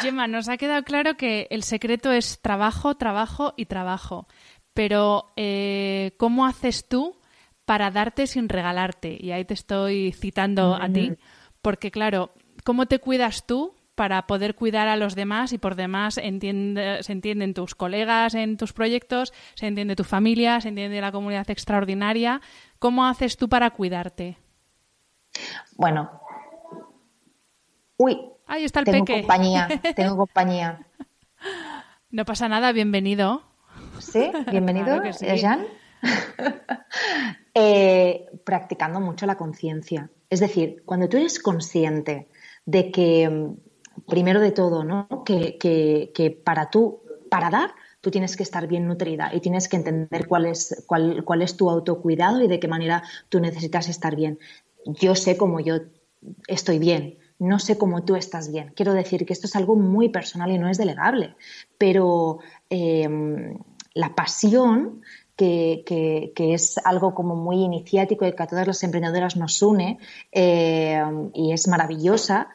Gemma, 0.02 0.26
nos 0.28 0.48
ha 0.48 0.56
quedado 0.56 0.82
claro 0.82 1.16
que 1.16 1.46
el 1.50 1.62
secreto 1.62 2.12
es 2.12 2.40
trabajo, 2.42 2.96
trabajo 2.96 3.54
y 3.56 3.66
trabajo. 3.66 4.28
Pero, 4.74 5.32
eh, 5.36 6.12
¿cómo 6.18 6.44
haces 6.44 6.86
tú 6.86 7.16
para 7.64 7.90
darte 7.90 8.26
sin 8.26 8.48
regalarte? 8.48 9.16
Y 9.18 9.32
ahí 9.32 9.46
te 9.46 9.54
estoy 9.54 10.12
citando 10.12 10.74
a 10.74 10.90
ti, 10.90 11.16
porque 11.62 11.90
claro, 11.90 12.34
¿cómo 12.62 12.84
te 12.84 12.98
cuidas 12.98 13.46
tú 13.46 13.75
para 13.96 14.26
poder 14.26 14.54
cuidar 14.54 14.86
a 14.86 14.96
los 14.96 15.16
demás 15.16 15.52
y 15.52 15.58
por 15.58 15.74
demás 15.74 16.14
se 16.14 16.22
entienden 16.26 17.54
tus 17.54 17.74
colegas 17.74 18.34
en 18.34 18.56
tus 18.56 18.72
proyectos, 18.72 19.32
se 19.54 19.66
entiende 19.66 19.96
tu 19.96 20.04
familia, 20.04 20.60
se 20.60 20.68
entiende 20.68 21.00
la 21.00 21.10
comunidad 21.10 21.50
extraordinaria. 21.50 22.40
¿Cómo 22.78 23.06
haces 23.06 23.36
tú 23.36 23.48
para 23.48 23.70
cuidarte? 23.70 24.36
Bueno, 25.76 26.20
uy, 27.96 28.20
ahí 28.46 28.64
está 28.64 28.80
el 28.80 28.86
tengo 28.86 29.06
compañía, 29.06 29.68
tengo 29.96 30.16
compañía. 30.16 30.86
No 32.10 32.24
pasa 32.24 32.48
nada, 32.48 32.72
bienvenido. 32.72 33.42
Sí, 33.98 34.30
bienvenido, 34.50 35.02
Jan. 35.40 35.66
Eh, 37.58 38.26
practicando 38.44 39.00
mucho 39.00 39.24
la 39.24 39.38
conciencia. 39.38 40.10
Es 40.28 40.40
decir, 40.40 40.82
cuando 40.84 41.08
tú 41.08 41.16
eres 41.16 41.40
consciente 41.40 42.28
de 42.66 42.90
que 42.90 43.56
primero 44.08 44.40
de 44.40 44.52
todo, 44.52 44.84
¿no? 44.84 45.24
Que, 45.24 46.42
para 46.44 46.70
tú, 46.70 47.00
para 47.30 47.50
dar, 47.50 47.74
tú 48.00 48.10
tienes 48.10 48.36
que 48.36 48.42
estar 48.42 48.66
bien 48.66 48.86
nutrida 48.86 49.30
y 49.34 49.40
tienes 49.40 49.68
que 49.68 49.76
entender 49.76 50.26
cuál 50.26 50.46
es, 50.46 50.84
cuál, 50.86 51.24
cuál 51.24 51.42
es 51.42 51.56
tu 51.56 51.70
autocuidado 51.70 52.42
y 52.42 52.48
de 52.48 52.60
qué 52.60 52.68
manera 52.68 53.02
tú 53.28 53.40
necesitas 53.40 53.88
estar 53.88 54.14
bien. 54.16 54.38
Yo 54.84 55.14
sé 55.14 55.36
cómo 55.36 55.60
yo 55.60 55.80
estoy 56.46 56.78
bien, 56.78 57.18
no 57.38 57.58
sé 57.58 57.76
cómo 57.78 58.04
tú 58.04 58.16
estás 58.16 58.50
bien. 58.50 58.72
Quiero 58.74 58.94
decir 58.94 59.26
que 59.26 59.32
esto 59.32 59.46
es 59.46 59.56
algo 59.56 59.76
muy 59.76 60.08
personal 60.08 60.50
y 60.50 60.58
no 60.58 60.68
es 60.68 60.78
delegable, 60.78 61.34
pero 61.78 62.38
em, 62.70 63.58
la 63.94 64.14
pasión 64.14 65.02
que, 65.36 66.32
es 66.36 66.78
algo 66.84 67.14
como 67.14 67.36
muy 67.36 67.62
iniciático 67.62 68.26
y 68.26 68.32
que 68.32 68.42
a 68.42 68.46
todas 68.46 68.66
las 68.66 68.82
emprendedoras 68.82 69.36
nos 69.36 69.60
une 69.62 69.98
em, 70.32 71.30
y 71.34 71.52
es 71.52 71.68
maravillosa, 71.68 72.48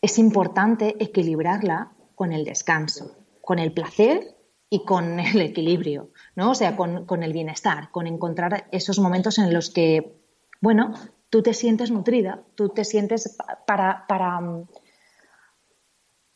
es 0.00 0.18
importante 0.18 0.96
equilibrarla 1.02 1.92
con 2.14 2.32
el 2.32 2.44
descanso, 2.44 3.16
con 3.40 3.58
el 3.58 3.72
placer 3.72 4.36
y 4.70 4.84
con 4.84 5.18
el 5.20 5.40
equilibrio, 5.40 6.10
¿no? 6.36 6.50
O 6.50 6.54
sea, 6.54 6.76
con, 6.76 7.22
el 7.22 7.32
bienestar, 7.32 7.90
con 7.90 8.06
encontrar 8.06 8.68
esos 8.70 8.98
momentos 8.98 9.38
en 9.38 9.52
los 9.52 9.70
que, 9.70 10.20
bueno, 10.60 10.92
tú 11.30 11.42
te 11.42 11.54
sientes 11.54 11.90
nutrida, 11.90 12.42
tú 12.54 12.68
te 12.68 12.84
sientes 12.84 13.36
para, 13.66 14.06
para, 14.06 14.40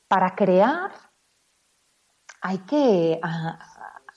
para 0.08 0.34
crear, 0.34 0.92
hay 2.40 2.58
que, 2.58 3.20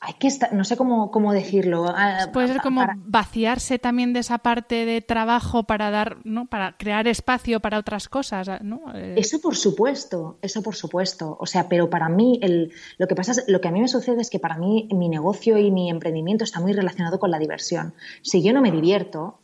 hay 0.05 0.13
que 0.13 0.27
estar, 0.27 0.53
no 0.53 0.63
sé 0.63 0.77
cómo, 0.77 1.09
cómo 1.09 1.33
decirlo. 1.33 1.85
Ah, 1.87 2.29
Puede 2.31 2.49
ser 2.49 2.61
como 2.61 2.85
vaciarse 2.95 3.79
también 3.79 4.13
de 4.13 4.19
esa 4.19 4.37
parte 4.37 4.85
de 4.85 5.01
trabajo 5.01 5.63
para 5.63 5.89
dar, 5.89 6.17
¿no? 6.23 6.45
Para 6.45 6.77
crear 6.77 7.07
espacio 7.07 7.59
para 7.59 7.79
otras 7.79 8.07
cosas, 8.07 8.61
¿no? 8.61 8.81
Eh, 8.93 9.15
eso 9.17 9.41
por 9.41 9.55
supuesto, 9.55 10.37
eso 10.43 10.61
por 10.61 10.75
supuesto. 10.75 11.35
O 11.39 11.47
sea, 11.47 11.67
pero 11.67 11.89
para 11.89 12.07
mí, 12.07 12.39
el, 12.43 12.71
lo 12.99 13.07
que 13.07 13.15
pasa 13.15 13.31
es, 13.31 13.45
lo 13.47 13.59
que 13.61 13.67
a 13.67 13.71
mí 13.71 13.81
me 13.81 13.87
sucede 13.87 14.21
es 14.21 14.29
que 14.29 14.37
para 14.37 14.57
mí 14.57 14.87
mi 14.91 15.09
negocio 15.09 15.57
y 15.57 15.71
mi 15.71 15.89
emprendimiento 15.89 16.43
está 16.43 16.59
muy 16.59 16.73
relacionado 16.73 17.17
con 17.17 17.31
la 17.31 17.39
diversión. 17.39 17.95
Si 18.21 18.43
yo 18.43 18.53
no 18.53 18.61
me 18.61 18.71
divierto, 18.71 19.39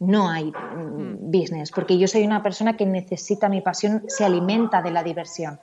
no 0.00 0.28
hay 0.28 0.50
mm, 0.50 1.30
business, 1.30 1.70
porque 1.70 1.96
yo 1.96 2.08
soy 2.08 2.24
una 2.24 2.42
persona 2.42 2.76
que 2.76 2.86
necesita 2.86 3.48
mi 3.48 3.60
pasión, 3.60 4.02
se 4.08 4.24
alimenta 4.24 4.82
de 4.82 4.90
la 4.90 5.04
diversión. 5.04 5.60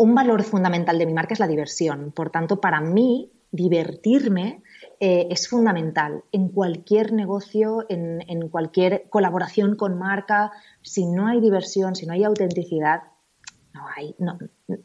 Un 0.00 0.14
valor 0.14 0.44
fundamental 0.44 0.98
de 0.98 1.04
mi 1.04 1.12
marca 1.12 1.34
es 1.34 1.40
la 1.40 1.46
diversión. 1.46 2.10
Por 2.12 2.30
tanto, 2.30 2.58
para 2.58 2.80
mí, 2.80 3.30
divertirme 3.52 4.62
eh, 4.98 5.28
es 5.30 5.46
fundamental 5.46 6.24
en 6.32 6.48
cualquier 6.48 7.12
negocio, 7.12 7.84
en, 7.90 8.48
cualquier 8.48 9.10
colaboración 9.10 9.76
con 9.76 9.98
marca. 9.98 10.52
Si 10.80 11.04
no 11.04 11.26
hay 11.26 11.42
diversión, 11.42 11.96
si 11.96 12.06
no 12.06 12.14
hay 12.14 12.24
autenticidad, 12.24 13.02
no 13.74 13.82
hay, 13.94 14.14
no, 14.18 14.38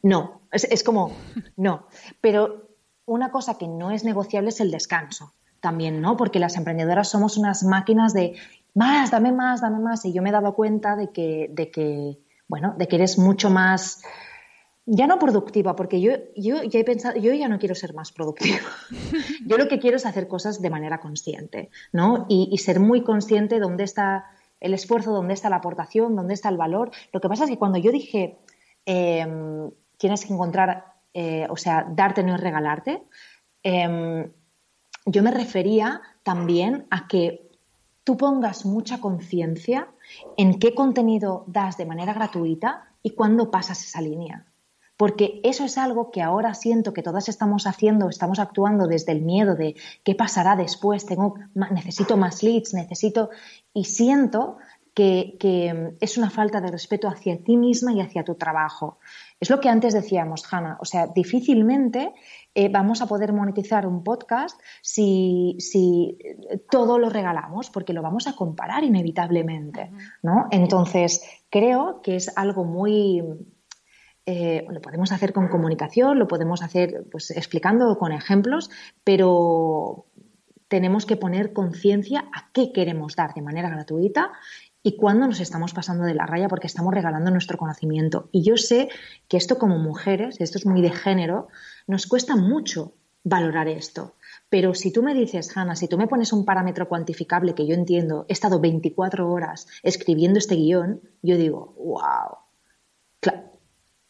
no. 0.03 0.41
Es, 0.51 0.83
como, 0.83 1.13
no. 1.55 1.87
Pero 2.19 2.71
una 3.05 3.31
cosa 3.31 3.57
que 3.57 3.69
no 3.69 3.91
es 3.91 4.03
negociable 4.03 4.49
es 4.49 4.59
el 4.59 4.69
descanso 4.69 5.31
también, 5.61 6.01
¿no? 6.01 6.17
Porque 6.17 6.39
las 6.39 6.57
emprendedoras 6.57 7.07
somos 7.07 7.37
unas 7.37 7.63
máquinas 7.63 8.13
de 8.13 8.35
más, 8.73 9.11
dame 9.11 9.31
más, 9.31 9.61
dame 9.61 9.79
más. 9.79 10.03
Y 10.03 10.11
yo 10.11 10.21
me 10.21 10.27
he 10.27 10.33
dado 10.33 10.55
cuenta 10.55 10.97
de 10.97 11.13
que, 11.13 11.49
de 11.53 11.71
que 11.71 12.19
bueno, 12.49 12.75
de 12.77 12.89
que 12.89 12.97
eres 12.97 13.17
mucho 13.17 13.49
más 13.49 14.01
ya 14.85 15.07
no 15.07 15.17
productiva, 15.17 15.75
porque 15.75 15.99
yo, 15.99 16.13
yo 16.35 16.61
ya 16.63 16.79
he 16.79 16.83
pensado, 16.83 17.17
yo 17.19 17.33
ya 17.33 17.47
no 17.47 17.57
quiero 17.57 17.73
ser 17.73 17.93
más 17.93 18.11
productiva. 18.11 18.59
yo 19.45 19.57
lo 19.57 19.67
que 19.67 19.79
quiero 19.79 19.97
es 19.97 20.05
hacer 20.05 20.27
cosas 20.27 20.61
de 20.61 20.69
manera 20.69 20.99
consciente, 20.99 21.69
¿no? 21.91 22.25
Y, 22.29 22.55
ser 22.59 22.79
muy 22.79 23.01
consciente 23.01 23.55
de 23.55 23.61
dónde 23.61 23.83
está 23.83 24.25
el 24.59 24.73
esfuerzo, 24.73 25.11
dónde 25.11 25.33
está 25.33 25.49
la 25.49 25.57
aportación, 25.57 26.15
dónde 26.15 26.35
está 26.35 26.49
el 26.49 26.57
valor. 26.57 26.91
Lo 27.11 27.19
que 27.19 27.29
pasa 27.29 27.45
es 27.45 27.49
que 27.49 27.57
cuando 27.57 27.79
yo 27.79 27.91
dije 27.91 28.37
em, 28.85 29.71
tienes 29.97 30.25
que 30.25 30.33
encontrar, 30.33 30.85
eh, 31.13 31.47
o 31.49 31.57
sea, 31.57 31.87
darte 31.89 32.23
no 32.23 32.35
es 32.35 32.41
regalarte, 32.41 33.03
em, 33.63 34.31
yo 35.07 35.23
me 35.23 35.31
refería 35.31 36.01
también 36.23 36.85
a 36.91 37.07
que 37.07 37.49
tú 38.03 38.17
pongas 38.17 38.65
mucha 38.65 38.99
conciencia 38.99 39.87
en 40.37 40.59
qué 40.59 40.75
contenido 40.75 41.43
das 41.47 41.77
de 41.77 41.85
manera 41.85 42.13
gratuita 42.13 42.91
y 43.01 43.11
cuándo 43.11 43.49
pasas 43.49 43.83
esa 43.83 44.01
línea 44.01 44.45
porque 44.97 45.41
eso 45.43 45.65
es 45.65 45.77
algo 45.77 46.11
que 46.11 46.21
ahora 46.21 46.53
siento 46.53 46.93
que 46.93 47.03
todas 47.03 47.29
estamos 47.29 47.67
haciendo, 47.67 48.09
estamos 48.09 48.39
actuando 48.39 48.87
desde 48.87 49.11
el 49.11 49.21
miedo 49.21 49.55
de 49.55 49.75
qué 50.03 50.15
pasará 50.15 50.55
después, 50.55 51.05
tengo, 51.05 51.35
necesito 51.53 52.17
más 52.17 52.43
leads, 52.43 52.73
necesito, 52.73 53.29
y 53.73 53.85
siento 53.85 54.57
que, 54.95 55.95
es 55.99 56.17
una 56.17 56.29
falta 56.29 56.61
de 56.61 56.71
respeto 56.71 57.09
hacia 57.09 57.43
ti 57.43 57.57
misma 57.57 57.91
y 57.91 57.99
hacia 57.99 58.23
tu 58.23 58.35
trabajo. 58.35 58.99
Es 59.41 59.49
lo 59.49 59.59
que 59.59 59.67
antes 59.67 59.93
decíamos, 59.93 60.45
Hanna, 60.49 60.77
o 60.79 60.85
sea, 60.85 61.07
difícilmente 61.07 62.13
eh, 62.53 62.69
vamos 62.69 63.01
a 63.01 63.05
poder 63.05 63.33
monetizar 63.33 63.85
un 63.85 64.03
podcast 64.03 64.57
si, 64.81 65.57
si, 65.59 66.17
todo 66.69 66.97
lo 66.97 67.09
regalamos, 67.09 67.69
porque 67.69 67.91
lo 67.91 68.01
vamos 68.01 68.27
a 68.27 68.35
comparar 68.37 68.85
inevitablemente, 68.85 69.91
¿no? 70.23 70.47
Entonces, 70.49 71.21
creo 71.49 72.01
que 72.01 72.15
es 72.15 72.31
algo 72.37 72.63
muy 72.63 73.21
eh, 74.25 74.65
lo 74.69 74.81
podemos 74.81 75.11
hacer 75.11 75.33
con 75.33 75.47
comunicación, 75.47 76.17
lo 76.17 76.27
podemos 76.27 76.63
hacer 76.63 77.05
pues, 77.11 77.31
explicando 77.31 77.97
con 77.97 78.11
ejemplos, 78.11 78.71
pero 79.03 80.05
tenemos 80.67 81.05
que 81.05 81.15
poner 81.15 81.53
conciencia 81.53 82.25
a 82.33 82.49
qué 82.51 82.71
queremos 82.73 83.15
dar 83.15 83.33
de 83.33 83.41
manera 83.41 83.69
gratuita 83.69 84.31
y 84.81 84.97
cuándo 84.97 85.27
nos 85.27 85.39
estamos 85.39 85.73
pasando 85.73 86.05
de 86.05 86.15
la 86.15 86.25
raya 86.25 86.47
porque 86.47 86.67
estamos 86.67 86.93
regalando 86.93 87.31
nuestro 87.31 87.57
conocimiento. 87.57 88.29
Y 88.31 88.43
yo 88.43 88.57
sé 88.57 88.89
que 89.27 89.37
esto 89.37 89.57
como 89.57 89.77
mujeres, 89.77 90.37
esto 90.39 90.57
es 90.57 90.65
muy 90.65 90.81
de 90.81 90.91
género, 90.91 91.47
nos 91.87 92.07
cuesta 92.07 92.35
mucho 92.35 92.93
valorar 93.23 93.67
esto. 93.67 94.15
Pero 94.49 94.73
si 94.73 94.91
tú 94.91 95.01
me 95.01 95.13
dices, 95.13 95.55
Hanna, 95.55 95.75
si 95.75 95.87
tú 95.87 95.97
me 95.97 96.07
pones 96.07 96.33
un 96.33 96.45
parámetro 96.45 96.87
cuantificable 96.87 97.55
que 97.55 97.65
yo 97.65 97.73
entiendo, 97.73 98.25
he 98.27 98.33
estado 98.33 98.59
24 98.59 99.29
horas 99.29 99.67
escribiendo 99.81 100.39
este 100.39 100.55
guion, 100.55 101.01
yo 101.21 101.35
digo, 101.37 101.73
wow, 101.77 102.37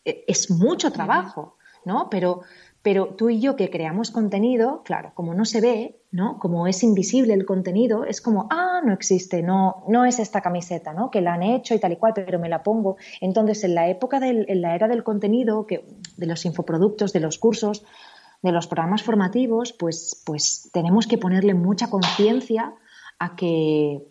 es 0.05 0.51
mucho 0.51 0.91
trabajo, 0.91 1.57
¿no? 1.83 2.09
Pero, 2.09 2.41
pero 2.81 3.15
tú 3.15 3.29
y 3.29 3.39
yo 3.39 3.55
que 3.55 3.69
creamos 3.69 4.11
contenido, 4.11 4.83
claro, 4.83 5.11
como 5.15 5.33
no 5.33 5.45
se 5.45 5.59
ve, 5.59 5.99
¿no? 6.11 6.37
Como 6.39 6.67
es 6.67 6.83
invisible 6.83 7.33
el 7.33 7.45
contenido, 7.45 8.05
es 8.05 8.21
como, 8.21 8.47
ah, 8.51 8.81
no 8.85 8.93
existe, 8.93 9.41
no, 9.41 9.83
no 9.87 10.05
es 10.05 10.19
esta 10.19 10.41
camiseta, 10.41 10.93
¿no? 10.93 11.09
Que 11.09 11.21
la 11.21 11.33
han 11.33 11.43
hecho 11.43 11.73
y 11.73 11.79
tal 11.79 11.93
y 11.93 11.97
cual, 11.97 12.13
pero 12.13 12.39
me 12.39 12.47
la 12.47 12.63
pongo. 12.63 12.97
Entonces, 13.21 13.63
en 13.63 13.75
la 13.75 13.89
época 13.89 14.19
del, 14.19 14.45
en 14.47 14.61
la 14.61 14.75
era 14.75 14.87
del 14.87 15.03
contenido, 15.03 15.65
que, 15.65 15.85
de 16.15 16.25
los 16.27 16.45
infoproductos, 16.45 17.11
de 17.11 17.19
los 17.19 17.39
cursos, 17.39 17.83
de 18.43 18.51
los 18.51 18.67
programas 18.67 19.01
formativos, 19.01 19.73
pues, 19.73 20.21
pues 20.23 20.69
tenemos 20.71 21.07
que 21.07 21.17
ponerle 21.17 21.55
mucha 21.55 21.89
conciencia 21.89 22.75
a 23.17 23.35
que, 23.35 24.05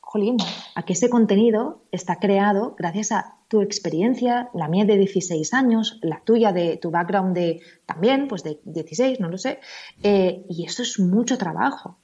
jolín, 0.00 0.36
a 0.74 0.82
que 0.82 0.92
ese 0.92 1.08
contenido 1.08 1.82
está 1.92 2.16
creado 2.16 2.74
gracias 2.76 3.12
a 3.12 3.37
tu 3.48 3.62
experiencia, 3.62 4.50
la 4.54 4.68
mía 4.68 4.84
de 4.84 4.98
16 4.98 5.54
años, 5.54 5.98
la 6.02 6.22
tuya 6.22 6.52
de 6.52 6.76
tu 6.76 6.90
background 6.90 7.34
de 7.34 7.62
también, 7.86 8.28
pues 8.28 8.42
de 8.42 8.60
16, 8.64 9.20
no 9.20 9.28
lo 9.28 9.38
sé, 9.38 9.60
eh, 10.02 10.44
y 10.48 10.64
eso 10.66 10.82
es 10.82 11.00
mucho 11.00 11.38
trabajo. 11.38 11.98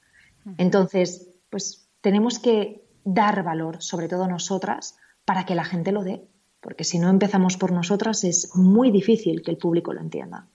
Entonces, 0.57 1.29
pues 1.49 1.87
tenemos 2.01 2.37
que 2.37 2.83
dar 3.03 3.43
valor, 3.43 3.81
sobre 3.81 4.07
todo 4.07 4.27
nosotras, 4.27 4.97
para 5.23 5.45
que 5.45 5.55
la 5.55 5.65
gente 5.65 5.91
lo 5.91 6.03
dé, 6.03 6.27
porque 6.61 6.83
si 6.83 6.99
no 6.99 7.09
empezamos 7.09 7.57
por 7.57 7.71
nosotras 7.71 8.23
es 8.23 8.55
muy 8.55 8.91
difícil 8.91 9.41
que 9.41 9.51
el 9.51 9.57
público 9.57 9.93
lo 9.93 10.01
entienda. 10.01 10.47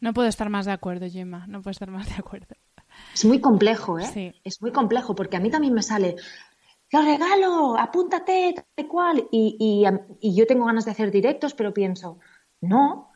No 0.00 0.12
puedo 0.12 0.28
estar 0.28 0.50
más 0.50 0.66
de 0.66 0.72
acuerdo, 0.72 1.08
Gemma, 1.08 1.46
no 1.46 1.62
puedo 1.62 1.72
estar 1.72 1.90
más 1.90 2.08
de 2.08 2.14
acuerdo. 2.14 2.54
Es 3.14 3.24
muy 3.24 3.40
complejo, 3.40 3.98
¿eh? 3.98 4.06
Sí. 4.12 4.32
Es 4.44 4.60
muy 4.60 4.72
complejo 4.72 5.14
porque 5.14 5.36
a 5.36 5.40
mí 5.40 5.50
también 5.50 5.74
me 5.74 5.82
sale, 5.82 6.16
lo 6.92 7.02
regalo, 7.02 7.76
apúntate, 7.78 8.54
tal 8.74 8.86
cual. 8.88 9.26
Y, 9.30 9.56
y, 9.58 9.84
y 10.20 10.34
yo 10.36 10.46
tengo 10.46 10.66
ganas 10.66 10.84
de 10.84 10.92
hacer 10.92 11.10
directos, 11.10 11.54
pero 11.54 11.74
pienso, 11.74 12.18
no, 12.60 13.10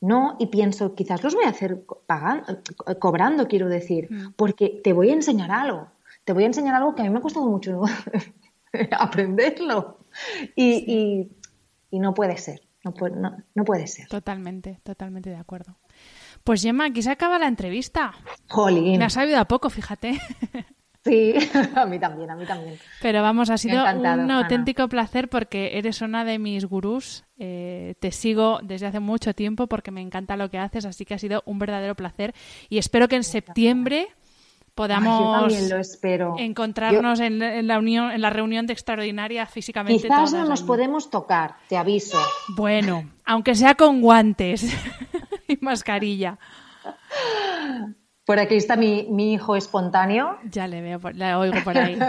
no, 0.00 0.36
y 0.38 0.46
pienso, 0.46 0.94
quizás 0.94 1.22
los 1.24 1.34
voy 1.34 1.44
a 1.44 1.48
hacer 1.48 1.84
pagando, 2.06 2.60
cobrando, 3.00 3.48
quiero 3.48 3.68
decir, 3.68 4.06
Mm. 4.10 4.32
porque 4.36 4.80
te 4.84 4.92
voy 4.92 5.10
a 5.10 5.14
enseñar 5.14 5.50
algo. 5.50 5.88
Te 6.24 6.32
voy 6.32 6.44
a 6.44 6.46
enseñar 6.46 6.74
algo 6.76 6.94
que 6.94 7.02
a 7.02 7.04
mí 7.06 7.10
me 7.10 7.18
ha 7.18 7.22
costado 7.22 7.46
mucho 7.46 7.82
aprenderlo. 8.98 9.98
Y 10.54 11.28
no 11.92 12.14
puede 12.14 12.36
ser, 12.36 12.60
no 12.84 12.92
puede, 12.94 13.16
no, 13.16 13.36
no 13.54 13.64
puede 13.64 13.86
ser. 13.86 14.08
Totalmente, 14.08 14.78
totalmente 14.84 15.30
de 15.30 15.36
acuerdo. 15.36 15.76
Pues 16.44 16.62
Gemma, 16.62 16.86
aquí 16.86 17.02
se 17.02 17.10
acaba 17.10 17.38
la 17.38 17.48
entrevista. 17.48 18.12
Jolín. 18.48 18.98
Me 18.98 19.04
ha 19.06 19.10
sabido 19.10 19.38
a 19.40 19.46
poco, 19.46 19.70
fíjate. 19.70 20.20
Sí, 21.08 21.34
a 21.74 21.86
mí 21.86 21.98
también, 21.98 22.30
a 22.30 22.36
mí 22.36 22.44
también. 22.44 22.78
Pero 23.00 23.22
vamos, 23.22 23.48
ha 23.50 23.56
sido 23.56 23.80
encantado, 23.80 24.22
un 24.22 24.30
Ana. 24.30 24.38
auténtico 24.40 24.88
placer 24.88 25.28
porque 25.28 25.78
eres 25.78 26.02
una 26.02 26.24
de 26.24 26.38
mis 26.38 26.66
gurús. 26.66 27.24
Eh, 27.38 27.94
te 28.00 28.12
sigo 28.12 28.60
desde 28.62 28.86
hace 28.86 29.00
mucho 29.00 29.34
tiempo 29.34 29.66
porque 29.68 29.90
me 29.90 30.00
encanta 30.02 30.36
lo 30.36 30.50
que 30.50 30.58
haces, 30.58 30.84
así 30.84 31.04
que 31.04 31.14
ha 31.14 31.18
sido 31.18 31.42
un 31.46 31.58
verdadero 31.58 31.94
placer. 31.94 32.34
Y 32.68 32.78
espero 32.78 33.08
que 33.08 33.16
en 33.16 33.24
septiembre 33.24 34.08
Ay, 34.08 34.14
podamos 34.74 35.40
también 35.40 35.68
lo 35.70 35.76
espero. 35.78 36.34
encontrarnos 36.38 37.20
en, 37.20 37.42
en 37.42 37.66
la 37.66 37.78
unión, 37.78 38.10
en 38.12 38.20
la 38.20 38.30
reunión 38.30 38.66
de 38.66 38.72
extraordinaria 38.74 39.46
físicamente. 39.46 40.02
quizás 40.02 40.32
no 40.32 40.44
nos 40.44 40.62
podemos 40.62 41.10
tocar, 41.10 41.54
te 41.68 41.76
aviso. 41.76 42.18
Bueno, 42.56 43.10
aunque 43.24 43.54
sea 43.54 43.74
con 43.74 44.00
guantes 44.00 44.64
y 45.48 45.58
mascarilla. 45.60 46.38
Por 48.28 48.38
aquí 48.38 48.56
está 48.56 48.76
mi, 48.76 49.06
mi 49.10 49.32
hijo 49.32 49.56
espontáneo. 49.56 50.36
Ya 50.50 50.66
le 50.68 50.82
veo, 50.82 51.00
por- 51.00 51.16
la 51.16 51.38
oigo 51.38 51.56
por 51.64 51.78
ahí. 51.78 51.98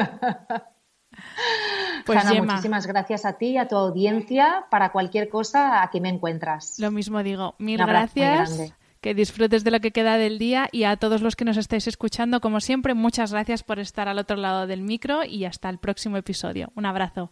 Pues 2.05 2.19
Hanna, 2.19 2.43
muchísimas 2.43 2.87
gracias 2.87 3.25
a 3.25 3.33
ti 3.33 3.47
y 3.47 3.57
a 3.57 3.67
tu 3.67 3.75
audiencia. 3.75 4.65
Para 4.69 4.91
cualquier 4.91 5.29
cosa, 5.29 5.81
aquí 5.83 5.99
me 6.01 6.09
encuentras. 6.09 6.77
lo 6.79 6.91
mismo 6.91 7.21
digo. 7.23 7.55
Mil 7.57 7.77
gracias. 7.77 8.73
Que 9.01 9.13
disfrutes 9.13 9.63
de 9.63 9.71
lo 9.71 9.79
que 9.79 9.91
queda 9.91 10.17
del 10.17 10.39
día 10.39 10.67
y 10.71 10.83
a 10.83 10.97
todos 10.97 11.21
los 11.21 11.35
que 11.35 11.45
nos 11.45 11.55
estáis 11.57 11.87
escuchando, 11.87 12.41
como 12.41 12.59
siempre, 12.59 12.93
muchas 12.95 13.31
gracias 13.31 13.63
por 13.63 13.79
estar 13.79 14.07
al 14.09 14.19
otro 14.19 14.35
lado 14.37 14.67
del 14.67 14.81
micro 14.81 15.23
y 15.23 15.45
hasta 15.45 15.69
el 15.69 15.77
próximo 15.77 16.17
episodio. 16.17 16.71
Un 16.75 16.85
abrazo. 16.85 17.31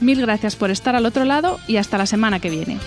Mil 0.00 0.20
gracias 0.20 0.56
por 0.56 0.70
estar 0.70 0.96
al 0.96 1.06
otro 1.06 1.24
lado 1.24 1.58
y 1.66 1.76
hasta 1.76 1.98
la 1.98 2.06
semana 2.06 2.40
que 2.40 2.50
viene. 2.50 2.78